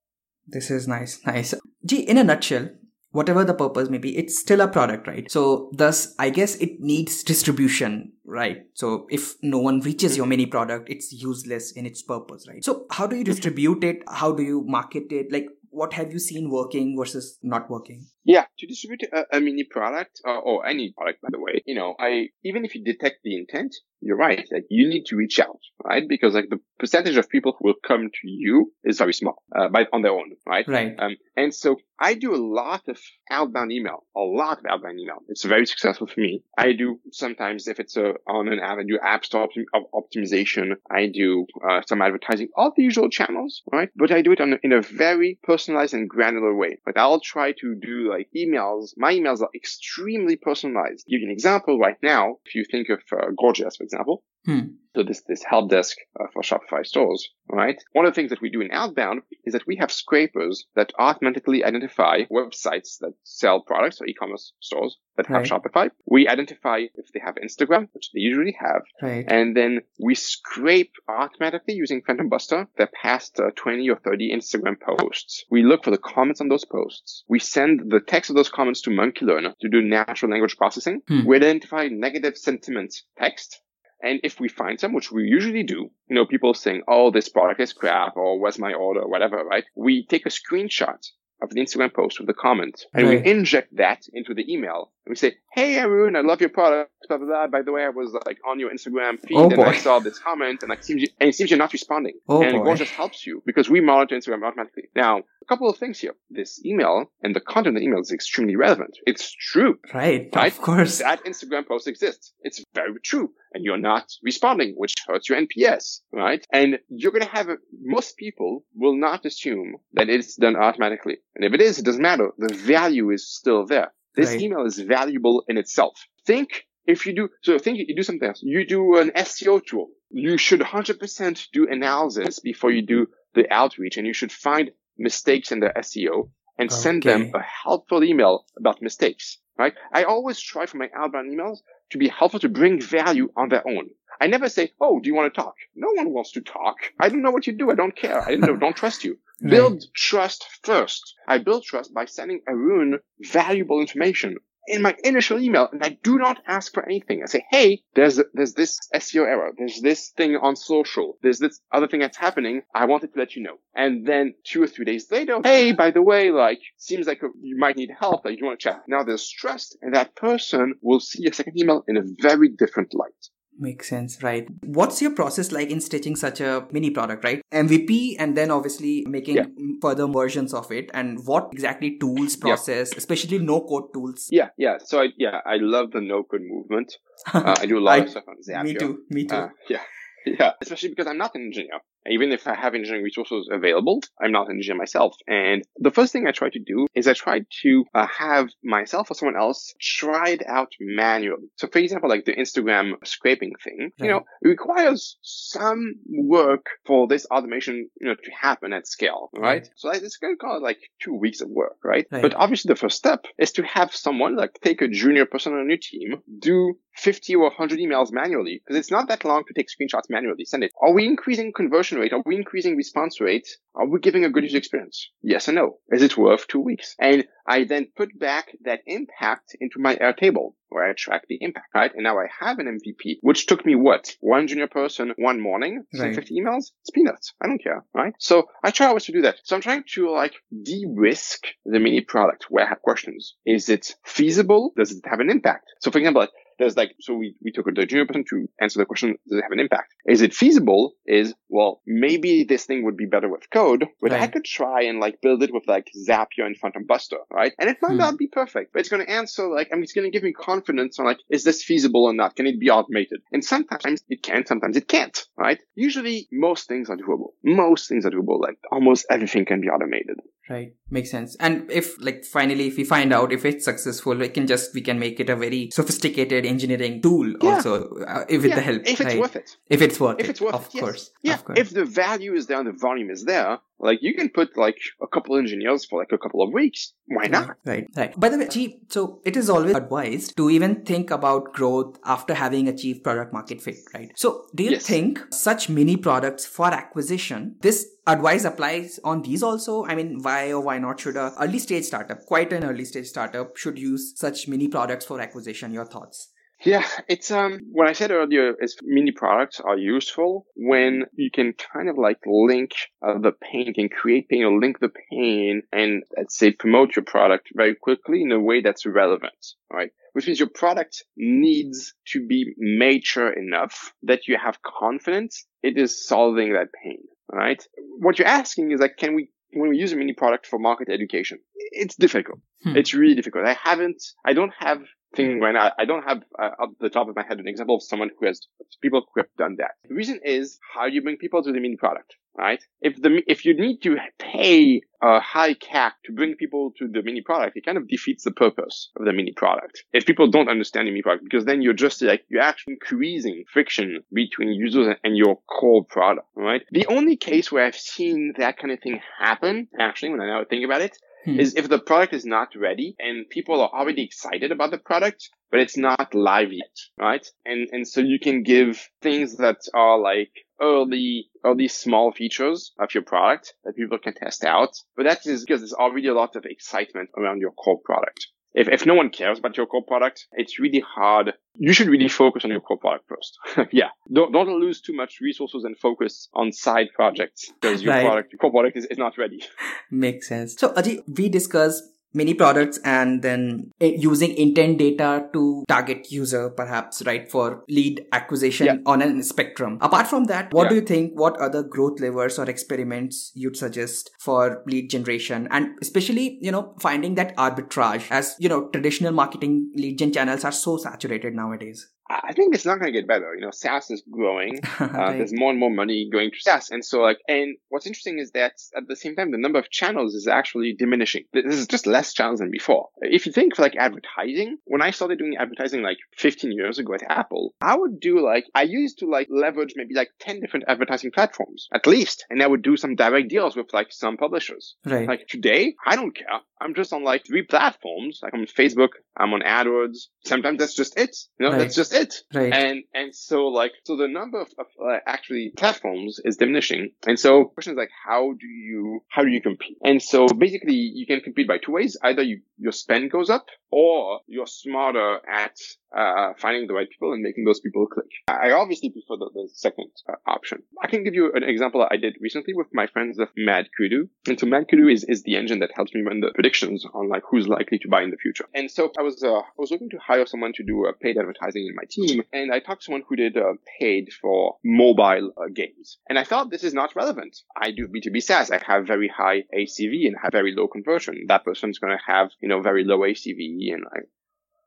This 0.47 0.71
is 0.71 0.87
nice, 0.87 1.25
nice. 1.27 1.55
Gee, 1.85 2.01
in 2.01 2.19
a 2.19 2.25
nutshell, 2.25 2.71
whatever 3.17 3.45
the 3.45 3.55
purpose 3.55 3.89
may 3.89 3.99
be, 3.99 4.17
it's 4.17 4.39
still 4.39 4.61
a 4.61 4.69
product, 4.69 5.09
right? 5.09 5.31
So 5.31 5.71
thus, 5.73 6.15
I 6.19 6.29
guess 6.31 6.55
it 6.57 6.81
needs 6.81 7.23
distribution, 7.23 8.13
right? 8.27 8.59
So 8.75 9.07
if 9.11 9.35
no 9.43 9.59
one 9.59 9.81
reaches 9.81 10.17
your 10.17 10.27
mini 10.27 10.47
product, 10.47 10.91
it's 10.91 11.13
useless 11.13 11.73
in 11.73 11.87
its 11.87 12.03
purpose, 12.03 12.47
right? 12.47 12.63
So 12.63 12.87
how 12.91 13.07
do 13.07 13.17
you 13.17 13.25
distribute 13.25 13.83
it? 13.83 14.03
How 14.07 14.33
do 14.33 14.43
you 14.43 14.63
market 14.67 15.11
it? 15.11 15.33
Like 15.33 15.47
what 15.77 15.93
have 15.93 16.11
you 16.11 16.19
seen 16.19 16.51
working 16.51 16.97
versus 16.99 17.39
not 17.43 17.69
working? 17.69 18.07
Yeah, 18.25 18.45
to 18.59 18.67
distribute 18.67 19.03
a, 19.13 19.37
a 19.37 19.41
mini 19.41 19.65
product 19.65 20.21
uh, 20.27 20.39
or 20.39 20.67
any 20.67 20.93
product, 20.97 21.21
by 21.21 21.29
the 21.31 21.39
way, 21.39 21.63
you 21.67 21.75
know, 21.75 21.95
I 21.99 22.29
even 22.45 22.65
if 22.65 22.75
you 22.75 22.83
detect 22.83 23.17
the 23.23 23.37
intent, 23.37 23.77
you're 24.01 24.17
right. 24.17 24.47
Like 24.51 24.65
you 24.71 24.89
need 24.89 25.05
to 25.07 25.17
reach 25.17 25.39
out, 25.39 25.61
right? 25.85 26.09
Because 26.09 26.35
like 26.35 26.49
the 26.49 26.61
percentage 26.79 27.19
of 27.19 27.29
people 27.29 27.55
who 27.59 27.69
will 27.69 27.81
come 27.87 28.09
to 28.09 28.29
you 28.29 28.73
is 28.85 28.99
very 28.99 29.13
small, 29.13 29.43
uh, 29.55 29.69
by 29.69 29.87
on 29.93 30.01
their 30.01 30.13
own, 30.13 30.33
right? 30.47 30.67
Right. 30.67 30.95
Um, 30.99 31.17
and 31.37 31.55
so 31.55 31.77
I 31.99 32.15
do 32.15 32.35
a 32.35 32.37
lot 32.37 32.89
of 32.89 33.01
outbound 33.31 33.73
email, 33.73 34.05
a 34.15 34.21
lot 34.21 34.59
of 34.59 34.65
outbound 34.69 35.01
email. 35.01 35.19
It's 35.29 35.45
very 35.45 35.67
successful 35.67 36.07
for 36.07 36.21
me. 36.21 36.43
I 36.57 36.73
do 36.73 37.01
sometimes 37.11 37.69
if 37.69 37.81
it's 37.81 37.97
a, 37.97 38.15
on 38.29 38.49
an 38.49 38.59
app, 38.61 38.79
I 38.79 38.83
do 38.83 38.99
app 39.03 39.25
store 39.25 39.49
optim- 39.49 39.85
optimization. 39.95 40.73
I 40.91 41.07
do 41.07 41.47
uh, 41.69 41.81
some 41.87 42.03
advertising, 42.03 42.49
all 42.57 42.73
the 42.77 42.83
usual 42.83 43.09
channels, 43.09 43.63
right? 43.73 43.89
But 43.97 44.13
I 44.13 44.23
do 44.23 44.33
it 44.33 44.41
on, 44.41 44.59
in 44.63 44.73
a 44.73 44.83
very 44.83 45.39
personalized 45.43 45.95
and 45.95 46.09
granular 46.09 46.55
way. 46.55 46.79
But 46.85 46.99
I'll 46.99 47.21
try 47.21 47.53
to 47.53 47.75
do 47.75 48.11
like 48.11 48.29
emails. 48.37 48.91
My 48.97 49.13
emails 49.15 49.41
are 49.41 49.51
extremely 49.55 50.37
personalized. 50.37 51.07
Give 51.09 51.21
you 51.21 51.29
an 51.29 51.33
example 51.33 51.79
right 51.79 51.97
now. 52.03 52.37
If 52.45 52.55
you 52.55 52.65
think 52.71 52.89
of 52.91 53.01
uh, 53.13 53.31
Gorgias, 53.39 53.77
for 53.77 53.85
example, 53.85 54.23
Hmm. 54.47 54.61
so 54.95 55.03
this, 55.03 55.23
this 55.29 55.43
help 55.43 55.69
desk 55.71 55.97
uh, 56.19 56.25
for 56.33 56.41
Shopify 56.43 56.87
stores, 56.87 57.29
right? 57.51 57.77
One 57.93 58.07
of 58.07 58.13
the 58.13 58.17
things 58.19 58.31
that 58.31 58.41
we 58.41 58.49
do 58.49 58.63
in 58.63 58.71
outbound 58.73 59.23
is 59.45 59.53
that 59.53 59.67
we 59.67 59.77
have 59.77 59.93
scrapers 59.93 60.65
that 60.75 60.93
automatically 60.99 61.63
identify 61.65 62.23
websites 62.33 62.97
that 63.01 63.13
sell 63.25 63.61
products 63.61 64.01
or 64.01 64.07
e-commerce 64.07 64.53
stores 64.61 64.97
that 65.17 65.27
have 65.27 65.43
Right. 65.43 65.51
Shopify. 65.51 65.91
We 66.07 66.29
identify 66.29 66.79
if 66.95 67.13
they 67.13 67.21
have 67.25 67.35
Instagram, 67.37 67.89
which 67.93 68.11
they 68.13 68.21
usually 68.21 68.57
have, 68.59 68.83
Right. 69.03 69.25
and 69.29 69.55
then 69.57 69.81
we 70.01 70.15
scrape 70.15 70.93
automatically 71.09 71.75
using 71.75 72.01
Phantom 72.07 72.29
Buster 72.29 72.67
their 72.79 72.91
past 73.03 73.39
uh, 73.39 73.51
20 73.57 73.89
or 73.91 73.97
30 73.97 74.33
Instagram 74.35 74.77
posts. 74.81 75.45
We 75.51 75.63
look 75.63 75.85
for 75.85 75.91
the 75.91 75.99
comments 75.99 76.41
on 76.41 76.49
those 76.49 76.65
posts. 76.65 77.25
We 77.29 77.39
send 77.39 77.91
the 77.91 78.01
text 78.01 78.31
of 78.31 78.37
those 78.37 78.49
comments 78.49 78.81
to 78.83 78.91
Monkey 78.91 79.25
Learner 79.27 79.55
to 79.61 79.69
do 79.69 79.83
natural 79.83 80.31
language 80.31 80.57
processing. 80.57 81.03
Hmm. 81.09 81.27
We 81.27 81.37
identify 81.37 81.89
negative 81.89 82.37
sentiment 82.37 82.95
text. 83.19 83.61
And 84.07 84.21
if 84.23 84.39
we 84.39 84.49
find 84.49 84.79
some, 84.79 84.93
which 84.95 85.11
we 85.11 85.25
usually 85.25 85.65
do, 85.65 85.91
you 86.09 86.15
know, 86.17 86.27
people 86.27 86.55
saying, 86.55 86.83
oh, 86.87 87.11
this 87.11 87.29
product 87.29 87.61
is 87.61 87.73
crap 87.73 88.17
or 88.17 88.39
where's 88.41 88.59
my 88.67 88.73
order, 88.73 89.01
or 89.01 89.11
whatever, 89.11 89.39
right? 89.45 89.65
We 89.75 90.07
take 90.07 90.27
a 90.27 90.31
screenshot 90.31 91.03
of 91.43 91.51
the 91.51 91.61
Instagram 91.61 91.93
post 91.93 92.19
with 92.19 92.29
the 92.29 92.35
comment 92.47 92.77
and 92.95 93.09
Right. 93.09 93.25
we 93.25 93.31
inject 93.31 93.77
that 93.77 94.03
into 94.13 94.33
the 94.33 94.51
email. 94.53 94.93
And 95.07 95.13
we 95.13 95.17
say, 95.17 95.37
Hey, 95.53 95.79
Arun, 95.79 96.17
I 96.17 96.21
love 96.21 96.41
your 96.41 96.51
product. 96.51 96.91
Blah, 97.09 97.19
blah, 97.19 97.27
blah. 97.27 97.47
By 97.47 97.63
the 97.63 97.71
way, 97.73 97.85
I 97.85 97.89
was 97.91 98.13
like 98.27 98.39
on 98.47 98.59
your 98.59 98.71
Instagram 98.71 99.21
feed 99.21 99.37
Oh, 99.37 99.49
and 99.49 99.63
I 99.63 99.77
saw 99.79 100.01
this 100.01 100.19
comment 100.19 100.63
and, 100.63 100.69
like, 100.69 100.83
seems 100.83 101.01
you, 101.03 101.09
and 101.21 101.29
it 101.31 101.35
seems 101.35 101.51
you're 101.51 101.59
not 101.59 101.73
responding. 101.73 102.15
Oh, 102.29 102.43
and 102.43 102.59
boy. 102.59 102.65
Gorgias 102.65 102.91
helps 102.91 103.25
you 103.25 103.43
because 103.47 103.71
we 103.71 103.81
monitor 103.81 104.17
Instagram 104.17 104.45
automatically. 104.45 104.85
Now, 104.97 105.19
a 105.19 105.45
couple 105.49 105.71
of 105.71 105.79
things 105.79 106.01
here. 106.01 106.15
This 106.29 106.61
email 106.65 107.11
and 107.23 107.35
the 107.35 107.41
content 107.41 107.77
of 107.77 107.81
the 107.81 107.87
email 107.87 108.01
is 108.01 108.11
extremely 108.11 108.57
relevant. 108.57 108.99
It's 109.07 109.31
true 109.33 109.79
Right. 109.95 110.29
Right? 110.35 110.53
Of 110.53 110.61
course. 110.61 110.99
that 110.99 111.25
Instagram 111.25 111.67
post 111.69 111.87
exists. 111.87 112.33
It's 112.41 112.63
very 112.75 113.01
true. 113.03 113.31
And 113.55 113.65
you're 113.65 113.79
not 113.79 114.13
responding, 114.25 114.75
which 114.77 114.95
hurts 115.07 115.29
your 115.29 115.41
NPS, 115.41 116.01
right? 116.13 116.45
And 116.53 116.79
you're 116.89 117.13
going 117.13 117.23
to 117.25 117.31
have 117.31 117.49
a, 117.49 117.57
most 117.81 118.17
people 118.17 118.65
will 118.75 118.97
not 118.97 119.25
assume 119.25 119.77
that 119.95 120.09
it's 120.11 120.35
done 120.37 120.57
automatically. 120.57 121.19
And 121.37 121.45
if 121.45 121.55
it 121.55 121.63
is, 121.63 121.79
it 121.79 121.85
doesn't 121.85 122.03
matter. 122.03 122.33
The 122.37 122.53
value 122.53 123.11
is 123.11 123.27
still 123.33 123.65
there. 123.65 123.93
This 124.17 124.31
Right. 124.31 124.41
email 124.41 124.65
is 124.65 124.79
valuable 124.79 125.45
in 125.49 125.59
itself. 125.59 126.05
Think 126.25 126.67
if 126.87 127.07
you 127.07 127.13
do, 127.15 127.29
so 127.43 127.59
think 127.59 127.79
you 127.79 127.95
do 127.95 128.03
something 128.03 128.29
else. 128.29 128.43
You 128.43 128.67
do 128.67 128.97
an 128.99 129.11
SEO 129.15 129.61
tool. 129.65 129.91
You 130.11 130.39
should 130.39 130.61
100% 130.61 131.49
do 131.53 131.69
analysis 131.69 132.39
before 132.41 132.71
you 132.71 132.83
do 132.83 133.09
the 133.35 133.53
outreach 133.53 133.97
and 133.99 134.07
you 134.07 134.13
should 134.15 134.33
find 134.33 134.71
mistakes 134.97 135.53
in 135.53 135.61
the 135.61 135.71
SEO 135.77 136.31
and 136.59 136.71
send 136.73 137.03
them 137.03 137.23
a 137.35 137.43
helpful 137.43 138.03
email 138.03 138.47
about 138.57 138.81
mistakes, 138.81 139.39
right? 139.59 139.75
I 139.93 140.05
always 140.05 140.41
try 140.41 140.65
for 140.67 140.79
my 140.79 140.89
outbound 140.97 141.31
emails 141.33 141.59
to 141.91 141.99
be 141.99 142.09
helpful 142.09 142.41
to 142.41 142.49
bring 142.49 142.81
value 142.81 143.31
on 143.37 143.49
their 143.51 143.67
own. 143.69 143.91
I 144.19 144.29
never 144.29 144.49
say, 144.49 144.73
Oh, 144.81 144.99
do 145.01 145.09
you 145.09 145.15
want 145.15 145.33
to 145.35 145.41
talk? 145.41 145.57
No 145.75 145.89
one 145.93 146.11
wants 146.11 146.33
to 146.33 146.41
talk. 146.41 146.77
I 146.99 147.11
don't 147.11 147.21
know 147.23 147.31
what 147.31 147.47
you 147.47 147.53
do. 147.53 147.71
I 147.71 147.75
don't 147.75 147.95
care. 147.95 148.27
I 148.27 148.37
don't, 148.37 148.59
don't 148.65 148.77
trust 148.77 149.05
you. 149.05 149.19
Right. 149.43 149.51
Build 149.51 149.85
trust 149.95 150.47
first. 150.63 151.15
I 151.29 151.39
build 151.39 151.65
trust 151.65 151.93
by 151.93 152.07
sending 152.07 152.41
Arun 152.49 153.01
valuable 153.21 153.81
information 153.81 154.37
in 154.67 154.83
my 154.83 154.97
initial 155.05 155.41
email 155.41 155.69
and 155.71 155.83
I 155.83 155.99
do 156.03 156.19
not 156.19 156.43
ask 156.47 156.73
for 156.73 156.85
anything. 156.85 157.23
I 157.23 157.27
say, 157.27 157.45
Hey, 157.51 157.83
there's, 157.95 158.21
there's 158.35 158.55
this 158.55 158.79
SEO 158.95 159.27
error. 159.27 159.53
There's 159.57 159.81
this 159.81 160.11
thing 160.17 160.37
on 160.37 160.57
social. 160.57 161.19
There's 161.23 161.39
this 161.39 161.61
other 161.73 161.87
thing 161.87 162.01
that's 162.01 162.17
happening. 162.17 162.63
I 162.75 162.87
wanted 162.87 163.13
to 163.13 163.19
let 163.19 163.37
you 163.37 163.43
know. 163.43 163.59
And 163.75 164.07
then 164.07 164.35
two 164.45 164.63
or 164.63 164.67
three 164.67 164.85
days 164.85 165.11
later, 165.11 165.39
Hey, 165.43 165.73
by 165.73 165.91
the 165.91 166.03
way, 166.03 166.31
like, 166.31 166.61
seems 166.77 167.07
like 167.07 167.21
you 167.41 167.57
might 167.57 167.77
need 167.77 167.91
help. 167.99 168.25
Like, 168.25 168.39
you 168.39 168.47
want 168.47 168.61
to 168.61 168.65
chat. 168.65 168.83
Now 168.89 169.03
there's 169.03 169.29
trust 169.29 169.77
and 169.83 169.95
that 169.95 170.17
person 170.17 170.75
will 170.83 171.01
see 171.01 171.27
a 171.27 171.33
second 171.33 171.59
email 171.59 171.85
in 171.87 171.97
a 171.97 172.03
very 172.21 172.49
different 172.49 172.95
light. 172.95 173.13
Makes 173.59 173.89
sense, 173.89 174.23
right? 174.23 174.47
What's 174.65 175.01
your 175.01 175.13
process 175.15 175.51
like 175.51 175.71
in 175.71 175.81
stitching 175.81 176.15
such 176.15 176.41
a 176.41 176.67
mini 176.73 176.91
product, 176.91 177.25
right? 177.25 177.41
MVP 177.53 178.17
and 178.19 178.37
then 178.37 178.51
obviously 178.51 179.05
making 179.09 179.37
Yeah. 179.37 179.47
further 179.81 180.07
versions 180.07 180.53
of 180.53 180.71
it 180.71 180.91
and 180.93 181.21
what 181.27 181.49
exactly 181.53 181.97
tools 181.99 182.37
process, 182.37 182.93
especially 182.97 183.39
no 183.39 183.61
code 183.63 183.95
tools. 183.95 184.29
Yeah. 184.31 184.49
Yeah. 184.59 184.77
So 184.85 185.01
I, 185.01 185.09
yeah, 185.17 185.41
I 185.47 185.57
love 185.57 185.93
the 185.93 186.01
no 186.03 186.23
code 186.23 186.43
movement. 186.43 186.93
Uh, 187.33 187.55
I 187.59 187.65
do 187.65 187.79
a 187.79 187.81
lot 187.81 187.99
I- 188.01 188.03
of 188.03 188.11
stuff 188.11 188.25
on 188.29 188.37
Zapier. 188.47 188.65
me 188.65 188.75
too, 188.75 188.99
me 189.09 189.25
too. 189.27 189.35
Uh, 189.35 189.49
yeah. 189.71 189.81
Yeah. 190.27 190.51
Especially 190.61 190.89
because 190.91 191.07
I'm 191.07 191.17
not 191.19 191.35
an 191.35 191.43
engineer. 191.43 191.81
Even 192.11 192.33
if 192.33 192.47
I 192.47 192.55
have 192.55 192.75
engineering 192.75 193.05
resources 193.05 193.49
available, 193.51 194.01
I'm 194.21 194.33
not 194.33 194.49
an 194.49 194.57
engineer 194.57 194.79
myself. 194.79 195.17
And 195.27 195.65
the 195.79 195.91
first 195.91 196.13
thing 196.13 196.27
I 196.27 196.33
try 196.33 196.51
to 196.51 196.59
do 196.59 196.87
is 196.95 197.07
I 197.07 197.13
try 197.13 197.41
to 197.63 197.85
uh, 197.95 198.07
have 198.07 198.49
myself 198.63 199.11
or 199.11 199.15
someone 199.15 199.37
else 199.37 199.75
try 199.81 200.31
it 200.31 200.47
out 200.47 200.73
manually. 200.81 201.49
So 201.57 201.69
for 201.69 201.79
example, 201.79 202.09
like 202.09 202.25
the 202.25 202.35
Instagram 202.35 202.95
scraping 203.05 203.53
thing, 203.63 203.93
you 203.99 204.09
know, 204.09 204.25
it 204.43 204.49
requires 204.49 205.19
some 205.23 205.95
work 206.07 206.67
for 206.87 207.07
this 207.07 207.27
automation, 207.27 207.89
you 208.01 208.09
know, 208.09 208.15
to 208.15 208.31
happen 208.31 208.73
at 208.73 208.87
scale, 208.87 209.31
right? 209.37 209.47
Right. 209.47 209.71
So 209.77 209.91
it's 209.91 210.17
going 210.17 210.35
to 210.35 210.39
call 210.39 210.57
it 210.57 210.63
like 210.63 210.79
two 211.01 211.15
weeks 211.15 211.41
of 211.41 211.49
work, 211.49 211.77
right? 211.85 212.07
Right. 212.11 212.23
But 212.23 212.35
obviously 212.35 212.69
the 212.69 212.77
first 212.77 212.97
step 212.97 213.27
is 213.39 213.53
to 213.53 213.63
have 213.63 213.95
someone 213.95 214.37
like 214.37 214.59
take 214.63 214.83
a 214.83 214.89
junior 214.89 215.27
person 215.27 215.55
on 215.55 215.69
your 215.69 215.79
team, 215.79 216.23
do 216.39 216.77
50 216.97 217.35
or 217.37 217.49
100 217.49 217.79
emails 217.79 218.09
manually 218.11 218.63
because 218.65 218.79
it's 218.79 218.91
not 218.91 219.09
that 219.09 219.25
long 219.25 219.45
to 219.47 219.55
take 219.55 219.69
screenshots 219.69 220.09
manually. 220.09 220.45
Send 220.45 220.65
it. 220.65 220.73
Are 220.81 220.93
we 220.93 221.07
increasing 221.07 221.53
conversion 221.53 221.96
rate? 221.99 222.13
Are 222.13 222.23
we 222.25 222.37
increasing 222.37 222.77
response 222.77 223.21
rate? 223.21 223.49
Are 223.75 223.87
we 223.87 224.01
giving 224.01 224.25
a 224.25 224.31
good 224.31 224.45
user 224.45 224.59
experience? 224.59 225.11
Yes 225.23 225.49
and 225.49 225.57
no. 225.57 225.79
Is 225.91 226.03
it 226.03 226.17
worth 226.17 226.47
two 226.47 226.61
weeks? 226.61 226.95
And 226.99 227.25
I 227.47 227.65
then 227.65 227.89
put 227.97 228.19
back 228.19 228.49
that 228.65 228.81
impact 228.87 229.57
into 229.61 229.79
my 229.79 229.97
Airtable 229.97 230.55
where 230.69 230.89
I 230.89 230.95
track 230.95 231.23
the 231.29 231.39
impact, 231.41 231.69
right? 231.75 231.93
And 231.95 232.03
now 232.03 232.19
I 232.19 232.27
have 232.41 232.59
an 232.59 232.67
MVP, 232.67 233.19
which 233.21 233.47
took 233.47 233.65
me 233.65 233.77
what? 233.77 234.15
One 234.21 234.49
junior 234.49 234.67
person, 234.67 235.13
one 235.17 235.41
morning, 235.41 235.85
Right. 235.97 236.15
50 236.15 236.35
emails? 236.41 236.73
It's 236.83 236.91
peanuts. 236.93 237.35
I 237.41 237.47
don't 237.47 237.63
care, 237.63 237.85
right? 237.95 238.15
So 238.19 238.45
I 238.65 238.71
try 238.73 238.87
always 238.87 239.05
to 239.05 239.13
do 239.13 239.23
that. 239.23 239.37
So 239.45 239.55
I'm 239.55 239.63
trying 239.63 239.85
to 239.95 240.11
like 240.11 240.35
de-risk 240.63 241.47
the 241.65 241.79
mini 241.79 242.01
product 242.01 242.47
where 242.51 242.65
I 242.65 242.69
have 242.69 242.83
questions. 242.83 243.37
Is 243.47 243.69
it 243.69 243.95
feasible? 244.05 244.73
Does 244.77 244.91
it 244.93 245.05
have 245.07 245.21
an 245.21 245.31
impact? 245.31 245.67
So 245.81 245.91
for 245.91 245.99
example, 245.99 246.27
there's 246.59 246.77
like, 246.77 246.93
so 247.01 247.15
we, 247.15 247.35
we 247.43 247.53
took 247.53 247.67
a 247.67 247.73
junior 247.87 248.07
person 248.07 248.25
to 248.31 248.49
answer 248.61 248.79
the 248.79 248.87
question, 248.87 249.17
does 249.29 249.39
it 249.39 249.43
have 249.43 249.53
an 249.53 249.61
impact? 249.61 249.95
Is 250.07 250.23
it 250.23 250.35
feasible? 250.35 250.95
Is, 251.07 251.35
well, 251.49 251.83
maybe 251.87 252.45
this 252.45 252.65
thing 252.65 252.85
would 252.85 252.97
be 252.97 253.07
better 253.07 253.29
with 253.29 253.49
code, 253.51 253.87
but 254.01 254.13
I 254.13 254.19
Right. 254.21 254.33
could 254.33 254.45
try 254.45 254.83
and 254.83 254.99
like 255.01 255.21
build 255.21 255.43
it 255.43 255.53
with 255.53 255.65
like 255.67 255.89
Zapier 256.09 256.45
and 256.47 256.57
PhantomBuster, 256.59 257.19
right? 257.31 257.53
And 257.59 257.69
it 257.69 257.79
might 257.83 257.93
Hmm. 257.93 257.99
not 257.99 258.19
be 258.19 258.27
perfect, 258.29 258.73
but 258.73 258.81
it's 258.81 258.89
going 258.89 259.05
to 259.05 259.11
answer 259.11 259.47
like, 259.49 259.69
I 259.73 259.75
mean, 259.77 259.85
it's 259.85 259.93
going 259.93 260.11
to 260.11 260.11
give 260.11 260.23
me 260.23 260.33
confidence 260.33 260.99
on 260.99 261.07
like, 261.07 261.19
is 261.31 261.45
this 261.45 261.63
feasible 261.63 262.05
or 262.05 262.15
not? 262.15 262.37
Can 262.37 262.47
it 262.47 262.59
be 262.59 262.71
automated? 262.71 263.21
And 263.33 263.45
sometimes 263.45 264.03
it 264.09 264.23
can, 264.23 264.47
sometimes 264.47 264.77
it 264.77 264.89
can't, 264.89 265.19
right? 265.37 265.59
Usually 265.75 266.29
most 266.33 266.69
things 266.69 266.89
are 266.91 266.97
doable. 266.97 267.31
Most 267.45 267.89
things 267.89 268.07
are 268.07 268.11
doable. 268.11 268.41
Like 268.41 268.59
almost 268.73 269.07
everything 269.11 269.45
can 269.45 269.61
be 269.61 269.69
automated. 269.69 270.17
Right. 270.49 270.75
Makes 270.91 271.11
sense. 271.11 271.37
And 271.41 271.69
if 271.73 272.01
like 272.01 272.25
finally 272.25 272.69
if 272.69 272.77
we 272.77 272.85
find 272.85 273.13
out 273.13 273.33
if 273.33 273.45
it's 273.45 273.65
successful, 273.65 274.15
we 274.15 274.29
can 274.29 274.47
just 274.47 274.73
we 274.75 274.81
can 274.81 274.97
make 274.99 275.19
it 275.19 275.29
a 275.29 275.35
very 275.35 275.71
sophisticated 275.73 276.46
engineering 276.49 277.01
tool 277.03 277.29
Yeah. 277.43 277.51
also 277.55 277.73
uh, 278.07 278.25
with 278.29 278.45
Yeah, 278.45 278.55
the 278.55 278.61
help. 278.61 278.83
if 278.83 279.01
it's 279.01 279.01
right? 279.05 279.19
worth 279.21 279.37
it. 279.37 279.57
If 279.69 279.83
it's 279.83 279.99
worth 280.01 280.19
If 280.21 280.27
it. 280.27 280.31
it's 280.31 280.41
worth 280.41 280.55
of 280.55 280.67
it, 280.67 280.75
yes. 280.75 280.83
course. 280.85 281.11
Yeah, 281.23 281.35
Of 281.35 281.45
course. 281.45 281.59
if 281.59 281.71
the 281.71 281.85
value 281.85 282.35
is 282.35 282.47
there 282.47 282.59
and 282.59 282.67
the 282.69 282.73
volume 282.73 283.11
is 283.11 283.25
there, 283.25 283.59
like 283.79 283.99
you 284.01 284.15
can 284.15 284.31
put 284.31 284.57
like 284.57 284.79
a 285.03 285.07
couple 285.07 285.37
engineers 285.37 285.85
for 285.85 285.99
like 286.01 286.11
a 286.13 286.19
couple 286.19 286.41
of 286.43 286.53
weeks. 286.53 286.95
Why 287.09 287.27
not? 287.27 287.57
Right, 287.67 287.87
right. 287.95 288.19
By 288.19 288.31
the 288.31 288.39
way, 288.39 288.49
G, 288.49 288.81
so 288.89 289.21
it 289.25 289.37
is 289.37 289.51
always 289.51 289.75
advised 289.77 290.37
to 290.39 290.49
even 290.49 290.83
think 290.85 291.11
about 291.11 291.53
growth 291.53 291.99
after 292.05 292.33
having 292.35 292.69
achieved 292.69 293.05
product 293.05 293.33
market 293.35 293.61
fit, 293.61 293.77
right? 293.93 294.11
So 294.17 294.47
do 294.55 294.63
you 294.63 294.71
Yes. 294.71 294.87
think 294.87 295.21
such 295.31 295.69
mini 295.69 295.97
products 295.99 296.47
for 296.47 296.69
acquisition, 296.73 297.57
this 297.61 297.87
advice 298.07 298.45
applies 298.45 298.99
on 299.05 299.21
these 299.23 299.43
also? 299.43 299.85
I 299.85 299.95
mean, 299.95 300.21
why 300.23 300.53
or 300.53 300.61
why 300.63 300.79
not 300.79 300.99
should 301.01 301.17
a 301.17 301.35
early 301.39 301.59
stage 301.59 301.85
startup, 301.85 302.25
quite 302.25 302.53
an 302.55 302.65
early 302.65 302.87
stage 302.87 303.07
startup, 303.07 303.57
should 303.59 303.79
use 303.79 304.15
such 304.17 304.49
mini 304.49 304.69
products 304.69 305.05
for 305.05 305.21
acquisition? 305.21 305.73
Your 305.73 305.85
thoughts? 305.85 306.31
Yeah, 306.65 306.87
it's 307.07 307.31
um 307.31 307.61
what 307.71 307.87
I 307.87 307.93
said 307.93 308.11
earlier 308.11 308.55
is 308.61 308.77
mini 308.83 309.13
products 309.13 309.61
are 309.61 309.77
useful 309.77 310.47
when 310.57 311.05
you 311.15 311.31
can 311.31 311.53
kind 311.53 311.89
of 311.89 311.99
like 311.99 312.19
link 312.27 312.71
uh, 313.07 313.19
the 313.19 313.33
pain, 313.33 313.75
can 313.75 313.89
create 313.89 314.29
pain 314.29 314.45
or 314.45 314.59
link 314.59 314.79
the 314.81 314.91
pain 315.11 315.63
and 315.71 316.03
let's 316.17 316.37
say 316.37 316.53
promote 316.53 316.97
your 316.97 317.05
product 317.05 317.49
very 317.55 317.75
quickly 317.75 318.23
in 318.23 318.33
a 318.33 318.41
way 318.41 318.63
that's 318.63 318.87
relevant, 318.87 319.55
right? 319.71 319.91
Which 320.15 320.27
means 320.27 320.41
your 320.41 320.49
product 320.49 321.05
needs 321.17 321.93
to 322.13 322.27
be 322.27 322.55
mature 322.57 323.31
enough 323.31 323.93
that 324.05 324.27
you 324.27 324.39
have 324.43 324.63
confidence 324.63 325.45
it 325.63 325.77
is 325.77 326.07
solving 326.07 326.55
that 326.55 326.69
pain, 326.83 327.03
right? 327.31 327.63
What 327.99 328.19
you're 328.19 328.29
asking 328.29 328.71
is 328.71 328.81
like, 328.81 328.97
can 328.97 329.15
we 329.15 329.31
when 329.53 329.71
we 329.71 329.79
use 329.79 329.93
a 329.93 329.97
mini 329.97 330.13
product 330.13 330.47
for 330.47 330.59
market 330.59 330.89
education, 330.91 331.39
it's 331.55 331.97
difficult. 331.97 332.41
Hmm. 332.63 332.77
It's 332.77 332.95
really 332.95 333.15
difficult. 333.15 333.47
I 333.47 333.57
haven't, 333.63 334.03
I 334.25 334.33
don't 334.33 334.53
have 334.59 334.83
thing 335.17 335.41
right 335.41 335.53
now. 335.53 335.73
I 335.79 335.85
don't 335.85 336.05
have 336.05 336.23
uh, 336.39 336.51
off 336.61 336.71
the 336.81 336.91
top 336.91 337.09
of 337.09 337.17
my 337.17 337.25
head 337.27 337.39
an 337.39 337.49
example 337.49 337.77
of 337.77 337.83
someone 337.83 338.11
who 338.19 338.27
has 338.27 338.47
people 338.81 339.03
who 339.15 339.21
have 339.21 339.29
done 339.39 339.57
that. 339.59 339.73
The 339.89 339.95
reason 339.95 340.21
is 340.25 340.59
how 340.75 340.87
you 340.87 341.03
bring 341.03 341.17
people 341.17 341.43
to 341.43 341.53
the 341.53 341.61
mini 341.61 341.77
product, 341.77 342.15
right? 342.37 342.63
If 342.81 343.01
the 343.01 343.23
if 343.27 343.45
you 343.45 343.55
need 343.55 343.83
to 343.83 343.97
pay 344.19 344.83
a 345.03 345.21
high 345.21 345.55
CAC 345.55 345.93
to 346.05 346.13
bring 346.13 346.35
people 346.37 346.73
to 346.79 346.89
the 346.89 347.03
mini 347.03 347.23
product, 347.23 347.57
it 347.57 347.65
kind 347.65 347.79
of 347.79 347.89
defeats 347.89 348.25
the 348.25 348.31
purpose 348.31 348.91
of 348.97 349.05
the 349.05 349.13
mini 349.13 349.33
product. 349.33 349.85
If 349.93 350.07
people 350.07 350.31
don't 350.31 350.49
understand 350.49 350.87
the 350.87 350.91
mini 350.91 351.03
product, 351.03 351.25
because 351.25 351.45
then 351.45 351.63
you're 351.63 351.73
just 351.73 352.03
like 352.03 352.25
you're 352.29 352.43
actually 352.43 352.75
increasing 352.75 353.45
friction 353.53 354.01
between 354.13 354.51
users 354.51 354.97
and 355.03 355.17
your 355.17 355.39
core 355.49 355.85
product, 355.85 356.29
right? 356.37 356.63
The 356.71 356.87
only 356.87 357.17
case 357.17 357.51
where 357.51 357.65
I've 357.65 357.77
seen 357.77 358.35
that 358.39 358.59
kind 358.59 358.73
of 358.73 358.81
thing 358.81 359.01
happen, 359.19 359.69
actually, 359.79 360.11
when 360.11 360.21
I 360.21 360.27
now 360.27 360.45
think 360.49 360.65
about 360.65 360.83
it, 360.83 360.97
Hmm. 361.27 361.41
is 361.41 361.57
if 361.57 361.69
the 361.69 361.81
product 361.81 362.15
is 362.15 362.25
not 362.25 362.55
ready 362.55 362.95
and 363.01 363.29
people 363.29 363.61
are 363.61 363.69
already 363.69 364.05
excited 364.05 364.53
about 364.53 364.71
the 364.71 364.79
product, 364.79 365.29
but 365.51 365.59
it's 365.59 365.77
not 365.77 366.15
live 366.15 366.53
yet, 366.53 366.77
right? 366.97 367.27
And, 367.45 367.69
and 367.73 367.87
so 367.87 368.01
you 368.01 368.21
can 368.21 368.45
give 368.45 368.89
things 369.03 369.37
that 369.39 369.59
are 369.75 369.99
like 369.99 370.31
early, 370.61 371.29
early 371.45 371.67
small 371.67 372.13
features 372.13 372.73
of 372.79 372.95
your 372.95 373.03
product 373.03 373.55
that 373.65 373.75
people 373.75 373.99
can 373.99 374.15
test 374.15 374.45
out. 374.45 374.71
But 374.97 375.07
that 375.07 375.27
is 375.27 375.45
because 375.45 375.63
there's 375.63 375.73
already 375.73 376.07
a 376.07 376.15
lot 376.15 376.37
of 376.37 376.45
excitement 376.45 377.11
around 377.19 377.41
your 377.41 377.51
core 377.51 377.81
product. 377.85 378.29
If, 378.57 378.69
if 378.69 378.87
no 378.87 378.95
one 378.95 379.11
cares 379.11 379.39
about 379.39 379.57
your 379.59 379.67
core 379.67 379.85
product, 379.85 380.27
it's 380.33 380.59
really 380.59 380.81
hard. 380.97 381.35
You 381.59 381.75
should 381.75 381.89
really 381.89 382.09
focus 382.09 382.43
on 382.45 382.51
your 382.51 382.61
core 382.61 382.79
product 382.79 383.05
first. 383.07 383.69
yeah. 383.73 383.91
Don't, 384.13 384.33
don't 384.33 384.49
lose 384.61 384.81
too 384.81 384.95
much 384.95 385.19
resources 385.21 385.63
and 385.65 385.77
focus 385.79 386.29
on 386.33 386.53
side 386.53 386.87
projects 386.95 387.53
because 387.61 387.83
your 387.83 387.93
Right. 387.93 388.07
product, 388.07 388.33
your 388.33 388.39
core 388.39 388.51
product 388.51 388.77
is, 388.79 388.87
is 388.87 388.97
not 388.99 389.19
ready. 389.19 389.41
Makes 389.91 390.29
sense. 390.29 390.57
So, 390.59 390.73
Ajay, 390.73 391.03
we 391.07 391.29
discussed 391.29 391.83
many 392.15 392.35
products 392.35 392.79
and 392.85 393.23
then 393.23 393.71
uh, 393.81 393.87
using 393.87 394.35
intent 394.37 394.79
data 394.79 395.27
to 395.33 395.65
target 395.69 396.11
user 396.11 396.51
perhaps 396.51 397.03
right 397.05 397.31
for 397.31 397.63
lead 397.69 398.05
acquisition 398.13 398.67
Yeah. 398.67 398.77
on 398.87 399.03
a 399.03 399.23
spectrum 399.23 399.79
apart 399.81 400.07
from 400.07 400.25
that 400.25 400.53
what 400.53 400.65
Yeah. 400.65 400.69
do 400.71 400.75
you 400.77 400.81
think 400.83 401.13
what 401.15 401.37
other 401.41 401.63
growth 401.63 402.01
levers 402.01 402.39
or 402.39 402.49
experiments 402.49 403.33
you'd 403.35 403.57
suggest 403.57 404.11
for 404.19 404.63
lead 404.67 404.89
generation 404.91 405.47
and 405.51 405.71
especially 405.83 406.39
you 406.41 406.51
know 406.51 406.75
finding 406.81 407.15
that 407.17 407.37
arbitrage 407.37 408.07
as 408.11 408.35
you 408.39 408.49
know 408.49 408.69
traditional 408.69 409.13
marketing 409.13 409.71
lead 409.75 409.99
gen 409.99 410.13
channels 410.13 410.45
are 410.45 410.53
so 410.53 410.77
saturated 410.77 411.35
nowadays 411.35 411.89
I 412.09 412.33
think 412.33 412.55
it's 412.55 412.65
not 412.65 412.79
going 412.79 412.93
to 412.93 412.99
get 412.99 413.09
better. 413.09 413.35
You 413.35 413.43
know, 413.43 413.51
SaaS 413.51 413.91
is 413.91 414.03
growing. 414.11 414.61
Uh, 414.79 414.87
Right. 415.07 415.19
There's 415.19 415.33
more 415.33 415.51
and 415.51 415.59
more 415.59 415.71
money 415.71 416.09
going 416.11 416.31
to 416.31 416.41
SaaS. 416.41 416.71
And 416.71 416.85
so 416.85 417.01
like, 417.01 417.19
and 417.29 417.57
what's 417.69 417.87
interesting 417.87 418.19
is 418.19 418.31
that 418.33 418.53
at 418.77 418.87
the 418.89 418.97
same 418.97 419.15
time, 419.15 419.31
the 419.31 419.39
number 419.39 419.59
of 419.59 419.71
channels 419.71 420.15
is 420.15 420.27
actually 420.27 420.75
diminishing. 420.75 421.25
This 421.33 421.55
is 421.55 421.67
just 421.67 421.87
less 421.87 422.13
channels 422.13 422.41
than 422.41 422.51
before. 422.51 422.89
If 423.01 423.27
you 423.27 423.33
think 423.33 423.53
of 423.55 423.59
like 423.59 423.75
advertising, 423.77 424.59
when 424.65 424.83
I 424.83 424.91
started 424.91 425.19
doing 425.19 425.37
advertising 425.39 425.83
like 425.83 425.99
15 426.17 426.53
years 426.53 426.79
ago 426.79 426.95
at 426.95 427.03
Apple, 427.09 427.55
I 427.61 427.77
would 427.77 428.01
do 428.01 428.21
like, 428.25 428.45
I 428.55 428.63
used 428.63 428.99
to 429.01 429.07
like 429.07 429.29
leverage 429.31 429.75
maybe 429.77 429.95
like 429.95 430.11
10 430.21 430.41
different 430.41 430.67
advertising 430.69 431.11
platforms 431.11 431.69
at 431.73 431.87
least. 431.87 432.27
And 432.31 432.43
I 432.43 432.47
would 432.47 432.63
do 432.63 432.77
some 432.77 432.97
direct 432.97 433.29
deals 433.29 433.57
with 433.57 433.73
like 433.73 433.89
some 433.91 434.17
publishers. 434.17 434.77
right 434.85 435.09
Like 435.09 435.27
today, 435.29 435.75
I 435.87 435.97
don't 435.97 436.17
care. 436.17 436.41
I'm 436.61 436.75
just 436.75 436.93
on 436.93 437.05
like 437.05 437.27
three 437.27 437.43
platforms. 437.43 438.21
Like 438.23 438.33
I'm 438.35 438.41
on 438.41 438.47
Facebook, 438.47 438.91
I'm 439.17 439.33
on 439.35 439.41
AdWords. 439.43 440.07
Sometimes 440.25 440.59
that's 440.59 440.75
just 440.75 440.99
it. 440.99 441.15
You 441.39 441.47
know, 441.47 441.53
Right. 441.53 441.59
that's 441.61 441.75
just 441.77 441.93
it. 441.93 442.15
right 442.35 442.53
And 442.53 442.85
and 442.95 443.15
so 443.15 443.47
like 443.49 443.73
so 443.85 443.97
the 443.97 444.09
number 444.09 444.41
of, 444.41 444.49
of 444.59 444.67
uh, 444.83 444.99
actually 445.07 445.53
platforms 445.57 446.19
is 446.25 446.37
diminishing. 446.37 446.91
And 447.07 447.19
so 447.19 447.39
the 447.41 447.45
question 447.55 447.73
is 447.75 447.77
like 447.77 447.91
how 448.07 448.33
do 448.39 448.47
you 448.47 449.01
how 449.09 449.23
do 449.23 449.29
you 449.29 449.41
compete? 449.43 449.77
And 449.85 450.01
so 450.03 450.27
basically 450.29 450.75
you 450.75 451.07
can 451.07 451.21
compete 451.21 451.49
by 451.49 451.59
two 451.59 451.73
ways. 451.73 451.97
Either 452.03 452.23
you 452.23 452.41
your 452.59 452.73
spend 452.73 453.11
goes 453.11 453.29
up 453.31 453.47
or 453.71 454.21
you're 454.27 454.47
smarter 454.47 455.19
at 455.31 455.57
uh, 455.97 456.35
finding 456.39 456.67
the 456.67 456.75
right 456.75 456.89
people 456.89 457.13
and 457.13 457.23
making 457.23 457.45
those 457.45 457.61
people 457.61 457.87
click. 457.87 458.07
I 458.29 458.53
obviously 458.53 458.91
prefer 458.91 459.17
the, 459.19 459.31
the 459.33 459.49
second 459.53 459.91
uh, 460.09 460.15
option. 460.27 460.63
I 460.83 460.89
can 460.89 461.05
give 461.05 461.15
you 461.15 461.33
an 461.35 461.43
example 461.43 461.87
I 461.91 461.97
did 461.97 462.17
recently 462.21 462.55
with 462.55 462.67
my 462.73 462.87
friends 462.87 463.19
of 463.19 463.29
MadKudu. 463.39 464.09
And 464.29 464.39
so 464.39 464.47
MadKudu 464.47 464.93
is, 464.93 465.05
is 465.05 465.23
the 465.23 465.37
engine 465.37 465.61
that 465.61 465.71
helps 465.75 465.95
me 465.95 466.03
run 466.03 466.21
the 466.21 466.33
predictions 466.35 466.85
on 466.93 467.09
like 467.09 467.23
who's 467.31 467.49
likely 467.49 467.79
to 467.79 467.89
buy 467.89 468.03
in 468.03 468.11
the 468.11 468.17
future. 468.17 468.45
And 468.55 468.71
so 468.71 468.93
I 468.99 469.03
was 469.03 469.23
uh, 469.23 469.39
I 469.39 469.59
was 469.59 469.71
looking 469.71 469.91
to 469.91 469.99
hire 469.99 470.27
someone 470.27 470.53
to 470.55 470.65
do 470.65 470.87
uh, 470.87 470.93
paid 471.01 471.17
advertising 471.19 471.67
in 471.67 471.75
my 471.75 471.85
team, 471.89 472.23
and 472.33 472.53
I 472.53 472.61
talked 472.61 472.83
to 472.83 472.87
someone 472.87 473.05
who 473.09 473.17
did 473.17 473.37
uh, 473.37 473.55
paid 473.81 474.11
for 474.21 474.57
mobile 474.65 475.33
uh, 475.37 475.49
games. 475.55 475.99
And 476.09 476.19
I 476.19 476.25
thought 476.25 476.51
this 476.51 476.65
is 476.65 476.75
not 476.75 476.97
relevant. 476.97 477.37
I 477.57 477.71
do 477.71 477.89
B2B 477.89 478.23
SaaS. 478.23 478.51
I 478.51 478.63
have 478.67 478.87
very 478.87 479.09
high 479.09 479.45
ACV 479.55 480.07
and 480.07 480.17
have 480.23 480.33
very 480.33 480.55
low 480.55 480.69
conversion. 480.69 481.25
That 481.29 481.45
person's 481.45 481.79
going 481.79 481.97
to 481.97 482.13
have, 482.13 482.31
you 482.41 482.49
know, 482.49 482.61
very 482.61 482.85
low 482.85 483.01
ACV 483.01 483.73
and 483.73 483.85
I, 483.91 484.01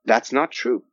that's 0.06 0.32
not 0.32 0.52
true. 0.52 0.84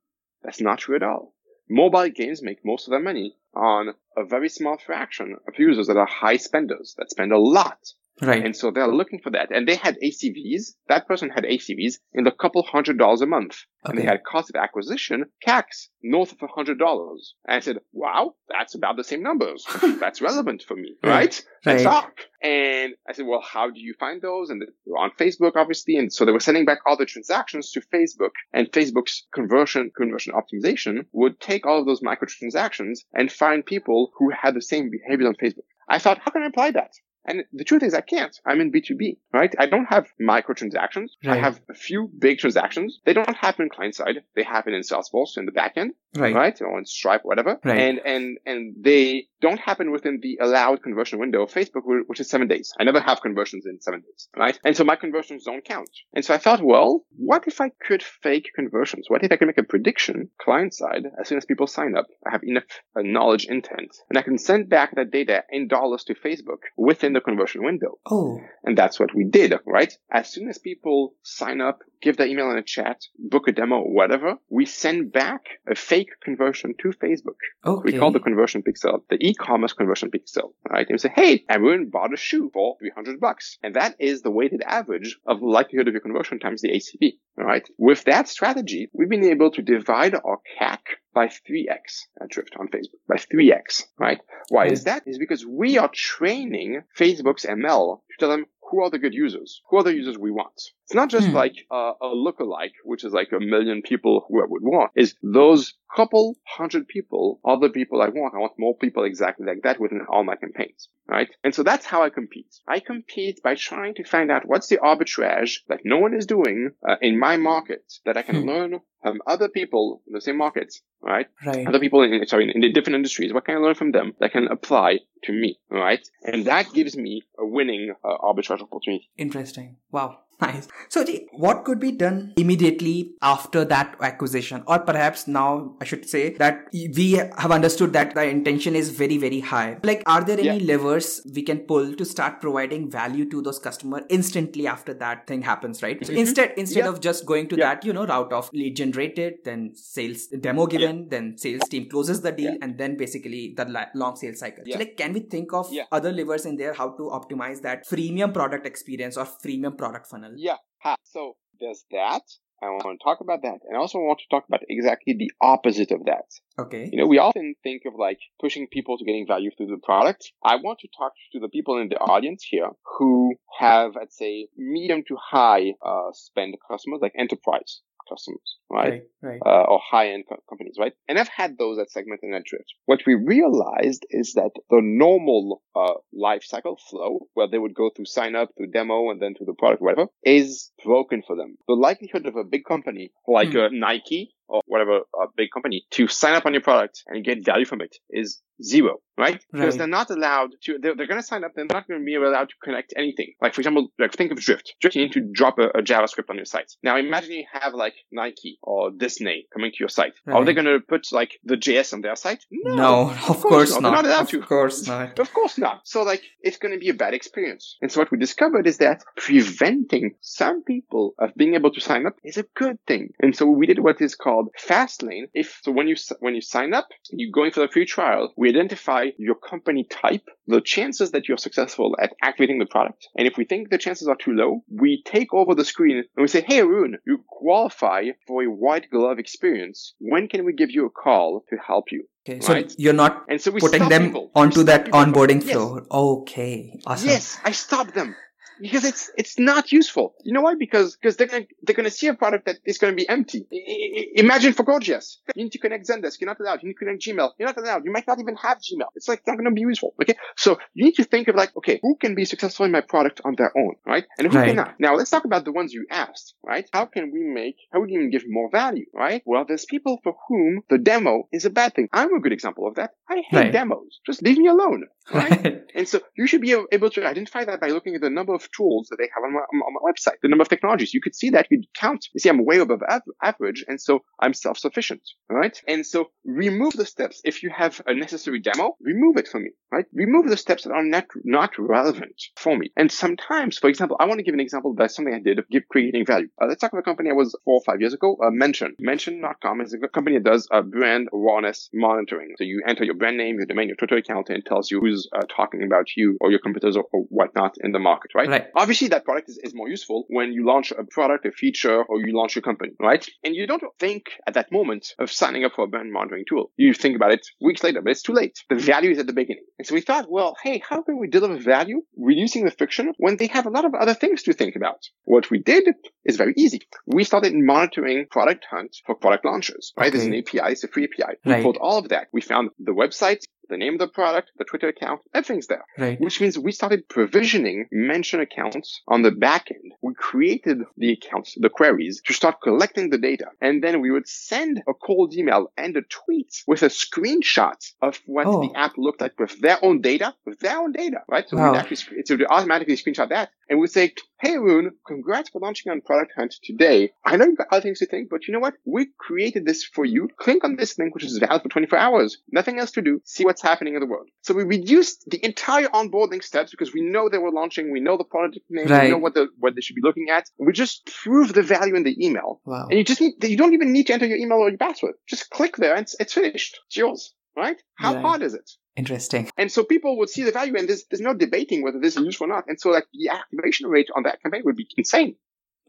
That's 0.47 0.61
not 0.61 0.79
true 0.79 0.95
at 0.95 1.03
all. 1.03 1.35
Mobile 1.69 2.09
games 2.09 2.41
make 2.41 2.65
most 2.65 2.87
of 2.87 2.93
their 2.93 3.01
money 3.01 3.37
on 3.53 3.95
a 4.17 4.25
very 4.25 4.49
small 4.49 4.79
fraction 4.79 5.37
of 5.49 5.59
users 5.59 5.89
that 5.89 5.97
are 5.97 6.07
high 6.07 6.37
spenders 6.37 6.95
that 6.99 7.11
spend 7.11 7.33
a 7.33 7.39
lot. 7.39 7.93
Right 8.23 8.45
And 8.45 8.57
so 8.57 8.71
they're 8.71 8.87
looking 8.89 9.21
for 9.23 9.31
that. 9.31 9.51
And 9.55 9.69
they 9.69 9.77
had 9.77 9.97
ACVs. 10.03 10.73
That 10.89 11.07
person 11.07 11.29
had 11.31 11.45
ACVs 11.45 11.95
in 12.15 12.25
the 12.25 12.31
couple 12.31 12.63
hundred 12.63 12.99
dollars 12.99 13.21
a 13.23 13.27
month. 13.27 13.57
And 13.85 13.97
they 13.97 14.03
had 14.03 14.25
cost 14.25 14.51
of 14.51 14.57
acquisition, 14.57 15.27
CACs, 15.47 15.89
north 16.03 16.33
of 16.33 16.39
a 16.43 16.47
hundred 16.49 16.79
dollars. 16.79 17.35
And 17.47 17.57
I 17.57 17.61
said, 17.61 17.77
wow, 17.93 18.35
that's 18.49 18.75
about 18.75 18.97
the 18.97 19.05
same 19.05 19.23
numbers. 19.23 19.65
that's 20.01 20.21
relevant 20.21 20.65
for 20.67 20.75
me, 20.77 20.95
Right. 21.05 21.13
right? 21.13 21.45
Let's 21.65 21.85
Right. 21.85 21.91
talk. 21.93 22.13
And 22.43 22.95
I 23.09 23.13
said, 23.13 23.27
well, 23.27 23.41
how 23.43 23.71
do 23.71 23.81
you 23.81 23.95
find 24.01 24.21
those? 24.23 24.51
And 24.51 24.61
they 24.61 24.67
were 24.87 24.99
on 24.99 25.11
Facebook, 25.21 25.53
obviously. 25.57 25.97
And 25.97 26.13
so 26.13 26.25
they 26.25 26.33
were 26.33 26.41
sending 26.41 26.65
back 26.65 26.79
all 26.87 26.97
the 26.97 27.07
transactions 27.07 27.71
to 27.73 27.81
Facebook 27.95 28.31
and 28.53 28.71
Facebook's 28.73 29.27
conversion, 29.35 29.91
conversion 29.97 30.33
optimization 30.35 31.05
would 31.13 31.39
take 31.41 31.65
all 31.67 31.79
of 31.81 31.87
those 31.87 32.01
microtransactions 32.03 33.01
and 33.15 33.31
find 33.31 33.65
people 33.65 34.11
who 34.19 34.31
had 34.31 34.55
the 34.55 34.63
same 34.63 34.91
behavior 34.91 35.29
on 35.29 35.35
Facebook. 35.35 35.67
I 35.89 35.99
thought, 35.99 36.19
how 36.19 36.31
can 36.33 36.43
I 36.43 36.47
apply 36.47 36.73
that? 36.73 36.91
And 37.27 37.45
the 37.53 37.65
truth 37.65 37.83
is 37.83 37.95
I 37.95 38.01
can't. 38.01 38.39
I'm 38.47 38.61
in 38.61 38.73
B2B, 38.73 39.19
right? 39.33 39.55
I 39.59 39.67
don't 39.67 39.87
have 39.87 40.07
microtransactions. 40.21 41.09
I 41.27 41.37
have 41.37 41.61
a 41.69 41.75
few 41.75 42.09
big 42.19 42.39
transactions. 42.39 43.01
They 43.05 43.13
don't 43.13 43.37
happen 43.37 43.65
in 43.65 43.71
client 43.71 43.95
side. 43.95 44.17
They 44.35 44.45
happen 44.45 44.75
in 44.75 44.83
Salesforce 44.83 45.37
in 45.37 45.47
the 45.47 45.53
backend, 45.53 45.91
right 46.17 46.35
right? 46.35 46.61
Or 46.63 46.79
in 46.79 46.87
Stripe, 46.87 47.23
whatever. 47.25 47.59
Right. 47.65 47.79
And, 47.79 47.99
and, 48.05 48.39
and 48.47 48.75
they 48.81 49.29
don't 49.41 49.59
happen 49.59 49.91
within 49.91 50.21
the 50.23 50.39
allowed 50.41 50.83
conversion 50.83 51.19
window 51.19 51.43
of 51.43 51.53
Facebook, 51.53 51.83
which 52.07 52.21
is 52.21 52.31
seven 52.31 52.49
days. 52.49 52.73
I 52.79 52.85
never 52.85 53.01
have 53.01 53.21
conversions 53.21 53.67
in 53.67 53.81
seven 53.81 54.01
days, 54.01 54.29
right? 54.37 54.59
And 54.65 54.77
so 54.77 54.85
my 54.85 54.97
conversions 54.97 55.45
don't 55.45 55.65
count. 55.65 55.91
And 56.15 56.25
so 56.25 56.35
I 56.35 56.39
thought, 56.39 56.63
well, 56.63 57.05
what 57.17 57.45
if 57.47 57.61
I 57.61 57.71
could 57.87 58.03
fake 58.03 58.51
conversions? 58.55 59.07
What 59.09 59.25
if 59.25 59.33
I 59.33 59.37
could 59.37 59.47
make 59.47 59.59
a 59.59 59.63
prediction 59.63 60.31
client 60.41 60.75
side 60.75 61.05
as 61.21 61.29
soon 61.29 61.39
as 61.39 61.45
people 61.45 61.67
sign 61.67 61.97
up? 61.97 62.07
I 62.27 62.31
have 62.31 62.45
enough 62.45 62.65
uh, 62.97 63.03
knowledge 63.03 63.47
intent 63.49 63.91
and 64.09 64.19
I 64.19 64.23
can 64.23 64.39
send 64.39 64.69
back 64.69 64.95
that 64.97 65.11
data 65.11 65.43
in 65.51 65.69
dollars 65.69 66.05
to 66.05 66.15
Facebook 66.15 66.61
within 66.77 67.16
the 67.17 67.21
conversion 67.21 67.65
window. 67.65 67.99
Oh. 68.07 68.39
And 68.63 68.77
that's 68.77 69.01
what 69.01 69.15
we 69.15 69.25
did, 69.25 69.55
right? 69.67 69.93
As 70.13 70.29
soon 70.31 70.49
as 70.49 70.59
people 70.59 71.15
sign 71.23 71.61
up, 71.61 71.81
give 72.03 72.17
their 72.17 72.27
email 72.27 72.51
in 72.51 72.59
a 72.59 72.63
chat, 72.63 73.03
book 73.19 73.49
a 73.49 73.53
demo 73.53 73.77
or 73.77 73.95
whatever, 73.95 74.35
we 74.51 74.67
send 74.67 75.13
back 75.13 75.43
a 75.71 75.75
fake 75.75 76.11
conversion 76.23 76.75
to 76.81 76.89
Facebook. 76.91 77.41
Okay. 77.65 77.93
We 77.93 77.99
call 77.99 78.13
the 78.13 78.21
conversion 78.21 78.63
pixel 78.63 79.01
the 79.09 79.17
e-commerce 79.21 79.73
conversion 79.73 80.11
pixel, 80.11 80.53
right? 80.69 80.87
And 80.87 80.95
we 80.95 80.99
say, 80.99 81.13
hey, 81.15 81.45
everyone 81.49 81.89
bought 81.91 82.13
a 82.13 82.17
shoe 82.17 82.51
for 82.53 82.77
300 82.79 83.19
bucks. 83.21 83.59
And 83.63 83.75
that 83.75 83.97
is 83.99 84.23
the 84.23 84.31
weighted 84.31 84.63
average 84.63 85.19
of 85.27 85.41
the 85.41 85.47
likelihood 85.47 85.89
of 85.89 85.95
your 85.95 86.01
conversion 86.01 86.39
times 86.39 86.61
the 86.61 86.71
ACV, 86.71 87.13
all 87.39 87.45
right? 87.45 87.67
With 87.79 88.05
that 88.05 88.29
strategy, 88.29 88.91
we've 88.93 89.09
been 89.09 89.25
able 89.25 89.51
to 89.53 89.63
divide 89.63 90.15
our 90.15 90.39
CAC 90.61 90.81
by 91.17 91.29
3x 91.29 92.03
at 92.21 92.29
Drift 92.29 92.57
on 92.61 92.69
Facebook, 92.69 93.01
by 93.09 93.17
3x, 93.17 93.85
right? 93.99 94.21
Why 94.51 94.67
is 94.67 94.85
that? 94.85 95.05
Is 95.07 95.19
because 95.19 95.47
we 95.47 95.79
are 95.79 95.89
training 95.89 96.83
Facebook's 96.95 97.47
ML 97.47 98.01
to 98.11 98.17
tell 98.21 98.29
them 98.29 98.45
who 98.71 98.83
are 98.83 98.91
the 98.91 98.99
good 98.99 99.15
users? 99.15 99.63
Who 99.71 99.79
are 99.79 99.83
the 99.83 99.95
users 99.95 100.19
we 100.19 100.31
want? 100.31 100.61
It's 100.87 100.95
not 100.95 101.11
just 101.11 101.29
Hmm. 101.31 101.35
like 101.43 101.57
uh, 101.69 101.95
a 102.01 102.07
lookalike, 102.15 102.77
which 102.85 103.03
is 103.03 103.13
like 103.13 103.33
a 103.33 103.41
million 103.41 103.83
people 103.83 104.25
who 104.29 104.41
I 104.41 104.47
would 104.49 104.63
want. 104.63 104.93
Is 104.95 105.17
those 105.21 105.75
couple 105.97 106.37
hundred 106.45 106.87
people 106.87 107.41
are 107.45 107.59
the 107.59 107.71
people 107.71 108.01
I 108.01 108.09
want. 108.09 108.35
I 108.35 108.39
want 108.39 108.53
more 108.57 108.77
people 108.77 109.03
exactly 109.03 109.45
like 109.47 109.63
that 109.65 109.81
within 109.81 110.03
all 110.09 110.23
my 110.23 110.37
campaigns, 110.37 110.89
right? 111.09 111.29
And 111.43 111.53
so 111.53 111.65
that's 111.65 111.87
how 111.87 112.05
I 112.05 112.11
compete. 112.11 112.55
I 112.69 112.79
compete 112.79 113.41
by 113.43 113.57
trying 113.57 113.95
to 113.97 114.05
find 114.05 114.31
out 114.31 114.47
what's 114.47 114.69
the 114.69 114.77
arbitrage 114.79 115.53
that 115.69 115.81
no 115.85 115.99
one 115.99 116.15
is 116.15 116.27
doing 116.27 116.71
uh, 116.89 116.97
in 117.01 117.19
my 117.19 117.37
market 117.37 117.85
that 118.05 118.17
I 118.17 118.23
can 118.23 118.43
Hmm. 118.43 118.47
learn 118.49 118.81
from 119.03 119.23
other 119.27 119.49
people 119.49 120.03
in 120.07 120.13
the 120.13 120.21
same 120.21 120.37
markets, 120.39 120.83
right? 121.03 121.27
Right. 121.45 121.67
other 121.67 121.81
people 121.81 122.03
in 122.03 122.27
sorry 122.29 122.53
in 122.55 122.61
the 122.61 122.71
different 122.73 122.97
industries. 122.97 123.33
What 123.33 123.45
can 123.45 123.57
I 123.57 123.59
learn 123.59 123.75
from 123.75 123.91
them 123.91 124.13
that 124.21 124.31
can 124.33 124.47
apply 124.57 125.01
to 125.25 125.33
me, 125.33 125.59
right? 125.69 126.05
And 126.23 126.45
that 126.47 126.73
gives 126.73 126.97
me 126.97 127.23
a 127.39 127.47
winning 127.57 127.93
uh, 128.05 128.19
arbitrage 128.29 128.63
opportunity. 128.63 129.11
Interesting. 129.17 129.77
Wow. 129.91 130.21
Nice. 130.41 130.69
So, 130.91 131.03
Ji, 131.03 131.29
what 131.33 131.65
could 131.65 131.81
be 131.81 131.93
done 131.93 132.35
immediately 132.37 133.15
after 133.23 133.65
that 133.65 133.97
acquisition? 134.03 134.63
Or 134.67 134.79
perhaps 134.79 135.27
now 135.27 135.75
I 135.81 135.85
should 135.85 136.09
say 136.09 136.35
that 136.35 136.67
we 136.73 137.13
have 137.13 137.51
understood 137.51 137.95
that 137.95 138.15
the 138.15 138.25
intention 138.25 138.77
is 138.77 138.91
very, 138.91 139.17
very 139.17 139.41
high. 139.41 139.79
Like, 139.83 140.03
are 140.07 140.23
there 140.23 140.39
any 140.39 140.61
levers 140.61 141.27
we 141.35 141.43
can 141.43 141.61
pull 141.61 141.95
to 141.95 142.05
start 142.05 142.41
providing 142.41 142.91
value 142.91 143.29
to 143.31 143.41
those 143.41 143.59
customers 143.59 144.03
instantly 144.11 144.67
after 144.67 144.93
that 144.95 145.27
thing 145.27 145.41
happens, 145.41 145.83
right? 145.83 146.05
So 146.05 146.13
mm-hmm. 146.13 146.21
instead, 146.21 146.53
instead 146.59 146.85
Yeah. 146.85 146.91
of 146.91 147.01
just 147.01 147.25
going 147.25 147.49
to 147.49 147.57
Yeah. 147.57 147.75
that, 147.75 147.85
you 147.87 147.95
know, 147.95 148.05
route 148.07 148.33
of 148.33 148.51
lead 148.53 148.77
generated, 148.77 149.39
then 149.45 149.73
sales 149.75 150.27
demo 150.27 150.67
given, 150.67 151.09
then 151.09 151.39
sales 151.39 151.67
team 151.71 151.89
closes 151.89 152.21
the 152.21 152.33
deal, 152.33 152.53
Yeah. 152.53 152.59
and 152.61 152.77
then 152.77 152.97
basically 152.99 153.55
the 153.57 153.65
long 153.95 154.17
sales 154.17 154.41
cycle. 154.41 154.65
So, 154.71 154.79
like, 154.79 154.97
can 154.99 155.15
we 155.15 155.21
think 155.21 155.55
of 155.55 155.73
Yeah. 155.73 155.85
other 155.91 156.13
levers 156.13 156.45
in 156.45 156.57
there 156.57 156.75
how 156.75 156.91
to 156.91 157.05
optimize 157.05 157.63
that 157.63 157.87
freemium 157.87 158.35
product 158.35 158.67
experience 158.67 159.17
or 159.17 159.25
freemium 159.25 159.79
product 159.79 160.07
funnel? 160.07 160.26
Yeah. 160.37 160.57
Ha. 160.83 160.97
So 161.05 161.37
there's 161.61 161.85
that. 161.91 162.23
I 162.63 162.67
want 162.67 162.99
to 162.99 163.05
talk 163.05 163.21
about 163.21 163.43
that. 163.43 163.59
And 163.69 163.77
I 163.77 163.79
also 163.79 163.99
want 163.99 164.19
to 164.21 164.25
talk 164.31 164.47
about 164.49 164.63
exactly 164.69 165.15
the 165.19 165.31
opposite 165.41 165.91
of 165.91 166.07
that. 166.07 166.25
Okay. 166.59 166.89
You 166.91 166.99
know, 166.99 167.07
we 167.07 167.19
often 167.19 167.55
think 167.63 167.83
of 167.87 167.95
like 167.99 168.19
pushing 168.41 168.67
people 168.67 168.97
to 168.97 169.05
getting 169.05 169.27
value 169.27 169.51
through 169.57 169.67
the 169.67 169.81
product. 169.83 170.33
I 170.43 170.57
want 170.57 170.79
to 170.81 170.89
talk 170.97 171.13
to 171.33 171.41
the 171.41 171.51
people 171.51 171.79
in 171.79 171.89
the 171.89 171.99
audience 171.99 172.47
here 172.49 172.71
who 172.99 173.35
have, 173.59 173.93
let's 173.95 174.17
say, 174.17 174.49
medium 174.57 175.03
to 175.09 175.17
high 175.23 175.75
uh, 175.85 176.13
spend 176.13 176.57
customers, 176.69 177.01
like 177.03 177.13
enterprise 177.19 177.83
customers, 178.09 178.57
right? 178.71 178.91
Right. 178.91 179.03
Right. 179.23 179.41
uh, 179.45 179.65
or 179.65 179.81
high-end 179.91 180.25
co- 180.29 180.43
companies, 180.49 180.77
right? 180.79 180.93
And 181.09 181.19
I've 181.19 181.29
had 181.29 181.59
those 181.59 181.79
at 181.79 181.91
Segment 181.91 182.21
and 182.23 182.35
at 182.35 182.45
Drift. 182.45 182.73
What 182.87 183.01
we 183.07 183.15
realized 183.15 184.07
is 184.11 184.35
that 184.35 184.51
the 184.71 184.81
normal 184.83 185.63
uh, 185.75 185.95
life 186.13 186.43
cycle 186.45 186.79
flow, 186.89 187.27
where 187.35 187.49
they 187.49 187.59
would 187.59 187.75
go 187.75 187.91
through 187.95 188.07
sign 188.07 188.37
up, 188.37 188.51
through 188.57 188.69
demo, 188.71 189.11
and 189.11 189.21
then 189.21 189.35
to 189.39 189.45
the 189.45 189.55
product, 189.55 189.83
whatever, 189.83 190.09
is 190.23 190.71
broken 190.85 191.23
for 191.27 191.37
them. 191.37 191.57
The 191.67 191.75
likelihood 191.75 192.27
of 192.27 192.37
a 192.37 192.45
big 192.45 192.65
company 192.65 193.11
like 193.27 193.53
Hmm. 193.53 193.59
uh, 193.59 193.69
Nike 193.73 194.35
or 194.49 194.61
whatever 194.67 194.99
a 195.21 195.27
big 195.37 195.49
company 195.53 195.85
to 195.91 196.09
sign 196.09 196.35
up 196.35 196.47
on 196.47 196.53
your 196.53 196.63
product 196.63 197.03
and 197.07 197.25
get 197.25 197.45
value 197.45 197.65
from 197.67 197.81
it 197.81 197.97
is 198.11 198.41
zero, 198.63 198.97
right? 199.19 199.33
right. 199.35 199.41
Because 199.53 199.77
they're 199.77 199.87
not 199.87 200.09
allowed 200.11 200.51
to, 200.65 200.79
they're, 200.81 200.95
they're 200.97 201.07
going 201.07 201.21
to 201.21 201.27
sign 201.27 201.45
up. 201.45 201.53
They're 201.55 201.67
not 201.71 201.87
going 201.87 202.01
to 202.01 202.05
be 202.05 202.15
allowed 202.15 202.49
to 202.49 202.55
connect 202.63 202.95
anything. 202.97 203.35
Like, 203.43 203.53
for 203.55 203.61
example, 203.61 203.89
like 203.99 204.13
think 204.15 204.33
of 204.33 204.39
Drift. 204.39 204.75
Drift, 204.81 204.97
you 204.97 205.03
need 205.03 205.13
to 205.13 205.21
drop 205.33 205.59
a, 205.59 205.69
a 205.79 205.83
JavaScript 205.83 206.31
on 206.31 206.37
your 206.37 206.47
site. 206.47 206.73
Now 206.83 206.97
imagine 206.97 207.33
you 207.33 207.45
have 207.53 207.75
like 207.75 207.95
Nike 208.11 208.59
or 208.63 208.91
Disney 208.91 209.47
coming 209.53 209.73
to 209.73 209.77
your 209.81 209.89
site. 209.91 210.15
Are 210.27 210.43
they 210.45 210.55
Right. 210.55 210.65
going 210.65 210.81
to 210.81 210.81
put 210.89 211.07
like 211.13 211.33
the 211.45 211.57
JS 211.57 211.93
on 211.93 212.01
their 212.01 212.17
site? 212.17 212.45
No, 212.51 212.77
no 212.77 213.11
of 213.29 213.43
course 213.43 213.73
not. 213.73 213.83
not. 213.83 213.89
They're 213.91 214.03
not 214.03 214.07
allowed 214.07 214.23
Of 214.23 214.31
to. 214.31 214.41
course 214.41 214.87
not. 214.87 215.19
Of 215.19 215.33
course 215.35 215.59
not. 215.59 215.81
So 215.85 216.03
like, 216.03 216.23
it's 216.41 216.57
going 216.59 216.73
to 216.73 216.79
be 216.81 216.89
a 216.89 216.95
bad 216.95 217.13
experience. 217.15 217.77
And 217.83 217.93
so 217.93 218.01
what 218.01 218.11
we 218.11 218.19
discovered 218.19 218.67
is 218.67 218.79
that 218.79 219.03
preventing 219.17 220.15
some 220.23 220.63
people 220.65 221.15
of 221.19 221.35
being 221.37 221.55
able 221.55 221.73
to 221.73 221.81
sign 221.81 222.07
up 222.07 222.15
is 222.25 222.37
a 222.39 222.45
good 222.55 222.79
thing. 222.87 223.11
And 223.21 223.37
so 223.37 223.45
we 223.47 223.67
did 223.67 223.81
what 223.81 224.01
is 224.01 224.15
called 224.15 224.36
Fastlane. 224.69 225.25
If, 225.35 225.61
so 225.63 225.73
when 225.73 225.89
you, 225.89 225.97
when 226.21 226.35
you 226.35 226.41
sign 226.41 226.75
up, 226.75 226.89
you're 227.11 227.31
going 227.33 227.51
for 227.53 227.61
the 227.61 227.69
free 227.69 227.87
trial, 227.87 228.33
we 228.37 228.49
identify 228.49 229.07
your 229.19 229.35
company 229.35 229.85
type, 229.91 230.25
the 230.47 230.61
chances 230.61 231.11
that 231.13 231.29
you're 231.29 231.39
successful 231.39 231.97
at 232.01 232.13
activating 232.23 232.59
the 232.59 232.67
product. 232.67 233.09
And 233.17 233.27
if 233.27 233.37
we 233.37 233.45
think 233.45 233.71
the 233.71 233.79
chances 233.79 234.09
are 234.09 234.17
too 234.17 234.33
low, 234.33 234.63
we 234.71 235.03
take 235.05 235.33
over 235.35 235.55
the 235.55 235.65
screen 235.65 235.97
and 235.99 236.23
we 236.23 236.29
say, 236.29 236.43
Hey, 236.47 236.61
Arun, 236.61 236.99
you 237.07 237.19
qualify 237.29 238.05
for 238.27 238.43
a 238.43 238.47
white 238.47 238.91
glove 238.91 239.19
experience. 239.19 239.95
When 239.99 240.29
can 240.29 240.45
we 240.45 240.53
give 240.53 240.71
you 240.71 240.87
a 240.87 240.91
call 240.91 241.45
to 241.51 241.57
help 241.57 241.87
you? 241.93 242.05
Okay, 242.29 242.41
so 242.41 242.53
Right. 242.55 242.73
you're 242.77 242.93
not 242.93 243.25
And 243.29 243.41
so 243.41 243.53
we 243.53 243.61
putting 243.61 243.89
them 243.89 244.07
people. 244.07 244.33
Onto 244.35 244.63
stop 244.63 244.67
that 244.67 244.85
people 244.87 245.01
from- 245.01 245.13
onboarding 245.13 245.43
Yes. 245.45 245.53
flow. 245.53 245.87
Okay, 245.91 246.81
awesome. 246.87 247.09
Yes, 247.09 247.39
I 247.45 247.53
stopped 247.53 247.95
them 247.95 248.17
because 248.61 248.85
it's 248.85 249.11
it's 249.17 249.39
not 249.39 249.73
useful. 249.73 250.15
You 250.25 250.33
know 250.33 250.41
why? 250.43 250.55
Because 250.59 250.97
because 250.97 251.17
they're 251.17 251.27
gonna 251.27 251.47
they're 251.63 251.77
gonna 251.77 251.91
see 251.91 252.07
a 252.09 252.15
product 252.15 252.47
that 252.47 252.57
is 252.65 252.79
gonna 252.79 252.95
be 252.95 253.09
empty. 253.09 253.47
I- 253.53 253.57
I- 254.01 254.07
imagine 254.21 254.53
for 254.53 254.65
Gorgias, 254.65 255.21
you 255.35 255.45
need 255.45 255.53
to 255.53 255.59
connect 255.59 255.89
Zendesk. 255.89 256.21
You're 256.21 256.29
not 256.29 256.41
allowed. 256.41 256.63
You 256.63 256.69
need 256.69 256.75
to 256.75 256.79
connect 256.85 257.03
Gmail. 257.03 257.33
You're 257.39 257.49
not 257.49 257.59
allowed. 257.59 257.85
You 257.85 257.93
might 257.93 258.07
not 258.07 258.21
even 258.21 258.37
have 258.37 258.59
Gmail. 258.59 258.89
It's 258.95 259.09
like 259.09 259.23
not 259.27 259.37
gonna 259.37 259.51
be 259.53 259.61
useful. 259.63 259.95
Okay, 260.03 260.17
so 260.37 260.59
you 260.75 260.85
need 260.85 260.95
to 260.97 261.05
think 261.05 261.29
of 261.29 261.35
like, 261.37 261.57
okay, 261.57 261.79
who 261.83 261.97
can 261.97 262.15
be 262.15 262.25
successful 262.25 262.67
in 262.67 262.73
my 262.73 262.81
product 262.81 263.21
on 263.25 263.35
their 263.37 263.53
own, 263.57 263.75
right? 263.87 264.05
And 264.19 264.29
who 264.29 264.37
Right. 264.37 264.49
cannot. 264.49 264.75
Now 264.79 264.95
let's 264.97 265.11
talk 265.11 265.25
about 265.25 265.45
the 265.45 265.53
ones 265.53 265.73
you 265.73 265.87
asked, 265.91 266.35
right? 266.45 266.67
How 266.73 266.87
can 266.87 267.11
we 267.13 267.21
make? 267.23 267.57
How 267.73 267.81
we 267.81 267.89
can 267.89 267.97
even 267.97 268.11
give 268.11 268.25
more 268.29 268.51
value, 268.51 268.87
right? 268.95 269.23
Well, 269.27 269.45
there's 269.47 269.65
people 269.67 269.99
for 270.03 270.15
whom 270.29 270.63
the 270.71 270.79
demo 270.79 271.29
is 271.33 271.45
a 271.45 271.51
bad 271.51 271.75
thing. 271.75 271.89
I'm 271.93 272.15
a 272.15 272.21
good 272.21 272.33
example 272.33 272.67
of 272.67 272.75
that. 272.77 272.91
I 273.09 273.17
hate 273.31 273.37
Right. 273.37 273.53
demos. 273.53 274.01
Just 274.07 274.23
leave 274.23 274.39
me 274.39 274.49
alone, 274.49 274.85
right? 275.13 275.45
Right. 275.45 275.63
And 275.77 275.87
so 275.87 276.01
you 276.17 276.27
should 276.27 276.41
be 276.41 276.55
able 276.73 276.89
to 276.91 277.05
identify 277.07 277.45
that 277.45 277.61
by 277.61 277.69
looking 277.69 277.95
at 277.95 278.01
the 278.01 278.09
number 278.09 278.33
of 278.35 278.46
tools 278.51 278.89
that 278.91 278.97
they 278.99 279.09
have 279.15 279.25
on 279.25 279.33
my, 279.33 279.41
on 279.41 279.75
my 279.75 279.91
website, 279.91 280.17
the 280.23 280.29
number 280.29 280.43
of 280.43 280.49
technologies. 280.49 280.95
You 280.95 281.01
could 281.01 281.15
see 281.15 281.31
that, 281.31 281.47
you 281.51 281.59
could 281.59 281.75
count. 281.75 282.07
You 282.15 282.21
see, 282.21 282.29
I'm 282.29 282.45
way 282.45 282.59
above 282.59 282.83
av- 282.89 283.03
average, 283.23 283.65
and 283.69 283.81
so 283.81 284.01
I'm 284.21 284.35
self-sufficient, 284.35 285.03
right? 285.29 285.61
And 285.67 285.85
so 285.87 286.11
remove 286.25 286.75
the 286.75 286.87
steps. 286.87 287.21
If 287.25 287.43
you 287.43 287.51
have 287.57 287.81
a 287.87 287.95
necessary 287.95 288.41
demo, 288.41 288.77
remove 288.81 289.17
it 289.17 289.29
for 289.29 289.41
me, 289.41 289.51
right? 289.73 289.87
Remove 289.93 290.29
the 290.29 290.37
steps 290.37 290.65
that 290.65 290.73
are 290.73 290.85
not, 290.85 291.07
not 291.25 291.53
relevant 291.59 292.21
for 292.37 292.57
me. 292.57 292.73
And 292.77 292.91
sometimes, 292.91 293.59
for 293.59 293.69
example, 293.69 293.97
I 294.01 294.07
want 294.07 294.19
to 294.19 294.25
give 294.25 294.35
an 294.35 294.41
example 294.41 294.75
of 294.79 294.91
something 294.91 295.15
I 295.15 295.21
did 295.21 295.39
of 295.39 295.49
give, 295.49 295.65
creating 295.69 296.07
value. 296.07 296.29
Uh, 296.41 296.47
let's 296.47 296.61
talk 296.61 296.73
about 296.73 296.81
a 296.81 296.85
company 296.85 297.11
I 297.11 297.15
was 297.15 297.37
four 297.45 297.57
or 297.57 297.63
five 297.65 297.81
years 297.81 297.95
ago, 297.95 298.17
uh, 298.23 298.31
Mention. 298.31 298.75
Mention.com 298.79 299.61
is 299.61 299.75
a 299.75 299.89
company 299.89 300.19
that 300.19 300.25
does 300.25 300.49
uh, 300.53 300.63
brand 300.63 301.09
awareness 301.13 301.69
monitoring. 301.73 302.35
So 302.39 302.45
you 302.45 302.63
enter 302.67 302.85
your 302.85 302.95
brand 302.95 303.17
name, 303.17 303.37
your 303.37 303.47
domain, 303.47 303.69
your 303.69 303.77
Twitter 303.77 303.97
account, 303.97 304.29
and 304.29 304.39
it 304.39 304.47
tells 304.47 304.71
you 304.71 304.81
who's 304.81 305.09
uh, 305.15 305.23
talking 305.35 305.63
about 305.63 305.87
you 305.97 306.17
or 306.21 306.31
your 306.31 306.41
competitors 306.41 306.77
or, 306.77 306.85
or 306.93 307.03
whatnot 307.09 307.57
in 307.61 307.73
the 307.73 307.79
market, 307.79 308.13
right? 308.15 308.29
Right. 308.29 308.36
Obviously, 308.55 308.89
that 308.89 309.05
product 309.05 309.29
is, 309.29 309.39
is 309.43 309.55
more 309.55 309.69
useful 309.69 310.05
when 310.09 310.33
you 310.33 310.47
launch 310.47 310.73
a 310.73 310.85
product, 310.91 311.27
a 311.27 311.33
feature, 311.33 311.83
or 311.83 312.01
you 312.01 312.17
launch 312.17 312.37
a 312.37 312.43
company, 312.43 312.73
right? 312.81 313.07
And 313.25 313.35
you 313.35 313.47
don't 313.47 313.63
think 313.79 314.05
at 314.27 314.35
that 314.35 314.51
moment 314.53 314.95
of 314.99 315.11
signing 315.11 315.45
up 315.45 315.53
for 315.55 315.65
a 315.65 315.69
brand 315.69 315.93
monitoring 315.93 316.25
tool. 316.29 316.51
You 316.57 316.73
think 316.75 316.97
about 316.97 317.13
it 317.13 317.27
weeks 317.41 317.63
later, 317.63 317.81
but 317.83 317.91
it's 317.91 318.03
too 318.03 318.13
late. 318.13 318.39
The 318.49 318.57
value 318.57 318.91
is 318.91 318.99
at 318.99 319.07
the 319.07 319.13
beginning. 319.13 319.45
And 319.59 319.67
so 319.67 319.75
we 319.75 319.81
thought, 319.81 320.11
well, 320.11 320.37
hey, 320.43 320.63
how 320.69 320.83
can 320.83 320.99
we 320.99 321.09
deliver 321.09 321.37
value, 321.39 321.83
reducing 321.97 322.45
the 322.45 322.51
friction 322.51 322.93
when 322.99 323.17
they 323.17 323.27
have 323.29 323.47
a 323.47 323.51
lot 323.51 323.65
of 323.65 323.75
other 323.75 323.95
things 323.95 324.23
to 324.25 324.33
think 324.33 324.57
about? 324.57 324.81
What 325.05 325.31
we 325.31 325.39
did 325.39 325.65
is 326.05 326.17
very 326.17 326.35
easy. 326.37 326.61
We 326.87 327.05
started 327.05 327.33
monitoring 327.35 328.07
product 328.11 328.47
hunt 328.51 328.77
for 328.85 328.95
product 328.95 329.25
launches, 329.25 329.73
right? 329.77 329.93
There's 329.93 330.05
an 330.07 330.15
API, 330.15 330.53
it's 330.53 330.65
a 330.65 330.69
free 330.69 330.85
API. 330.85 331.17
We 331.25 331.33
Right. 331.33 331.43
pulled 331.43 331.57
all 331.59 331.79
of 331.79 331.89
that. 331.91 332.09
We 332.13 332.21
found 332.21 332.51
the 332.59 332.73
website, 332.73 333.21
the 333.49 333.57
name 333.57 333.75
of 333.75 333.79
the 333.79 333.89
product, 333.89 334.31
the 334.39 334.45
Twitter 334.45 334.69
account, 334.69 335.01
everything's 335.15 335.47
there 335.47 335.65
Right. 335.79 336.01
which 336.01 336.21
means 336.21 336.39
we 336.39 336.53
started 336.53 336.89
provisioning 336.89 337.67
mention 337.71 338.21
accounts 338.21 338.83
on 338.89 339.03
the 339.03 339.11
back 339.11 339.51
end. 339.51 339.73
We 339.83 339.95
created 339.95 340.59
the 340.77 340.93
accounts, 340.93 341.37
the 341.41 341.49
queries 341.51 342.01
to 342.07 342.13
start 342.13 342.37
collecting 342.43 342.91
the 342.91 342.99
data. 342.99 343.27
And 343.41 343.63
then 343.63 343.81
we 343.81 343.91
would 343.91 344.09
send 344.09 344.63
a 344.69 344.75
cold 344.75 345.15
email 345.15 345.53
and 345.57 345.77
a 345.77 345.83
tweet 345.83 346.43
with 346.47 346.63
a 346.63 346.69
screenshot 346.69 347.61
of 347.83 348.01
what 348.07 348.27
Oh. 348.27 348.41
the 348.41 348.59
app 348.59 348.73
looked 348.77 349.01
like 349.01 349.19
with 349.19 349.41
their 349.41 349.59
own 349.65 349.81
data, 349.81 350.15
with 350.25 350.41
their 350.41 350.59
own 350.59 350.73
data, 350.73 351.03
right? 351.09 351.29
So 351.29 351.37
Wow. 351.37 351.53
we'd 351.53 351.59
actually, 351.59 352.03
so 352.05 352.17
we 352.17 352.27
automatically 352.27 352.77
screenshot 352.77 353.09
that. 353.11 353.31
and 353.49 353.61
we'd 353.61 353.71
say, 353.71 353.95
Hey, 354.21 354.33
Arun, 354.35 354.73
congrats 354.85 355.29
for 355.31 355.39
launching 355.41 355.71
on 355.71 355.81
Product 355.81 356.11
Hunt 356.17 356.35
today. 356.43 356.91
I 357.05 357.17
know 357.17 357.27
you've 357.27 357.37
got 357.39 357.47
other 357.53 357.61
things 357.61 357.79
to 357.79 357.87
think, 357.87 358.09
but 358.11 358.27
you 358.27 358.33
know 358.35 358.41
what? 358.41 358.55
We 358.65 358.89
created 358.99 359.45
this 359.47 359.63
for 359.65 359.85
you. 359.85 360.09
Click 360.19 360.43
on 360.43 360.57
this 360.57 360.77
link, 360.81 360.95
which 360.95 361.05
is 361.05 361.19
valid 361.19 361.43
for 361.43 361.49
24 361.49 361.79
hours. 361.79 362.19
Nothing 362.33 362.59
else 362.59 362.73
to 362.73 362.83
do. 362.83 363.01
See 363.05 363.25
what's 363.37 363.43
happening 363.43 363.75
in 363.75 363.81
the 363.81 363.87
world. 363.87 364.09
So 364.23 364.33
we 364.33 364.45
reduced 364.45 365.05
the 365.11 365.23
entire 365.23 365.69
onboarding 365.69 366.23
steps 366.23 366.51
because 366.51 366.73
we 366.73 366.81
know 366.81 367.11
they 367.11 367.19
were 367.19 367.31
launching. 367.31 367.71
We 367.71 367.81
know 367.81 367.99
the 367.99 368.05
product 368.05 368.39
name. 368.49 368.67
Right. 368.69 368.85
We 368.85 368.91
know 368.91 368.97
what 368.99 369.13
the, 369.13 369.29
what 369.39 369.55
they 369.55 369.61
should 369.61 369.77
be 369.77 369.83
looking 369.83 370.09
at. 370.11 370.25
We 370.39 370.53
just 370.55 370.87
prove 371.03 371.35
the 371.35 371.43
value 371.43 371.75
in 371.75 371.85
the 371.85 371.95
email. 372.05 372.41
Wow. 372.47 372.69
And 372.71 372.79
you 372.79 372.85
just 372.85 373.01
need, 373.03 373.23
you 373.23 373.37
don't 373.37 373.53
even 373.53 373.73
need 373.75 373.89
to 373.89 373.93
enter 373.93 374.07
your 374.07 374.17
email 374.17 374.39
or 374.39 374.49
your 374.49 374.57
password. 374.57 374.95
Just 375.07 375.29
click 375.29 375.57
there 375.59 375.73
and 375.75 375.83
it's, 375.83 375.95
it's 376.01 376.15
finished. 376.15 376.61
It's 376.69 376.77
yours, 376.79 377.15
right? 377.37 377.61
How 377.75 377.93
Right. 377.95 378.03
hard 378.03 378.23
is 378.23 378.33
it? 378.33 378.51
Interesting. 378.75 379.29
And 379.37 379.53
so 379.53 379.65
people 379.65 379.99
would 379.99 380.09
see 380.09 380.23
the 380.23 380.33
value 380.33 380.57
and 380.57 380.67
there's, 380.67 380.85
there's 380.91 381.03
no 381.03 381.13
debating 381.13 381.63
whether 381.63 381.79
this 381.79 381.97
is 381.99 382.05
useful 382.05 382.27
or 382.27 382.29
not. 382.31 382.45
And 382.49 382.59
so 382.59 382.71
like 382.71 382.87
the 382.95 383.11
activation 383.11 383.69
rate 383.69 383.91
on 383.95 384.05
that 384.05 384.23
campaign 384.23 384.43
would 384.47 384.57
be 384.57 384.67
insane. 384.79 385.17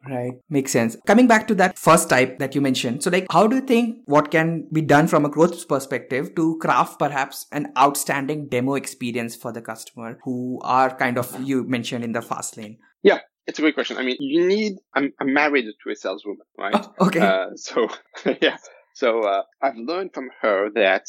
Right. 0.10 0.34
Makes 0.50 0.72
sense. 0.72 0.98
Coming 1.06 1.28
back 1.28 1.48
to 1.48 1.56
that 1.56 1.78
first 1.78 2.10
type 2.10 2.40
that 2.40 2.56
you 2.56 2.62
mentioned. 2.62 3.04
So 3.04 3.10
like, 3.10 3.28
how 3.32 3.48
do 3.48 3.56
you 3.58 3.62
think 3.62 4.00
what 4.06 4.32
can 4.32 4.68
be 4.72 4.82
done 4.82 5.08
from 5.08 5.26
a 5.26 5.30
growth 5.30 5.68
perspective 5.68 6.36
to 6.36 6.58
craft 6.60 7.00
perhaps 7.00 7.46
an 7.52 7.72
outstanding 7.78 8.48
demo 8.48 8.76
experience 8.76 9.36
for 9.36 9.52
the 9.52 9.62
customer 9.62 10.20
who 10.24 10.60
are 10.64 10.96
kind 10.96 11.18
of, 11.18 11.40
you 11.42 11.64
mentioned 11.64 12.04
in 12.04 12.14
the 12.14 12.22
fast 12.22 12.58
lane? 12.58 12.78
Yeah. 13.04 13.20
It's 13.46 13.60
a 13.60 13.62
great 13.62 13.76
question. 13.76 13.98
I 13.98 14.04
mean, 14.04 14.18
you 14.20 14.46
need, 14.46 14.74
I'm, 14.94 15.14
I'm 15.22 15.34
married 15.34 15.66
to 15.66 15.90
a 15.90 15.96
saleswoman, 15.96 16.46
right? 16.58 16.76
Oh, 16.76 17.08
okay. 17.08 17.20
Uh, 17.22 17.56
so 17.56 17.88
yeah. 18.42 18.58
So, 18.94 19.22
uh, 19.22 19.44
I've 19.62 19.78
learned 19.78 20.14
from 20.14 20.30
her 20.42 20.70
that 20.76 21.06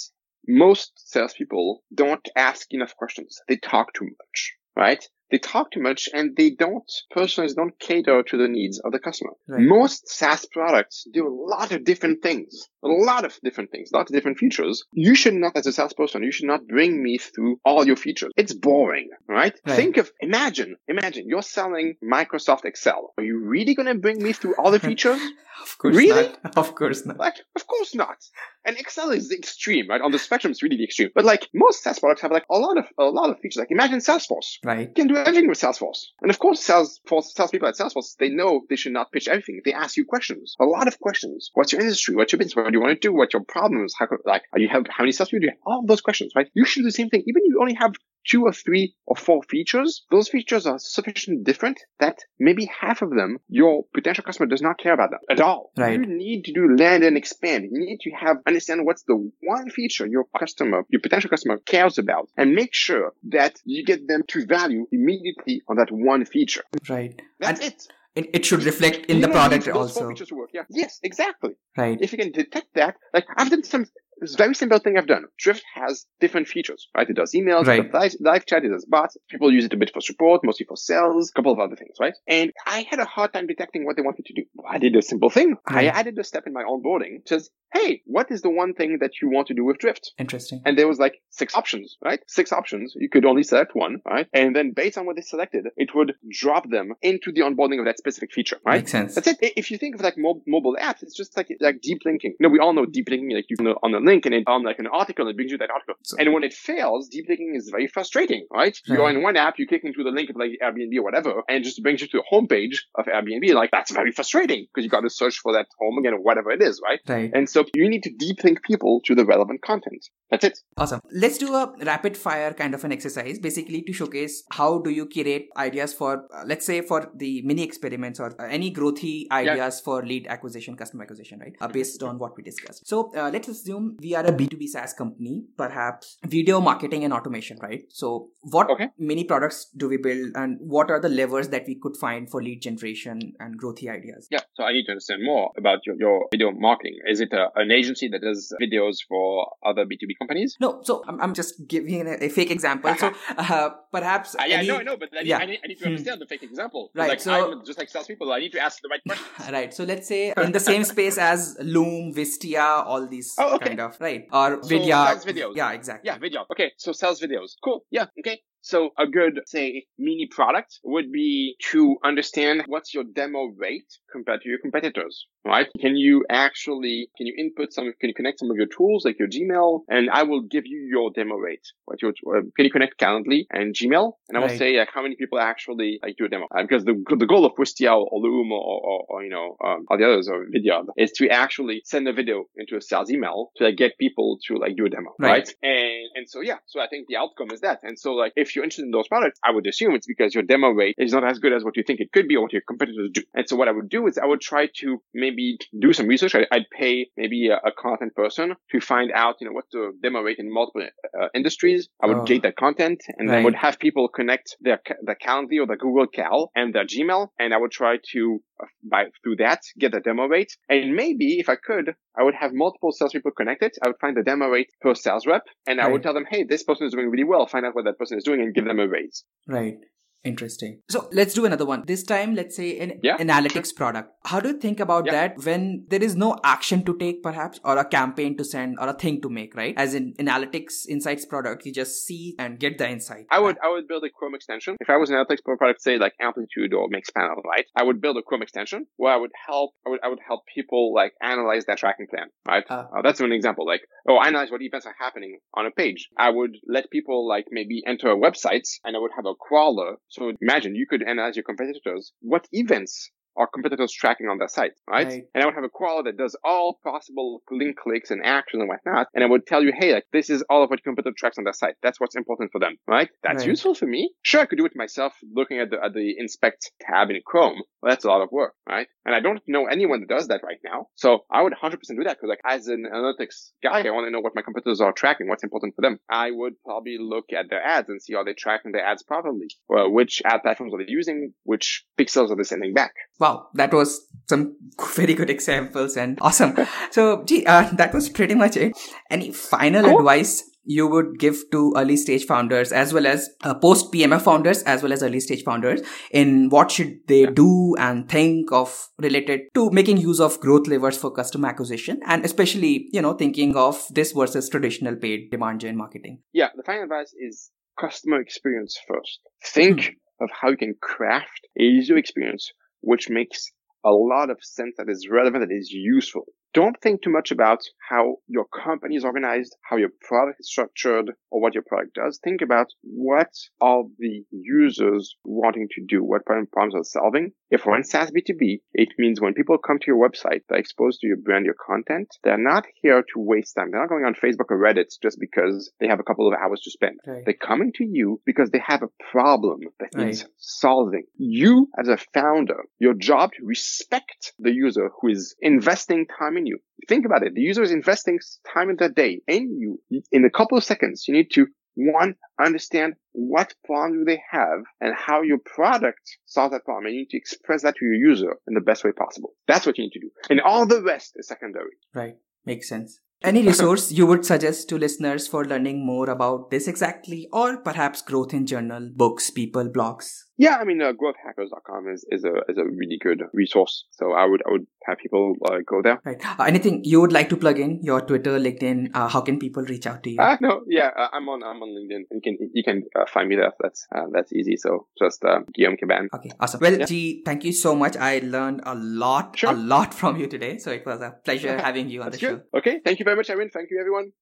most 0.46 0.92
salespeople 0.96 1.82
don't 1.92 2.26
ask 2.36 2.72
enough 2.72 2.94
questions. 2.96 3.40
They 3.49 3.57
talk 3.57 3.92
too 3.92 4.05
much, 4.05 4.55
right? 4.76 5.05
They 5.31 5.39
talk 5.39 5.70
too 5.70 5.83
much 5.83 6.09
and 6.12 6.37
they 6.37 6.51
don't, 6.51 6.91
personally, 7.11 7.53
don't 7.55 7.79
cater 7.79 8.22
to 8.22 8.37
the 8.37 8.49
needs 8.49 8.81
of 8.81 8.93
the 8.93 8.99
customer. 8.99 9.33
Right. 9.47 9.61
Most 9.61 10.09
SaaS 10.09 10.47
products 10.47 11.07
do 11.12 11.26
a 11.26 11.37
lot 11.51 11.72
of 11.72 11.85
different 11.85 12.22
things, 12.22 12.68
a 12.83 12.89
lot 12.89 13.24
of 13.24 13.39
different 13.43 13.70
things, 13.70 13.91
a 13.93 13.97
lot 13.97 14.09
of 14.09 14.14
different 14.14 14.39
features. 14.39 14.85
You 14.93 15.14
should 15.14 15.35
not, 15.35 15.57
as 15.57 15.66
a 15.66 15.72
salesperson, 15.72 16.22
you 16.22 16.33
should 16.33 16.47
not 16.47 16.66
bring 16.66 17.03
me 17.03 17.18
through 17.18 17.61
all 17.64 17.87
your 17.87 17.97
features. 17.97 18.33
It's 18.37 18.53
boring, 18.53 19.11
right? 19.29 19.55
Right. 19.66 19.76
Think 19.76 19.97
of, 19.97 20.11
imagine, 20.20 20.76
imagine 20.87 21.29
you're 21.29 21.43
selling 21.43 21.97
Microsoft 22.03 22.64
Excel. 22.64 23.12
Are 23.18 23.24
you 23.24 23.39
really 23.39 23.74
going 23.74 23.87
to 23.87 23.95
bring 23.95 24.22
me 24.22 24.33
through 24.33 24.55
all 24.57 24.70
the 24.70 24.81
features? 24.89 25.20
of 25.62 25.79
course 25.79 25.95
not. 25.95 25.99
really? 25.99 26.22
not. 26.22 26.57
Of 26.57 26.74
course 26.74 27.07
not. 27.07 27.18
Like, 27.18 27.37
of 27.57 27.66
course 27.66 27.95
not. 27.95 28.16
And 28.64 28.76
Excel 28.76 29.11
is 29.11 29.29
the 29.29 29.37
extreme, 29.37 29.89
right? 29.89 30.01
On 30.01 30.11
the 30.11 30.18
spectrum, 30.18 30.51
it's 30.51 30.62
really 30.62 30.76
the 30.76 30.85
extreme. 30.85 31.11
But 31.14 31.24
like 31.24 31.49
most 31.55 31.83
SaaS 31.83 31.99
products 31.99 32.22
have 32.22 32.31
like 32.31 32.45
a 32.51 32.59
lot 32.59 32.76
of 32.76 32.85
a 32.99 33.05
lot 33.05 33.31
of 33.31 33.39
features. 33.41 33.57
Like 33.59 33.70
imagine 33.70 33.99
Salesforce. 33.99 34.59
Right. 34.64 34.89
You 34.89 34.95
can 34.95 35.07
do 35.07 35.16
everything 35.16 35.49
with 35.49 35.59
Salesforce. 35.59 36.07
And 36.20 36.31
of 36.31 36.39
course, 36.39 36.66
Salesforce, 36.66 37.26
salespeople 37.35 37.68
at 37.68 37.76
Salesforce, 37.76 38.16
they 38.18 38.29
know 38.29 38.62
they 38.68 38.76
should 38.76 38.93
not 38.93 39.11
pitch 39.12 39.29
everything. 39.29 39.61
They 39.64 39.72
ask 39.72 39.97
you 39.97 40.05
questions, 40.05 40.55
a 40.61 40.64
lot 40.64 40.89
of 40.89 40.99
questions. 41.01 41.51
What's 41.55 41.72
your 41.72 41.81
industry? 41.81 42.14
What's 42.14 42.33
your 42.33 42.39
business? 42.39 42.57
What 42.69 42.73
do 42.73 42.81
you 42.81 42.83
want 42.83 43.01
to 43.01 43.09
do? 43.09 43.14
What's 43.14 43.33
your 43.33 43.45
problems? 43.45 43.95
How, 43.99 44.09
like, 44.27 44.43
are 44.53 44.59
you 44.59 44.69
have, 44.69 44.85
how 44.91 45.05
many 45.05 45.12
salespeople 45.12 45.41
do 45.41 45.47
you 45.47 45.53
have? 45.53 45.59
All 45.64 45.87
those 45.87 46.03
questions, 46.03 46.33
right? 46.37 46.49
You 46.53 46.66
should 46.66 46.81
do 46.81 46.85
the 46.85 46.93
same 46.93 47.09
thing. 47.09 47.23
Even 47.27 47.41
if 47.43 47.49
you 47.49 47.59
only 47.62 47.73
have 47.73 47.95
two 48.27 48.43
or 48.43 48.53
three 48.53 48.95
or 49.07 49.16
four 49.16 49.43
features, 49.45 50.05
those 50.11 50.29
features 50.29 50.66
are 50.66 50.79
sufficiently 50.79 51.43
different 51.43 51.81
that 51.99 52.19
maybe 52.39 52.66
half 52.66 53.01
of 53.01 53.09
them, 53.09 53.39
your 53.49 53.85
potential 53.95 54.23
customer 54.23 54.47
does 54.47 54.61
not 54.61 54.79
care 54.79 54.93
about 54.93 55.12
them 55.12 55.21
at 55.31 55.41
all. 55.41 55.73
Right. 55.79 55.99
You 55.99 56.05
need 56.05 56.45
to 56.45 56.53
do 56.53 56.77
land 56.77 57.05
and 57.05 57.16
expand. 57.16 57.64
You 57.73 57.81
need 57.81 58.01
to 58.03 58.11
have, 58.11 58.37
understand 58.47 58.85
what's 58.85 59.05
the 59.05 59.31
one 59.41 59.71
feature 59.71 60.07
your 60.07 60.27
customer, 60.39 60.83
your 60.91 61.01
potential 61.01 61.31
customer 61.31 61.57
cares 61.64 61.97
about 61.97 62.29
and 62.37 62.53
make 62.53 62.75
sure 62.75 63.14
that 63.31 63.57
you 63.64 63.83
get 63.83 64.07
them 64.07 64.25
to 64.29 64.45
value 64.45 64.87
immediately 64.93 65.62
on 65.69 65.77
that 65.77 65.89
one 65.91 66.27
feature. 66.27 66.64
Right. 66.87 67.19
That's 67.41 67.61
and 67.61 67.73
it. 67.73 67.89
It, 68.19 68.31
it 68.37 68.45
should 68.45 68.62
reflect 68.64 69.07
in 69.07 69.16
You 69.16 69.23
the 69.27 69.29
product 69.29 69.66
need 69.66 69.75
those 69.75 69.93
four 69.95 70.05
also. 70.05 70.09
features 70.11 70.29
to 70.29 70.35
work. 70.35 70.51
Yeah. 70.53 70.62
Yes, 70.71 70.99
exactly. 71.03 71.53
Right. 71.77 71.99
If 72.01 72.12
you 72.12 72.19
can 72.19 72.33
detect 72.33 72.69
that, 72.75 72.97
like 73.14 73.27
I've 73.37 73.51
done 73.51 73.64
some 73.64 73.87
it's 74.21 74.35
a 74.35 74.37
very 74.37 74.55
simple 74.55 74.79
thing 74.79 74.97
I've 74.99 75.07
done. 75.07 75.25
Drift 75.39 75.62
has 75.75 76.07
different 76.21 76.49
features, 76.49 76.89
right? 76.97 77.09
It 77.09 77.14
does 77.16 77.33
emails, 77.35 77.66
Right. 77.66 77.81
it 77.81 77.93
does 77.93 78.03
live, 78.03 78.14
live 78.21 78.47
chat, 78.47 78.64
it 78.64 78.69
does 78.69 78.85
bots. 78.85 79.16
People 79.31 79.53
use 79.53 79.64
it 79.64 79.73
a 79.73 79.77
bit 79.77 79.91
for 79.93 80.01
support, 80.01 80.43
mostly 80.45 80.66
for 80.66 80.77
sales, 80.77 81.31
a 81.31 81.33
couple 81.33 81.53
of 81.53 81.59
other 81.59 81.77
things, 81.77 81.97
right? 82.01 82.14
And 82.27 82.53
I 82.66 82.87
had 82.91 82.99
a 83.01 83.05
hard 83.05 83.33
time 83.33 83.47
detecting 83.47 83.85
what 83.85 83.97
they 83.97 84.03
wanted 84.03 84.27
to 84.27 84.35
do. 84.35 84.45
I 84.69 84.79
did 84.79 84.97
a 84.97 85.03
simple 85.03 85.31
thing. 85.31 85.57
Right. 85.71 85.87
I 85.87 85.99
added 85.99 86.19
a 86.19 86.25
step 86.25 86.47
in 86.47 86.53
my 86.53 86.62
onboarding. 86.64 87.16
It 87.16 87.29
says, 87.29 87.51
hey, 87.73 88.03
what 88.07 88.31
is 88.31 88.41
the 88.43 88.51
one 88.51 88.73
thing 88.75 88.99
that 89.01 89.12
you 89.21 89.29
want 89.31 89.49
to 89.49 89.55
do 89.55 89.64
with 89.64 89.79
Drift? 89.79 90.12
Interesting. 90.19 90.62
And 90.64 90.79
there 90.79 90.89
was 90.89 90.99
like 90.99 91.21
six 91.31 91.55
options, 91.55 91.97
right? 92.05 92.21
Six 92.27 92.53
options. 92.53 92.95
You 92.97 93.09
could 93.11 93.25
only 93.27 93.43
select 93.43 93.75
one, 93.75 94.01
right? 94.07 94.27
And 94.33 94.57
then 94.57 94.73
based 94.73 94.97
on 94.99 95.07
what 95.07 95.16
they 95.16 95.23
selected, 95.23 95.66
it 95.77 95.95
would 95.95 96.14
drop 96.31 96.69
them 96.71 96.95
into 97.03 97.31
the 97.33 97.43
onboarding 97.43 97.79
of 97.79 97.85
that 97.85 97.99
specific 97.99 98.33
feature, 98.33 98.59
right? 98.64 98.77
Makes 98.81 98.93
sense. 98.93 99.14
That's 99.14 99.29
it. 99.29 99.39
If 99.41 99.71
you 99.71 99.79
think 99.79 99.95
of 99.95 100.01
like 100.01 100.16
mo- 100.16 100.43
mobile 100.47 100.77
apps, 100.81 101.03
it's 101.03 101.14
just 101.16 101.37
like 101.37 101.49
like 101.61 101.81
deep 101.83 102.03
linking. 102.05 102.35
You 102.41 102.49
know, 102.49 102.53
we 102.53 102.59
all 102.59 102.73
know 102.73 102.87
deep 102.87 103.09
linking. 103.11 103.31
Like 103.35 103.47
you 103.51 103.57
can 103.57 103.66
on 103.69 103.95
a 103.95 104.01
link 104.11 104.27
and 104.27 104.35
it 104.39 104.45
on 104.55 104.61
like 104.71 104.79
an 104.85 104.89
article, 105.01 105.29
it 105.29 105.37
brings 105.39 105.53
you 105.53 105.59
that 105.65 105.71
article. 105.79 105.95
So- 106.03 106.17
and 106.19 106.33
when 106.35 106.45
it 106.49 106.55
fails, 106.69 107.09
deep 107.15 107.27
linking 107.29 107.55
is 107.61 107.69
very 107.77 107.89
frustrating, 107.97 108.43
right? 108.61 108.77
You're 108.87 109.11
in 109.11 109.23
one 109.29 109.37
app, 109.47 109.55
you 109.61 109.67
click 109.73 109.85
into 109.85 110.03
the 110.09 110.15
link 110.19 110.31
of 110.31 110.37
like 110.37 110.53
Airbnb 110.65 110.95
or 111.01 111.05
whatever, 111.09 111.33
and 111.49 111.59
it 111.59 111.65
just 111.71 111.83
brings 111.83 112.01
you 112.03 112.09
to 112.09 112.19
the 112.21 112.27
homepage 112.33 112.77
of 113.01 113.07
Airbnb. 113.07 113.47
Like 113.61 113.71
that's 113.77 113.93
very 114.01 114.13
frustrating 114.19 114.67
because 114.69 114.85
you 114.85 114.91
got 114.91 115.05
to 115.09 115.11
search 115.11 115.39
for 115.39 115.53
that 115.57 115.67
home 115.79 115.99
again 115.99 116.15
or 116.15 116.23
whatever 116.29 116.51
it 116.51 116.63
is, 116.63 116.81
right? 116.89 117.01
Right. 117.09 117.31
And 117.35 117.49
so 117.49 117.65
you 117.75 117.89
need 117.89 118.03
to 118.05 118.13
deep 118.27 118.43
link 118.45 118.63
people 118.63 119.01
to 119.07 119.15
the 119.15 119.25
relevant 119.25 119.63
content. 119.63 120.03
That's 120.31 120.45
it. 120.45 120.59
Awesome. 120.77 121.01
Let's 121.13 121.39
do 121.39 121.55
a 121.55 121.75
rapid 121.85 122.17
fire 122.17 122.53
kind 122.53 122.75
of 122.75 122.85
an 122.85 122.93
exercise, 122.93 123.39
basically 123.39 123.83
to 123.83 123.93
showcase 123.93 124.45
how 124.53 124.79
do 124.81 124.91
you 124.91 125.07
curate 125.07 125.47
ideas 125.57 125.95
for, 125.95 126.25
uh, 126.35 126.45
let's 126.47 126.67
say, 126.67 126.81
for 126.81 127.11
the 127.15 127.43
mini 127.43 127.63
experiments 127.63 128.21
or 128.21 128.35
uh, 128.41 128.45
any 128.45 128.73
growthy 128.73 129.27
ideas 129.31 129.81
for 129.81 130.05
lead 130.05 130.27
acquisition, 130.27 130.77
customer 130.77 131.05
acquisition, 131.05 131.39
right? 131.41 131.55
Uh, 131.61 131.69
based 131.69 132.03
on 132.03 132.19
what 132.19 132.37
we 132.37 132.43
discussed. 132.43 132.87
So 132.87 133.13
uh, 133.17 133.31
let's 133.33 133.49
assume 133.49 133.97
we 134.01 134.14
are 134.14 134.24
a 134.24 134.32
B2B 134.32 134.68
SaaS 134.68 134.92
company, 134.92 135.44
perhaps 135.57 136.18
video 136.26 136.61
marketing 136.61 137.05
and 137.05 137.12
automation, 137.12 137.59
right? 137.61 137.82
So 137.88 138.28
what 138.42 138.70
Okay. 138.70 138.88
mini 138.99 139.24
products 139.24 139.70
do 139.76 139.88
we 139.88 139.96
build 139.96 140.32
and 140.36 140.59
what 140.61 140.90
are 140.90 141.01
the 141.01 141.09
levers 141.09 141.49
that 141.49 141.64
we 141.66 141.74
could 141.74 141.96
find 141.96 142.30
for 142.30 142.42
lead 142.42 142.62
generation 142.62 143.32
and 143.40 143.61
growthy 143.61 143.90
ideas? 143.90 144.28
Yeah. 144.30 144.40
So 144.55 144.62
I 144.64 144.72
need 144.72 144.84
to 144.84 144.92
understand 144.92 145.22
more 145.24 145.51
about 145.57 145.80
your, 145.86 145.96
your 145.99 146.28
video 146.30 146.53
marketing. 146.53 146.99
Is 147.09 147.20
it 147.20 147.32
a, 147.32 147.49
an 147.57 147.70
agency 147.72 148.09
that 148.09 148.20
does 148.22 148.53
videos 148.62 148.99
for 149.09 149.51
other 149.64 149.84
B2B 149.84 150.12
companies? 150.20 150.57
No, 150.61 150.80
so 150.82 151.03
I'm, 151.09 151.20
I'm 151.20 151.34
just 151.34 151.66
giving 151.66 152.07
a, 152.07 152.12
a 152.24 152.28
fake 152.28 152.51
example. 152.51 152.94
So 152.96 153.12
uh, 153.38 153.70
perhaps 153.90 154.34
Uh, 154.36 154.44
yeah, 154.46 154.59
any- 154.59 154.68
no, 154.68 154.76
I 154.76 154.82
know, 154.84 154.96
but 154.96 155.09
I 155.12 155.22
need, 155.22 155.28
yeah. 155.28 155.38
I 155.38 155.46
need, 155.46 155.61
I 155.64 155.66
need 155.68 155.78
to 155.78 155.84
Hmm. 155.84 155.90
understand 155.90 156.20
the 156.20 156.26
fake 156.26 156.42
example. 156.42 156.90
Right, 156.94 157.09
Like, 157.09 157.20
so- 157.20 157.53
I'm 157.53 157.64
just 157.64 157.78
like 157.78 157.88
salespeople. 157.88 158.32
I 158.32 158.38
need 158.40 158.53
to 158.53 158.61
ask 158.61 158.80
the 158.82 158.88
right 158.88 159.03
questions. 159.07 159.51
Right. 159.51 159.74
So 159.74 159.84
let's 159.84 160.07
say 160.07 160.32
in 160.36 160.53
the 160.53 160.61
same 160.61 160.84
space 160.84 161.18
as 161.18 161.57
Loom, 161.61 162.14
Wistia, 162.14 162.84
all 162.86 163.07
these 163.07 163.34
Oh, 163.38 163.57
okay. 163.57 163.66
kind 163.68 163.80
of 163.80 163.88
right 164.01 164.26
or 164.32 164.62
So, 164.62 164.68
Vidyard. 164.68 165.09
sales 165.20 165.24
videos. 165.24 165.57
Yeah, 165.57 165.72
exactly. 165.72 166.07
Yeah, 166.09 166.18
video. 166.18 166.45
Okay, 166.53 166.72
so 166.76 166.93
sales 166.93 167.20
videos. 167.20 167.55
Cool. 167.62 167.84
Yeah, 167.91 168.07
okay. 168.18 168.41
So 168.61 168.91
a 168.99 169.07
good, 169.07 169.41
say, 169.47 169.87
mini 169.99 170.29
product 170.31 170.79
would 170.85 171.11
be 171.13 171.55
to 171.71 171.97
understand 172.05 172.65
what's 172.67 172.93
your 172.93 173.05
demo 173.05 173.53
rate 173.57 173.87
compared 174.13 174.43
to 174.43 174.49
your 174.49 174.59
competitors, 174.59 175.27
right? 175.45 175.69
Can 175.81 175.97
you 175.97 176.25
actually, 176.29 177.09
can 177.17 177.27
you 177.27 177.35
input 177.39 177.73
some, 177.73 177.93
can 178.01 178.09
you 178.09 178.15
connect 178.15 178.41
some 178.41 178.51
of 178.51 178.57
your 178.57 178.67
tools 178.67 179.05
like 179.05 179.19
your 179.19 179.29
Gmail 179.29 179.83
and 179.89 180.11
I 180.11 180.25
will 180.25 180.43
give 180.43 180.65
you 180.67 180.87
your 180.91 181.11
demo 181.13 181.37
rate. 181.37 181.63
What 181.87 182.03
your, 182.03 182.13
uh, 182.27 182.41
can 182.57 182.65
you 182.65 182.71
connect 182.71 182.99
Calendly 183.01 183.47
and 183.51 183.75
Gmail? 183.75 184.13
And 184.29 184.37
I 184.37 184.41
will 184.41 184.49
Right. 184.49 184.59
say 184.59 184.79
like 184.79 184.89
how 184.93 185.03
many 185.03 185.17
people 185.17 185.39
actually 185.39 186.01
like 186.03 186.17
do 186.19 186.25
a 186.25 186.29
demo. 186.29 186.47
Uh, 186.55 186.63
because 186.63 186.85
the, 186.85 186.95
the 187.19 187.27
goal 187.27 187.45
of 187.47 187.53
Wistia 187.59 187.95
or 187.97 188.21
Loom 188.21 188.53
or, 188.53 188.61
or, 188.61 189.07
or, 189.09 189.25
you 189.25 189.31
know, 189.31 189.57
um, 189.65 189.87
all 189.89 189.97
the 189.99 190.05
others 190.05 190.29
or 190.29 190.47
Vidyard 190.47 190.87
is 190.97 191.13
to 191.13 191.29
actually 191.29 191.83
send 191.85 192.09
a 192.09 192.13
video 192.13 192.45
into 192.57 192.77
a 192.77 192.81
sales 192.83 193.11
email 193.11 193.51
to 193.57 193.65
like 193.65 193.77
get 193.77 193.97
people 193.99 194.39
to 194.47 194.57
like 194.57 194.77
do 194.77 194.87
a 194.87 194.91
demo, 194.91 195.15
Right. 195.19 195.31
right? 195.31 195.55
And, 195.63 196.09
and 196.15 196.29
so, 196.29 196.41
yeah, 196.41 196.57
so 196.67 196.81
I 196.81 196.89
think 196.89 197.07
the 197.09 197.17
outcome 197.17 197.49
is 197.53 197.61
that. 197.61 197.81
And 197.83 197.99
so, 197.99 198.13
like, 198.13 198.33
if 198.37 198.47
you're 198.55 198.64
interested 198.64 198.84
in 198.84 198.90
those 198.90 199.09
products, 199.09 199.38
I 199.44 199.51
would 199.53 199.66
assume 199.66 199.94
it's 199.94 200.07
because 200.07 200.34
your 200.34 200.42
demo 200.44 200.68
rate 200.70 200.94
is 200.99 201.12
not 201.12 201.24
as 201.24 201.38
good 201.38 201.53
as 201.53 201.64
what 201.64 201.76
you 201.76 201.82
think 201.82 202.01
it 202.01 202.12
could 202.12 202.28
be 202.28 202.36
or 202.36 202.42
what 202.42 202.53
your 202.53 202.62
competitors 202.66 203.11
do. 203.12 203.22
And 203.34 203.49
so 203.49 203.57
what 203.57 203.68
I 203.68 203.72
would 203.72 203.88
do 203.88 204.07
is 204.07 204.18
I 204.18 204.26
would 204.26 204.40
try 204.40 204.68
to 204.80 205.03
maybe 205.14 205.59
do 205.78 205.92
some 205.92 206.07
research. 206.07 206.34
I, 206.34 206.46
I'd 206.51 206.66
pay 206.70 207.09
maybe 207.16 207.49
a, 207.49 207.57
a 207.57 207.72
content 207.72 208.14
person 208.14 208.55
to 208.72 208.80
find 208.80 209.11
out, 209.12 209.36
you 209.40 209.46
know, 209.46 209.53
what 209.53 209.64
the 209.72 209.92
demo 210.03 210.20
rate 210.20 210.38
in 210.38 210.53
multiple 210.53 210.82
uh, 211.20 211.28
industries. 211.34 211.88
I 212.03 212.07
would 212.07 212.18
Oh. 212.18 212.24
gate 212.24 212.42
that 212.42 212.57
content 212.57 213.01
and 213.16 213.28
Right. 213.28 213.36
then 213.36 213.44
would 213.44 213.55
have 213.55 213.78
people 213.78 214.09
connect 214.09 214.57
their, 214.61 214.80
their 215.03 215.14
Calendly 215.16 215.61
or 215.61 215.66
their 215.66 215.76
Google 215.76 216.07
Cal 216.07 216.51
and 216.55 216.74
their 216.74 216.84
Gmail. 216.84 217.28
And 217.38 217.55
I 217.55 217.59
would 217.59 217.70
try 217.70 217.99
to, 218.12 218.42
uh, 218.62 218.66
by, 218.82 219.05
through 219.22 219.36
that, 219.36 219.61
get 219.78 219.92
the 219.92 220.01
demo 220.01 220.26
rate. 220.26 220.57
And 220.68 220.96
maybe 220.96 221.38
if 221.38 221.49
I 221.49 221.57
could, 221.57 221.94
I 222.17 222.23
would 222.23 222.35
have 222.35 222.53
multiple 222.53 222.93
salespeople 222.93 223.33
connected. 223.33 223.73
I 223.83 223.89
would 223.89 223.99
find 224.01 224.17
the 224.17 224.23
demo 224.23 224.47
rate 224.49 224.71
per 224.81 224.95
sales 224.95 225.27
rep 225.27 225.43
and 225.67 225.81
I 225.81 225.85
Right. 225.85 225.93
would 225.93 226.03
tell 226.03 226.15
them, 226.15 226.27
Hey, 226.29 226.45
this 226.45 226.63
person 226.65 226.87
is 226.87 226.93
doing 226.93 227.11
really 227.11 227.25
well. 227.25 227.47
Find 227.47 227.65
out 227.67 227.75
what 227.75 227.85
that 227.85 227.99
person 227.99 228.19
is 228.19 228.25
doing 228.25 228.41
and 228.41 228.55
give 228.55 228.65
them 228.65 228.79
a 228.81 228.89
raise. 228.89 229.25
Right. 229.47 229.79
Interesting. 230.25 230.81
So 230.91 231.09
let's 231.12 231.33
do 231.33 231.45
another 231.47 231.64
one. 231.64 231.85
This 231.87 232.03
time, 232.03 232.35
let's 232.35 232.57
say 232.57 232.79
an 232.81 233.01
Yeah, 233.03 233.16
analytics 233.19 233.75
product. 233.75 234.11
How 234.25 234.41
do 234.41 234.49
you 234.49 234.59
think 234.59 234.81
about 234.81 235.07
Yeah. 235.07 235.12
that 235.12 235.45
when 235.45 235.87
there 235.89 236.03
is 236.03 236.16
no 236.16 236.37
action 236.45 236.85
to 236.87 236.97
take, 236.99 237.23
perhaps, 237.23 237.61
or 237.64 237.79
a 237.79 237.85
campaign 237.85 238.37
to 238.37 238.45
send, 238.45 238.79
or 238.81 238.89
a 238.89 238.93
thing 238.93 239.21
to 239.23 239.31
make, 239.31 239.55
right? 239.55 239.75
As 239.77 239.95
in 239.95 240.14
analytics 240.19 240.87
insights 240.89 241.25
product, 241.25 241.64
you 241.66 241.73
just 241.73 242.05
see 242.05 242.35
and 242.39 242.59
get 242.59 242.79
the 242.79 242.89
insight. 242.91 243.27
I 243.31 243.39
would 243.39 243.59
I 243.62 243.71
would 243.71 243.87
build 243.87 244.05
a 244.05 244.11
Chrome 244.11 244.35
extension. 244.35 244.77
If 244.81 244.91
I 244.91 244.97
was 244.97 245.11
an 245.11 245.16
analytics 245.16 245.43
product, 245.45 245.83
say 245.83 245.99
like 245.99 246.14
Amplitude 246.21 246.75
or 246.75 246.89
Mixpanel, 246.89 247.43
right? 247.45 247.66
I 247.77 247.85
would 247.85 248.01
build 248.01 248.16
a 248.16 248.23
Chrome 248.23 248.43
extension 248.43 248.87
where 248.97 249.12
I 249.12 249.16
would 249.16 249.31
help 249.47 249.75
I 249.87 249.91
would 249.91 250.01
I 250.03 250.09
would 250.09 250.21
help 250.27 250.43
people 250.55 250.93
like 250.95 251.12
analyze 251.23 251.64
their 251.66 251.77
tracking 251.77 252.09
plan, 252.12 252.29
right? 252.47 252.64
Ah. 252.69 252.89
Uh, 252.93 253.03
that's 253.03 253.21
an 253.21 253.33
example. 253.33 253.64
Like, 253.66 253.83
oh, 254.09 254.19
analyze 254.21 254.51
what 254.51 254.62
events 254.62 254.87
are 254.87 254.97
happening 254.99 255.39
on 255.55 255.64
a 255.66 255.71
page. 255.71 256.09
I 256.16 256.31
would 256.31 256.57
let 256.66 256.91
people 256.91 257.27
like 257.29 257.47
maybe 257.51 257.83
enter 257.87 258.09
websites 258.16 258.79
and 258.85 258.97
I 258.97 258.99
would 258.99 259.12
have 259.14 259.27
a 259.27 259.35
crawler. 259.35 259.97
So 260.09 260.33
imagine 260.41 260.75
you 260.75 260.87
could 260.87 261.03
analyze 261.03 261.37
your 261.37 261.45
competitors. 261.45 262.13
What 262.21 262.49
events 262.53 263.11
are 263.39 263.47
competitors 263.47 263.93
tracking 263.93 264.28
on 264.28 264.39
their 264.39 264.49
site, 264.49 264.72
right? 264.89 265.07
Right. 265.07 265.22
And 265.34 265.43
I 265.43 265.47
would 265.47 265.55
have 265.55 265.64
a 265.64 265.68
crawler 265.68 266.03
that 266.05 266.16
does 266.18 266.36
all 266.45 266.78
possible 266.84 267.43
link 267.51 267.76
clicks 267.78 268.11
and 268.11 268.20
actions 268.24 268.61
and 268.61 268.68
whatnot. 268.68 269.07
And 269.14 269.24
I 269.24 269.26
would 269.26 269.47
tell 269.47 269.62
you, 269.62 269.72
hey, 269.78 269.95
like 269.95 270.05
this 270.12 270.28
is 270.28 270.43
all 270.51 270.62
of 270.62 270.70
what 270.70 270.80
your 270.80 270.93
competitor 270.93 271.14
tracks 271.16 271.39
on 271.39 271.45
their 271.45 271.53
site. 271.53 271.74
That's 271.82 272.01
what's 272.01 272.16
important 272.16 272.51
for 272.53 272.59
them, 272.59 272.76
right? 272.86 273.09
That's 273.22 273.39
Right. 273.39 273.49
useful 273.49 273.74
for 273.74 273.86
me. 273.86 274.11
Sure, 274.22 274.41
I 274.41 274.47
could 274.47 274.59
do 274.59 274.66
it 274.66 274.72
myself 274.74 275.12
looking 275.32 275.59
at 275.61 275.70
the, 275.70 275.82
at 275.82 275.95
the 275.95 276.14
inspect 276.18 276.72
tab 276.80 277.11
in 277.11 277.20
Chrome. 277.24 277.62
Well, 277.80 277.91
that's 277.91 278.05
a 278.05 278.09
lot 278.09 278.22
of 278.22 278.28
work, 278.32 278.55
right? 278.68 278.89
And 279.07 279.14
I 279.14 279.20
don't 279.20 279.41
know 279.47 279.66
anyone 279.66 280.01
that 280.01 280.09
does 280.09 280.28
that 280.28 280.41
right 280.43 280.59
now. 280.64 280.89
So 280.97 281.20
I 281.30 281.43
would 281.43 281.53
100% 281.53 281.70
do 281.70 282.05
that 282.05 282.16
because 282.20 282.28
like 282.28 282.41
as 282.45 282.66
an 282.66 282.84
analytics 282.93 283.51
guy, 283.62 283.86
I 283.86 283.91
want 283.91 284.07
to 284.07 284.11
know 284.11 284.20
what 284.20 284.32
my 284.34 284.43
competitors 284.43 284.80
are 284.80 284.93
tracking, 284.93 285.28
what's 285.28 285.45
important 285.45 285.74
for 285.76 285.82
them. 285.82 285.99
I 286.11 286.30
would 286.32 286.55
probably 286.64 286.97
look 286.99 287.26
at 287.32 287.47
their 287.51 287.62
ads 287.62 287.89
and 287.89 288.03
see 288.03 288.14
are 288.14 288.24
they 288.24 288.34
tracking 288.34 288.72
their 288.72 288.84
ads 288.84 289.05
properly? 289.05 289.47
Well, 289.68 289.91
which 289.93 290.20
ad 290.24 290.43
platforms 290.43 290.74
are 290.74 290.78
they 290.78 290.91
using? 290.91 291.32
Which 291.45 291.84
pixels 291.99 292.30
are 292.30 292.36
they 292.36 292.43
sending 292.43 292.74
back? 292.74 292.93
Wow, 293.20 293.28
that 293.55 293.72
was 293.72 294.01
some 294.29 294.57
very 294.95 295.14
good 295.14 295.31
examples 295.31 295.97
and 295.97 296.18
awesome. 296.20 296.55
So, 296.91 297.24
gee, 297.24 297.45
uh, 297.47 297.68
that 297.81 297.95
was 297.95 298.09
pretty 298.09 298.35
much 298.35 298.57
it. 298.57 298.76
Any 299.11 299.33
final 299.33 299.85
Cool. 299.85 299.99
advice 299.99 300.45
you 300.70 300.87
would 300.87 301.18
give 301.18 301.37
to 301.51 301.72
early 301.79 301.97
stage 301.97 302.26
founders 302.26 302.72
as 302.72 302.93
well 302.93 303.07
as 303.07 303.31
uh, 303.43 303.55
post 303.55 303.91
PMF 303.91 304.20
founders 304.20 304.62
as 304.64 304.83
well 304.83 304.93
as 304.93 305.03
early 305.03 305.18
stage 305.18 305.43
founders 305.43 305.81
in 306.11 306.51
what 306.51 306.70
should 306.70 306.99
they 307.09 307.24
do 307.24 307.74
and 307.79 308.07
think 308.11 308.53
of 308.53 308.74
related 308.99 309.41
to 309.55 309.70
making 309.70 309.97
use 309.97 310.20
of 310.20 310.39
growth 310.41 310.66
levers 310.66 310.99
for 310.99 311.11
customer 311.11 311.49
acquisition 311.49 311.99
and 312.05 312.22
especially, 312.22 312.89
you 312.93 313.01
know, 313.01 313.14
thinking 313.14 313.57
of 313.57 313.83
this 313.91 314.12
versus 314.12 314.51
traditional 314.51 314.95
paid 314.95 315.31
demand 315.31 315.61
gen 315.61 315.74
marketing. 315.79 316.18
Yeah, 316.35 316.49
the 316.55 316.62
final 316.62 316.83
advice 316.83 317.14
is 317.18 317.51
customer 317.81 318.20
experience 318.20 318.79
first. 318.87 319.20
Think 319.47 319.95
of 320.20 320.29
how 320.39 320.51
you 320.51 320.59
can 320.59 320.74
craft 320.83 321.47
a 321.59 321.62
user 321.62 321.97
experience 321.97 322.53
which 322.81 323.09
makes 323.11 323.51
a 323.85 323.93
lot 323.93 324.31
of 324.31 324.39
sense 324.43 324.74
that 324.79 324.89
is 324.89 325.09
relevant, 325.11 325.47
that 325.49 325.55
is 325.55 325.70
useful. 325.70 326.24
Don't 326.55 326.76
think 326.82 327.03
too 327.03 327.11
much 327.11 327.30
about 327.30 327.61
how 327.88 328.16
your 328.26 328.46
company 328.46 328.96
is 328.96 329.05
organized, 329.05 329.57
how 329.62 329.76
your 329.76 329.90
product 330.01 330.40
is 330.40 330.49
structured, 330.49 331.12
or 331.30 331.40
what 331.40 331.55
your 331.55 331.62
product 331.62 331.94
does. 331.94 332.18
Think 332.22 332.40
about 332.42 332.68
what 332.82 333.30
are 333.61 333.82
the 333.99 334.24
users 334.30 335.16
wanting 335.24 335.68
to 335.72 335.84
do, 335.86 336.03
what 336.03 336.24
problems 336.24 336.74
are 336.74 336.84
solving. 336.84 337.32
If 337.51 337.64
we're 337.64 337.76
in 337.76 337.84
SaaS 337.84 338.11
B2B, 338.11 338.61
it 338.72 338.88
means 338.99 339.20
when 339.20 339.34
people 339.34 339.59
come 339.59 339.78
to 339.78 339.86
your 339.86 340.09
website, 340.09 340.42
they're 340.49 340.59
exposed 340.59 341.01
to 341.01 341.07
your 341.07 341.16
brand, 341.16 341.44
your 341.44 341.55
content, 341.55 342.09
they're 342.24 342.38
not 342.38 342.64
here 342.82 343.03
to 343.03 343.18
waste 343.18 343.55
time. 343.55 343.70
They're 343.70 343.80
not 343.80 343.88
going 343.88 344.05
on 344.05 344.14
Facebook 344.14 344.51
or 344.51 344.59
Reddit 344.59 344.86
just 345.03 345.18
because 345.20 345.70
they 345.80 345.88
have 345.88 346.01
a 346.01 346.03
couple 346.03 346.28
of 346.28 346.34
hours 346.34 346.61
to 346.62 346.70
spend. 346.70 346.99
Right. 347.07 347.24
They're 347.24 347.34
coming 347.34 347.72
to 347.76 347.84
you 347.84 348.20
because 348.24 348.51
they 348.51 348.62
have 348.66 348.82
a 348.82 348.88
problem 349.12 349.61
that 349.80 349.94
needs 349.94 350.24
solving. 350.38 351.05
You, 351.16 351.68
as 351.78 351.88
a 351.88 351.99
founder, 352.14 352.64
your 352.78 352.94
job 352.94 353.32
to 353.38 353.44
respect 353.44 354.32
the 354.38 354.53
user 354.53 354.90
who 355.01 355.09
is 355.09 355.34
investing 355.40 356.07
time 356.07 356.36
you. 356.47 356.59
Think 356.89 357.05
about 357.05 357.22
it. 357.22 357.34
The 357.34 357.41
user 357.41 357.62
is 357.62 357.70
investing 357.70 358.18
time 358.53 358.70
in 358.70 358.76
their 358.76 358.91
day 358.91 359.20
in 359.26 359.59
you. 359.59 360.03
In 360.12 360.24
a 360.24 360.30
couple 360.30 360.59
of 360.59 360.64
seconds, 360.64 361.05
you 361.07 361.14
need 361.14 361.30
to 361.32 361.47
one, 361.78 362.16
understand 362.45 362.95
what 363.12 363.55
problem 363.64 364.01
do 364.01 364.05
they 364.05 364.20
have 364.30 364.61
and 364.80 364.95
how 364.97 365.22
your 365.22 365.39
product 365.45 366.01
solves 366.26 366.53
that 366.53 366.64
problem. 366.64 366.86
And 366.86 366.95
you 366.95 367.01
need 367.03 367.11
to 367.11 367.16
express 367.16 367.62
that 367.62 367.76
to 367.76 367.84
your 367.84 367.95
user 367.95 368.36
in 368.49 368.55
the 368.55 368.61
best 368.61 368.82
way 368.82 368.91
possible. 368.91 369.34
That's 369.47 369.64
what 369.64 369.78
you 369.78 369.84
need 369.84 369.93
to 369.93 370.01
do. 370.01 370.11
And 370.28 370.41
all 370.41 370.66
the 370.66 370.82
rest 370.82 371.12
is 371.16 371.28
secondary. 371.28 371.70
Right. 371.95 372.14
Makes 372.45 372.68
sense. 372.68 373.01
Any 373.22 373.45
resource 373.45 373.91
you 373.93 374.07
would 374.07 374.24
suggest 374.24 374.68
to 374.68 374.78
listeners 374.78 375.26
for 375.26 375.45
learning 375.45 375.84
more 375.84 376.09
about 376.09 376.51
this 376.51 376.68
exactly, 376.68 377.28
or 377.32 377.57
perhaps 377.57 378.01
growth 378.01 378.32
in 378.32 378.47
journal, 378.47 378.91
books, 378.95 379.30
people, 379.30 379.68
blogs? 379.68 380.22
Yeah, 380.41 380.57
I 380.61 380.64
mean, 380.64 380.80
uh, 380.80 380.93
growthhackers.com 380.93 381.89
is, 381.89 382.05
is 382.11 382.22
a, 382.24 382.32
is 382.49 382.59
a 382.59 382.64
really 382.64 382.97
good 383.01 383.24
resource. 383.32 383.86
So 383.91 384.12
I 384.12 384.24
would, 384.24 384.41
I 384.47 384.53
would 384.53 384.66
have 384.86 384.99
people 384.99 385.34
uh, 385.45 385.59
go 385.66 385.82
there. 385.82 386.01
Right. 386.05 386.16
Uh, 386.24 386.45
anything 386.45 386.82
you 386.84 387.01
would 387.01 387.12
like 387.12 387.28
to 387.30 387.36
plug 387.36 387.59
in? 387.59 387.82
Your 387.82 388.01
Twitter, 388.03 388.39
LinkedIn. 388.39 388.91
Uh, 388.95 389.09
how 389.09 389.20
can 389.20 389.41
people 389.41 389.64
reach 389.64 389.89
out 389.89 390.05
to 390.05 390.11
you? 390.11 390.18
Uh, 390.20 390.36
no, 390.41 390.62
yeah, 390.68 390.91
uh, 390.97 391.09
I'm 391.12 391.28
on, 391.28 391.43
I'm 391.43 391.61
on 391.61 391.70
LinkedIn. 391.70 392.03
You 392.12 392.20
can, 392.22 392.39
you 392.55 392.62
can 392.62 392.84
uh, 392.95 393.05
find 393.12 393.28
me 393.28 393.34
there. 393.34 393.53
That's, 393.61 393.89
uh, 393.93 394.05
that's 394.12 394.32
easy. 394.32 394.57
So 394.57 394.86
just, 394.97 395.24
uh, 395.24 395.41
Guillaume 395.53 395.76
Cabane. 395.76 396.07
Okay, 396.14 396.30
awesome. 396.39 396.61
Well, 396.61 396.78
Yeah. 396.78 396.86
G, 396.86 397.22
thank 397.24 397.43
you 397.43 397.53
so 397.53 397.74
much. 397.74 397.97
I 397.97 398.20
learned 398.20 398.61
a 398.64 398.76
lot, 398.76 399.36
Sure. 399.36 399.51
a 399.51 399.55
lot 399.55 399.93
from 399.93 400.18
you 400.18 400.28
today. 400.28 400.59
So 400.59 400.70
it 400.70 400.86
was 400.86 401.01
a 401.01 401.16
pleasure 401.24 401.59
having 401.68 401.91
you 401.91 402.03
on 402.03 402.07
the 402.07 402.11
That's 402.12 402.20
show. 402.20 402.41
Okay. 402.55 402.80
Thank 402.84 403.01
you 403.01 403.05
very 403.05 403.16
much, 403.16 403.28
Erin. 403.28 403.51
Thank 403.51 403.70
you, 403.72 403.80
everyone. 403.80 404.12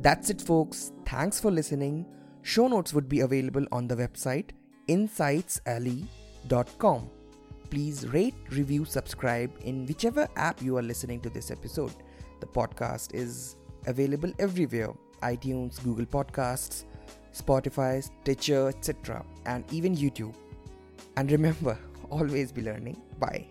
That's 0.00 0.30
it, 0.30 0.40
folks. 0.40 0.92
Thanks 1.04 1.40
for 1.40 1.50
listening. 1.50 2.06
Show 2.42 2.68
notes 2.68 2.94
would 2.94 3.08
be 3.08 3.20
available 3.20 3.66
on 3.72 3.88
the 3.88 3.96
website 3.96 4.50
insightsalley.com. 4.88 7.10
Please 7.70 8.08
rate, 8.08 8.34
review, 8.50 8.84
subscribe 8.86 9.50
in 9.62 9.86
whichever 9.86 10.26
app 10.36 10.62
you 10.62 10.78
are 10.78 10.82
listening 10.82 11.20
to 11.20 11.28
this 11.28 11.50
episode. 11.50 11.92
The 12.40 12.46
podcast 12.46 13.14
is 13.14 13.56
available 13.86 14.32
everywhere 14.38 14.94
iTunes, 15.22 15.84
Google 15.84 16.06
Podcasts, 16.06 16.84
Spotify, 17.34 18.02
Stitcher, 18.02 18.68
etc., 18.68 19.22
and 19.46 19.64
even 19.72 19.94
YouTube. 19.94 20.34
And 21.16 21.30
remember, 21.30 21.78
always 22.10 22.50
be 22.52 22.62
learning. 22.62 23.00
Bye. 23.18 23.46